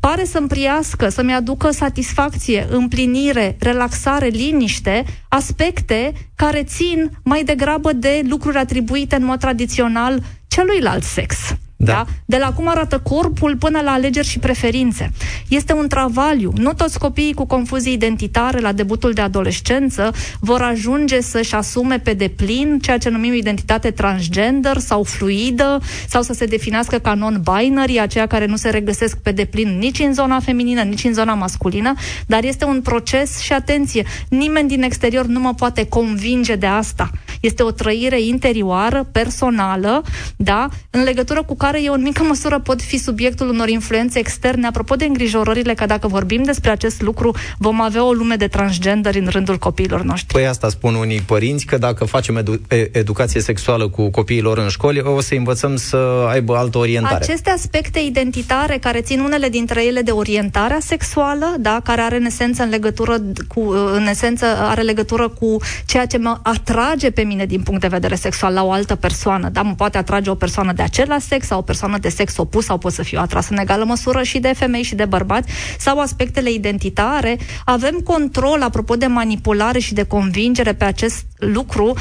pare 0.00 0.24
să-mi 0.24 0.48
priască, 0.48 1.08
să-mi 1.08 1.34
aducă 1.34 1.70
satisfacție, 1.70 2.66
împlinire, 2.70 3.56
relaxare, 3.58 4.26
liniște, 4.26 5.04
aspecte 5.28 6.12
care 6.34 6.62
țin 6.62 7.10
mai 7.22 7.44
degrabă 7.44 7.92
de 7.92 8.22
lucruri 8.28 8.56
atribuite 8.56 9.16
în 9.16 9.24
mod 9.24 9.38
tradițional 9.38 10.22
celuilalt 10.48 11.02
sex. 11.02 11.36
Da. 11.76 11.92
da? 11.92 12.04
De 12.24 12.36
la 12.36 12.52
cum 12.52 12.68
arată 12.68 12.98
corpul 12.98 13.56
până 13.56 13.80
la 13.80 13.90
alegeri 13.90 14.26
și 14.26 14.38
preferințe. 14.38 15.12
Este 15.48 15.72
un 15.72 15.88
travaliu. 15.88 16.52
Nu 16.56 16.72
toți 16.72 16.98
copiii 16.98 17.34
cu 17.34 17.46
confuzii 17.46 17.92
identitare 17.92 18.60
la 18.60 18.72
debutul 18.72 19.12
de 19.12 19.20
adolescență 19.20 20.12
vor 20.40 20.62
ajunge 20.62 21.20
să-și 21.20 21.54
asume 21.54 21.98
pe 21.98 22.12
deplin 22.12 22.78
ceea 22.82 22.98
ce 22.98 23.08
numim 23.08 23.32
identitate 23.32 23.90
transgender 23.90 24.78
sau 24.78 25.02
fluidă 25.02 25.80
sau 26.08 26.22
să 26.22 26.32
se 26.32 26.46
definească 26.46 26.98
ca 26.98 27.14
non-binary, 27.14 28.00
aceia 28.00 28.26
care 28.26 28.46
nu 28.46 28.56
se 28.56 28.70
regăsesc 28.70 29.16
pe 29.16 29.32
deplin 29.32 29.78
nici 29.78 29.98
în 29.98 30.14
zona 30.14 30.40
feminină, 30.40 30.82
nici 30.82 31.04
în 31.04 31.12
zona 31.12 31.34
masculină, 31.34 31.94
dar 32.26 32.44
este 32.44 32.64
un 32.64 32.80
proces 32.80 33.38
și 33.38 33.52
atenție, 33.52 34.04
nimeni 34.28 34.68
din 34.68 34.82
exterior 34.82 35.26
nu 35.26 35.40
mă 35.40 35.54
poate 35.54 35.86
convinge 35.86 36.54
de 36.54 36.66
asta. 36.66 37.10
Este 37.40 37.62
o 37.62 37.70
trăire 37.70 38.20
interioară, 38.20 39.08
personală, 39.12 40.02
da, 40.36 40.68
în 40.90 41.02
legătură 41.02 41.42
cu 41.42 41.56
care 41.56 41.65
eu 41.74 41.92
în 41.92 42.02
mică 42.02 42.22
măsură 42.22 42.58
pot 42.58 42.82
fi 42.82 42.98
subiectul 42.98 43.48
unor 43.48 43.68
influențe 43.68 44.18
externe. 44.18 44.66
Apropo 44.66 44.94
de 44.94 45.04
îngrijorările 45.04 45.74
că 45.74 45.86
dacă 45.86 46.08
vorbim 46.08 46.42
despre 46.42 46.70
acest 46.70 47.02
lucru, 47.02 47.34
vom 47.58 47.80
avea 47.80 48.04
o 48.04 48.12
lume 48.12 48.34
de 48.34 48.46
transgender 48.46 49.14
în 49.14 49.28
rândul 49.30 49.58
copiilor 49.58 50.02
noștri. 50.02 50.32
Păi 50.32 50.46
asta 50.46 50.68
spun 50.68 50.94
unii 50.94 51.20
părinți, 51.20 51.66
că 51.66 51.78
dacă 51.78 52.04
facem 52.04 52.36
edu- 52.36 52.60
educație 52.92 53.40
sexuală 53.40 53.88
cu 53.88 54.10
copiilor 54.10 54.58
în 54.58 54.68
școli, 54.68 55.00
o 55.00 55.20
să 55.20 55.34
învățăm 55.34 55.76
să 55.76 56.26
aibă 56.28 56.56
altă 56.56 56.78
orientare. 56.78 57.24
Aceste 57.24 57.50
aspecte 57.50 57.98
identitare, 57.98 58.78
care 58.78 59.00
țin 59.00 59.20
unele 59.20 59.48
dintre 59.48 59.84
ele 59.84 60.02
de 60.02 60.10
orientarea 60.10 60.78
sexuală, 60.80 61.54
da, 61.58 61.80
care 61.84 62.00
are 62.00 62.16
în 62.16 62.24
esență 62.24 62.62
în 62.62 62.68
legătură 62.68 63.16
cu, 63.48 63.60
în 63.94 64.06
esență 64.06 64.44
are 64.44 64.82
legătură 64.82 65.28
cu 65.28 65.56
ceea 65.86 66.06
ce 66.06 66.18
mă 66.18 66.38
atrage 66.42 67.10
pe 67.10 67.22
mine 67.22 67.46
din 67.46 67.60
punct 67.62 67.80
de 67.80 67.86
vedere 67.86 68.14
sexual 68.14 68.52
la 68.52 68.64
o 68.64 68.70
altă 68.70 68.94
persoană, 68.94 69.48
da, 69.48 69.62
mă 69.62 69.74
poate 69.74 69.98
atrage 69.98 70.30
o 70.30 70.34
persoană 70.34 70.72
de 70.72 70.82
același 70.82 71.26
sex 71.26 71.46
sau 71.46 71.55
o 71.56 71.62
persoană 71.62 71.98
de 71.98 72.08
sex 72.08 72.36
opus 72.36 72.64
sau 72.64 72.78
pot 72.78 72.92
să 72.92 73.02
fiu 73.02 73.18
atras 73.20 73.48
în 73.48 73.58
egală 73.58 73.84
măsură 73.84 74.22
și 74.22 74.38
de 74.38 74.52
femei 74.56 74.82
și 74.82 74.94
de 74.94 75.04
bărbați 75.04 75.52
sau 75.78 75.98
aspectele 75.98 76.52
identitare. 76.52 77.38
Avem 77.64 77.98
control, 77.98 78.62
apropo 78.62 78.96
de 78.96 79.06
manipulare 79.06 79.78
și 79.78 79.94
de 79.94 80.02
convingere 80.02 80.74
pe 80.74 80.84
acest 80.84 81.24
lucru, 81.38 81.94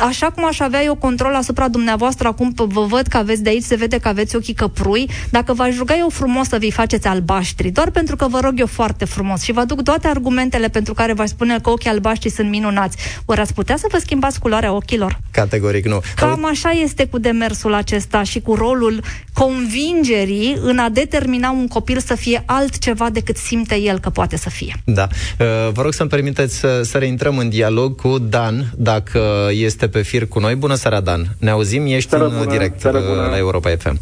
așa 0.00 0.30
cum 0.30 0.44
aș 0.46 0.60
avea 0.60 0.82
eu 0.82 0.94
control 0.94 1.34
asupra 1.34 1.68
dumneavoastră, 1.68 2.28
acum 2.28 2.52
vă 2.54 2.84
văd 2.86 3.06
că 3.06 3.16
aveți 3.16 3.42
de 3.42 3.48
aici, 3.48 3.62
se 3.62 3.74
vede 3.74 3.98
că 3.98 4.08
aveți 4.08 4.36
ochii 4.36 4.54
căprui, 4.54 5.10
dacă 5.30 5.52
v-aș 5.52 5.76
ruga 5.76 5.94
eu 5.98 6.08
frumos 6.08 6.48
să 6.48 6.56
vi 6.58 6.70
faceți 6.70 7.06
albaștri, 7.06 7.70
doar 7.70 7.90
pentru 7.90 8.16
că 8.16 8.26
vă 8.28 8.40
rog 8.40 8.52
eu 8.56 8.66
foarte 8.66 9.04
frumos 9.04 9.42
și 9.42 9.52
vă 9.52 9.60
aduc 9.60 9.82
toate 9.82 10.08
argumentele 10.08 10.68
pentru 10.68 10.94
care 10.94 11.12
v-aș 11.12 11.28
spune 11.28 11.58
că 11.58 11.70
ochii 11.70 11.90
albaștri 11.90 12.30
sunt 12.30 12.50
minunați, 12.50 12.96
ori 13.24 13.40
ați 13.40 13.54
putea 13.54 13.76
să 13.76 13.86
vă 13.90 13.98
schimbați 13.98 14.40
culoarea 14.40 14.72
ochilor? 14.72 15.18
Categoric 15.30 15.86
nu. 15.86 16.00
Cam 16.16 16.44
așa 16.44 16.70
este 16.70 17.06
cu 17.06 17.18
demersul 17.18 17.74
acesta 17.74 18.22
și 18.22 18.40
cu 18.40 18.54
rolul 18.54 19.02
convingerii 19.32 20.56
în 20.62 20.78
a 20.78 20.88
determina 20.88 21.50
un 21.50 21.68
copil 21.68 21.98
să 21.98 22.14
fie 22.14 22.42
altceva 22.46 23.10
decât 23.10 23.36
simte 23.36 23.80
el 23.80 23.98
că 23.98 24.10
poate 24.10 24.36
să 24.36 24.50
fie. 24.50 24.74
Da. 24.84 25.06
Uh, 25.38 25.46
vă 25.72 25.82
rog 25.82 25.92
să-mi 25.92 26.08
permiteți 26.08 26.58
să, 26.58 26.80
să 26.82 26.98
reintrăm 26.98 27.38
în 27.38 27.48
dialog 27.48 28.00
cu 28.00 28.18
Dan, 28.18 28.72
dacă 28.76 29.48
este 29.50 29.88
pe 29.92 30.02
fir 30.02 30.28
cu 30.28 30.38
noi. 30.38 30.54
Bună 30.54 30.74
seara, 30.74 31.00
Dan! 31.00 31.22
Ne 31.38 31.50
auzim, 31.50 31.86
ești 31.86 32.14
în 32.14 32.20
bună, 32.20 32.50
direct 32.50 32.84
uh, 32.84 32.92
la 33.30 33.36
Europa 33.36 33.70
FM. 33.78 33.98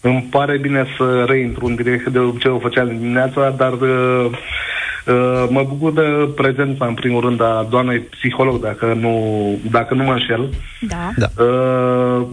Îmi 0.00 0.26
pare 0.30 0.58
bine 0.58 0.86
să 0.96 1.24
reintru 1.28 1.66
în 1.66 1.74
direct, 1.74 2.08
de 2.08 2.18
ce 2.38 2.48
o 2.48 2.58
făceam 2.58 2.88
dimineața, 2.88 3.54
dar 3.56 3.72
uh, 3.72 4.30
uh, 5.06 5.46
mă 5.48 5.64
bucur 5.68 5.92
de 5.92 6.32
prezența, 6.34 6.86
în 6.86 6.94
primul 6.94 7.20
rând, 7.20 7.40
a 7.40 7.66
doamnei 7.70 7.98
psiholog, 7.98 8.60
dacă 8.60 8.96
nu, 9.00 9.14
dacă 9.70 9.94
nu 9.94 10.04
mă 10.04 10.12
înșel. 10.12 10.48
Da. 10.80 11.10
da. 11.16 11.42
Uh, 11.42 12.26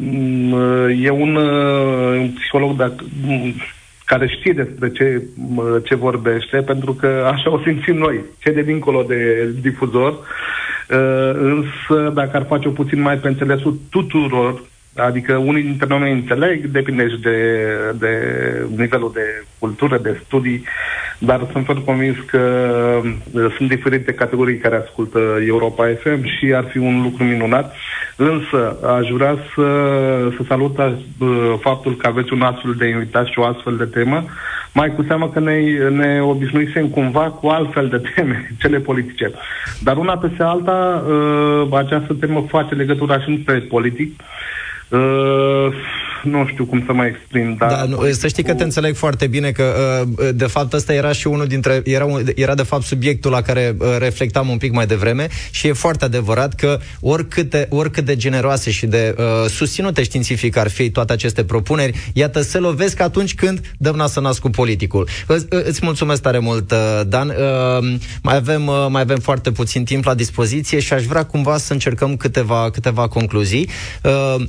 e 1.02 1.10
un, 1.10 1.36
uh, 1.36 2.20
un 2.20 2.30
psiholog 2.40 2.76
dacă, 2.76 2.96
care 4.06 4.28
știe 4.28 4.54
despre 4.54 4.92
ce, 4.92 5.22
ce 5.84 5.96
vorbește, 5.96 6.58
pentru 6.58 6.94
că 6.94 7.30
așa 7.34 7.52
o 7.52 7.60
simțim 7.64 7.98
noi, 7.98 8.20
ce 8.40 8.52
de 8.52 8.62
dincolo 8.62 9.04
de 9.08 9.50
difuzor. 9.62 10.18
Uh, 10.90 11.14
Uh, 11.14 11.34
însă, 11.36 12.10
dacă 12.14 12.38
ar 12.38 12.46
face-o 12.48 12.72
puțin 12.72 13.02
mai 13.02 13.18
pe 13.18 13.28
înțelesul 13.28 13.80
tuturor, 13.90 14.62
adică 14.96 15.36
unii 15.38 15.64
dintre 15.64 15.88
noi 15.88 16.12
înțeleg, 16.12 16.66
depinde 16.66 17.10
și 17.10 17.20
de, 17.20 17.38
de 18.00 18.12
nivelul 18.78 19.12
de 19.14 19.46
cultură, 19.60 19.98
de 19.98 20.22
studii, 20.26 20.64
dar 21.18 21.48
sunt 21.52 21.66
foarte 21.66 21.84
convins 21.84 22.18
că 22.26 22.40
uh, 23.04 23.54
sunt 23.58 23.70
diferite 23.70 24.14
categorii 24.14 24.58
care 24.58 24.76
ascultă 24.76 25.20
Europa 25.48 25.88
FM 26.02 26.24
și 26.26 26.54
ar 26.56 26.66
fi 26.72 26.78
un 26.78 27.02
lucru 27.02 27.24
minunat. 27.24 27.76
Însă, 28.16 28.78
aș 29.00 29.10
vrea 29.10 29.38
să, 29.56 29.68
să 30.38 30.44
salut 30.48 30.78
uh, 30.78 31.54
faptul 31.60 31.96
că 31.96 32.08
aveți 32.08 32.34
un 32.34 32.42
astfel 32.42 32.74
de 32.78 32.88
invitat 32.88 33.26
și 33.26 33.40
o 33.40 33.46
astfel 33.46 33.76
de 33.76 33.86
temă, 33.86 34.26
Mai 34.74 34.96
cu 34.96 35.04
seamă 35.08 35.30
că 35.30 35.40
ne, 35.40 35.60
ne 35.90 36.22
obișnuisem 36.22 36.88
cumva 36.88 37.22
cu 37.30 37.48
altfel 37.48 37.88
de 37.88 38.02
teme, 38.16 38.52
cele 38.62 38.80
politice. 38.80 39.32
Dar 39.80 39.98
una 39.98 40.18
peste 40.18 40.44
alta, 40.44 41.04
uh, 41.08 41.78
această 41.78 42.14
temă 42.14 42.46
face 42.48 42.76
legătura 42.76 43.20
și 43.20 43.30
între 43.30 43.60
politic. 43.60 44.20
Uh, 46.26 46.32
nu 46.32 46.48
știu 46.48 46.66
cum 46.66 46.84
să 46.86 46.94
mai 46.94 47.08
exprim, 47.08 47.56
dar... 47.60 47.70
Da, 47.70 47.84
nu, 47.84 48.12
să 48.12 48.28
știi 48.28 48.44
că 48.44 48.54
te 48.54 48.64
înțeleg 48.64 48.96
foarte 48.96 49.28
bine 49.28 49.52
că, 49.52 49.64
uh, 50.18 50.30
de 50.34 50.46
fapt, 50.46 50.74
ăsta 50.74 50.94
era 50.94 51.12
și 51.12 51.28
unul 51.28 51.48
dintre... 51.48 51.82
Era, 51.86 52.06
era 52.36 52.56
de 52.56 52.64
fapt, 52.64 52.84
subiectul 52.84 53.32
la 53.32 53.42
care 53.42 53.76
uh, 53.78 53.88
reflectam 54.00 54.50
un 54.50 54.58
pic 54.58 54.74
mai 54.74 54.86
devreme 54.86 55.28
și 55.52 55.68
e 55.68 55.74
foarte 55.74 56.06
adevărat 56.06 56.54
că 56.54 56.80
oricât 57.00 57.50
de, 57.50 57.68
oricât 57.70 58.06
de 58.06 58.16
generoase 58.16 58.72
și 58.72 58.86
de 58.86 59.16
uh, 59.18 59.50
susținute 59.50 60.04
științific 60.04 60.58
ar 60.58 60.70
fi 60.70 60.90
toate 60.90 61.14
aceste 61.14 61.44
propuneri, 61.44 62.12
iată, 62.14 62.42
se 62.42 62.58
lovesc 62.58 63.00
atunci 63.00 63.36
când 63.36 63.74
dăm 63.78 63.96
nas 63.96 64.16
nas 64.20 64.40
cu 64.40 64.50
politicul. 64.50 65.08
Îți, 65.28 65.46
uh, 65.50 65.62
îți 65.64 65.80
mulțumesc 65.84 66.22
tare 66.22 66.40
mult, 66.40 66.72
uh, 66.72 67.02
Dan. 67.08 67.28
Uh, 67.28 67.96
mai, 68.22 68.36
avem, 68.36 68.68
uh, 68.68 68.86
mai 68.90 69.02
avem 69.02 69.18
foarte 69.18 69.52
puțin 69.52 69.84
timp 69.84 70.04
la 70.04 70.14
dispoziție 70.14 70.80
și 70.80 70.94
aș 70.94 71.04
vrea 71.04 71.26
cumva 71.26 71.58
să 71.58 71.74
încercăm 71.74 72.16
câteva, 72.16 72.70
câteva 72.72 73.08
concluzii. 73.08 73.70
Uh, 74.04 74.46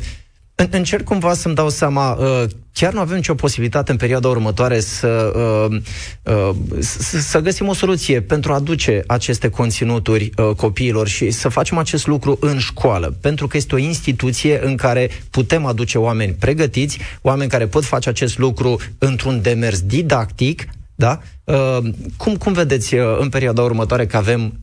Încerc 0.57 1.05
cumva 1.05 1.35
să-mi 1.35 1.55
dau 1.55 1.69
seama, 1.69 2.13
uh, 2.13 2.45
chiar 2.73 2.93
nu 2.93 3.01
avem 3.01 3.17
nicio 3.17 3.35
posibilitate 3.35 3.91
în 3.91 3.97
perioada 3.97 4.29
următoare 4.29 4.81
să, 4.81 5.33
uh, 5.71 5.81
uh, 6.23 6.51
să 7.21 7.41
găsim 7.41 7.69
o 7.69 7.75
soluție 7.75 8.21
pentru 8.21 8.53
a 8.53 8.55
aduce 8.55 9.03
aceste 9.07 9.49
conținuturi 9.49 10.31
copiilor 10.57 11.09
și 11.09 11.31
să 11.31 11.49
facem 11.49 11.79
acest 11.79 12.07
lucru 12.07 12.37
în 12.41 12.59
școală, 12.59 13.17
pentru 13.21 13.47
că 13.47 13.57
este 13.57 13.75
o 13.75 13.79
instituție 13.79 14.67
în 14.67 14.77
care 14.77 15.11
putem 15.31 15.65
aduce 15.65 15.99
oameni 15.99 16.33
pregătiți, 16.33 16.99
oameni 17.23 17.51
care 17.51 17.67
pot 17.67 17.85
face 17.85 18.09
acest 18.09 18.39
lucru 18.39 18.81
într-un 18.99 19.43
demers 19.43 19.81
didactic, 19.81 20.65
da? 20.95 21.21
Cum, 22.17 22.37
cum 22.37 22.53
vedeți 22.53 22.95
în 23.19 23.29
perioada 23.29 23.63
următoare 23.63 24.07
că 24.07 24.17
avem 24.17 24.61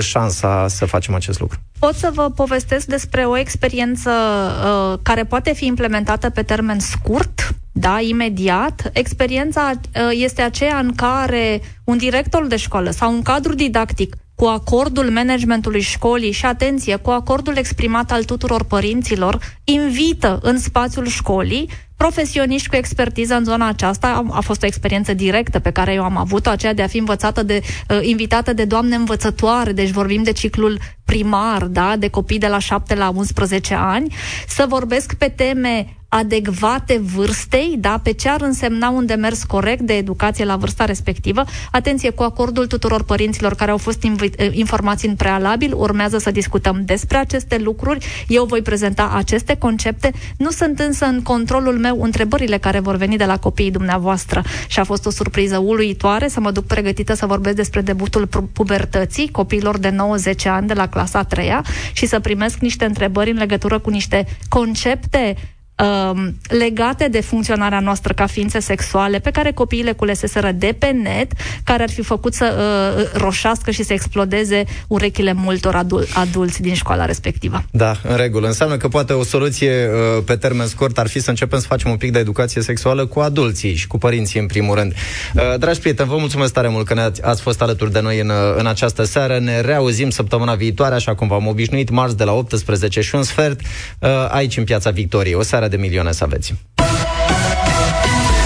șansa 0.00 0.68
să 0.68 0.84
facem 0.84 1.14
acest 1.14 1.40
lucru? 1.40 1.58
Pot 1.80 1.94
să 1.94 2.10
vă 2.14 2.30
povestesc 2.30 2.86
despre 2.86 3.24
o 3.24 3.36
experiență 3.36 4.10
uh, 4.10 4.98
care 5.02 5.24
poate 5.24 5.52
fi 5.52 5.66
implementată 5.66 6.30
pe 6.30 6.42
termen 6.42 6.78
scurt, 6.78 7.54
da, 7.72 8.00
imediat. 8.00 8.90
Experiența 8.92 9.70
uh, 9.70 10.08
este 10.10 10.42
aceea 10.42 10.78
în 10.78 10.94
care 10.94 11.60
un 11.84 11.96
director 11.96 12.46
de 12.46 12.56
școală 12.56 12.90
sau 12.90 13.12
un 13.12 13.22
cadru 13.22 13.54
didactic 13.54 14.16
cu 14.40 14.46
acordul 14.46 15.10
managementului 15.10 15.80
școlii 15.80 16.30
și, 16.30 16.46
atenție, 16.46 16.96
cu 16.96 17.10
acordul 17.10 17.56
exprimat 17.56 18.12
al 18.12 18.24
tuturor 18.24 18.64
părinților, 18.64 19.38
invită 19.64 20.38
în 20.42 20.58
spațiul 20.58 21.06
școlii 21.06 21.70
profesioniști 21.96 22.68
cu 22.68 22.76
expertiză 22.76 23.34
în 23.34 23.44
zona 23.44 23.68
aceasta. 23.68 24.26
A 24.30 24.40
fost 24.40 24.62
o 24.62 24.66
experiență 24.66 25.14
directă 25.14 25.58
pe 25.58 25.70
care 25.70 25.92
eu 25.92 26.02
am 26.02 26.16
avut-o, 26.16 26.50
aceea 26.50 26.74
de 26.74 26.82
a 26.82 26.86
fi 26.86 26.98
învățată 26.98 27.42
de, 27.42 27.60
uh, 27.88 27.98
invitată 28.02 28.52
de 28.52 28.64
doamne 28.64 28.94
învățătoare, 28.94 29.72
deci 29.72 29.90
vorbim 29.90 30.22
de 30.22 30.32
ciclul 30.32 30.78
primar, 31.04 31.64
da, 31.64 31.94
de 31.98 32.08
copii 32.08 32.38
de 32.38 32.46
la 32.46 32.58
7 32.58 32.94
la 32.94 33.12
11 33.14 33.74
ani, 33.74 34.14
să 34.48 34.64
vorbesc 34.68 35.14
pe 35.14 35.28
teme 35.28 35.99
adecvate 36.12 36.98
vârstei, 37.14 37.76
da, 37.78 38.00
pe 38.02 38.12
ce 38.12 38.28
ar 38.28 38.40
însemna 38.40 38.88
un 38.88 39.06
demers 39.06 39.42
corect 39.42 39.80
de 39.80 39.96
educație 39.96 40.44
la 40.44 40.56
vârsta 40.56 40.84
respectivă. 40.84 41.44
Atenție, 41.70 42.10
cu 42.10 42.22
acordul 42.22 42.66
tuturor 42.66 43.02
părinților 43.04 43.54
care 43.54 43.70
au 43.70 43.76
fost 43.76 44.06
invi- 44.06 44.36
eh, 44.36 44.56
informați 44.56 45.06
în 45.06 45.14
prealabil, 45.14 45.72
urmează 45.76 46.18
să 46.18 46.30
discutăm 46.30 46.82
despre 46.84 47.16
aceste 47.16 47.58
lucruri. 47.58 48.06
Eu 48.28 48.44
voi 48.44 48.62
prezenta 48.62 49.12
aceste 49.14 49.56
concepte. 49.56 50.12
Nu 50.36 50.50
sunt 50.50 50.78
însă 50.78 51.04
în 51.04 51.22
controlul 51.22 51.78
meu 51.78 52.02
întrebările 52.02 52.58
care 52.58 52.80
vor 52.80 52.96
veni 52.96 53.16
de 53.16 53.24
la 53.24 53.38
copiii 53.38 53.70
dumneavoastră. 53.70 54.42
Și 54.68 54.78
a 54.78 54.84
fost 54.84 55.06
o 55.06 55.10
surpriză 55.10 55.58
uluitoare 55.58 56.28
să 56.28 56.40
mă 56.40 56.50
duc 56.50 56.64
pregătită 56.66 57.14
să 57.14 57.26
vorbesc 57.26 57.56
despre 57.56 57.80
debutul 57.80 58.28
pubertății 58.52 59.30
copiilor 59.30 59.78
de 59.78 59.88
90 59.88 60.44
ani 60.44 60.66
de 60.66 60.74
la 60.74 60.88
clasa 60.88 61.18
a 61.18 61.24
treia 61.24 61.64
și 61.92 62.06
să 62.06 62.20
primesc 62.20 62.58
niște 62.58 62.84
întrebări 62.84 63.30
în 63.30 63.36
legătură 63.36 63.78
cu 63.78 63.90
niște 63.90 64.26
concepte 64.48 65.36
um, 65.82 66.36
legate 66.48 67.08
de 67.08 67.20
funcționarea 67.20 67.80
noastră 67.80 68.12
ca 68.12 68.26
ființe 68.26 68.60
sexuale, 68.60 69.18
pe 69.18 69.30
care 69.30 69.52
copiii 69.52 69.82
le 69.82 69.92
culeseseră 69.92 70.50
de 70.52 70.76
pe 70.78 70.86
net, 70.86 71.32
care 71.64 71.82
ar 71.82 71.90
fi 71.90 72.02
făcut 72.02 72.34
să 72.34 72.54
uh, 72.56 73.20
roșească 73.20 73.70
și 73.70 73.82
să 73.82 73.92
explodeze 73.92 74.64
urechile 74.86 75.32
multor 75.32 75.74
adul- 75.74 76.06
adulți 76.14 76.60
din 76.60 76.74
școala 76.74 77.04
respectivă. 77.04 77.64
Da, 77.70 77.96
în 78.08 78.16
regulă. 78.16 78.46
Înseamnă 78.46 78.76
că 78.76 78.88
poate 78.88 79.12
o 79.12 79.24
soluție 79.24 79.88
uh, 80.16 80.22
pe 80.24 80.36
termen 80.36 80.66
scurt 80.66 80.98
ar 80.98 81.08
fi 81.08 81.20
să 81.20 81.30
începem 81.30 81.58
să 81.58 81.66
facem 81.66 81.90
un 81.90 81.96
pic 81.96 82.12
de 82.12 82.18
educație 82.18 82.62
sexuală 82.62 83.06
cu 83.06 83.20
adulții 83.20 83.74
și 83.74 83.86
cu 83.86 83.98
părinții 83.98 84.40
în 84.40 84.46
primul 84.46 84.74
rând. 84.74 84.92
Uh, 85.34 85.58
dragi 85.58 85.80
prieteni, 85.80 86.08
vă 86.08 86.16
mulțumesc 86.16 86.52
tare 86.52 86.68
mult 86.68 86.86
că 86.86 86.94
ne-ați 86.94 87.20
ați 87.22 87.42
fost 87.42 87.62
alături 87.62 87.92
de 87.92 88.00
noi 88.00 88.20
în, 88.20 88.28
uh, 88.28 88.34
în 88.56 88.66
această 88.66 89.04
seară. 89.04 89.38
Ne 89.38 89.60
reauzim 89.60 90.10
săptămâna 90.10 90.54
viitoare, 90.54 90.94
așa 90.94 91.14
cum 91.14 91.28
v-am 91.28 91.46
obișnuit, 91.46 91.90
marți 91.90 92.16
de 92.16 92.24
la 92.24 92.32
18 92.32 93.00
și 93.00 93.14
un 93.14 93.22
sfert, 93.22 93.60
uh, 93.60 94.08
aici 94.28 94.56
în 94.56 94.64
Piața 94.64 94.90
Victoriei. 94.90 95.34
O 95.34 95.42
seară 95.42 95.68
de 95.70 95.76
milioane 95.76 96.12
să 96.12 96.24
aveți. 96.24 96.54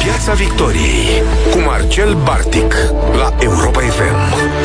Piața 0.04 0.32
Victoriei 0.32 1.22
cu 1.50 1.58
Marcel 1.58 2.14
Bartic 2.24 2.74
la 3.16 3.34
Europa 3.40 3.80
FM. 3.80 4.63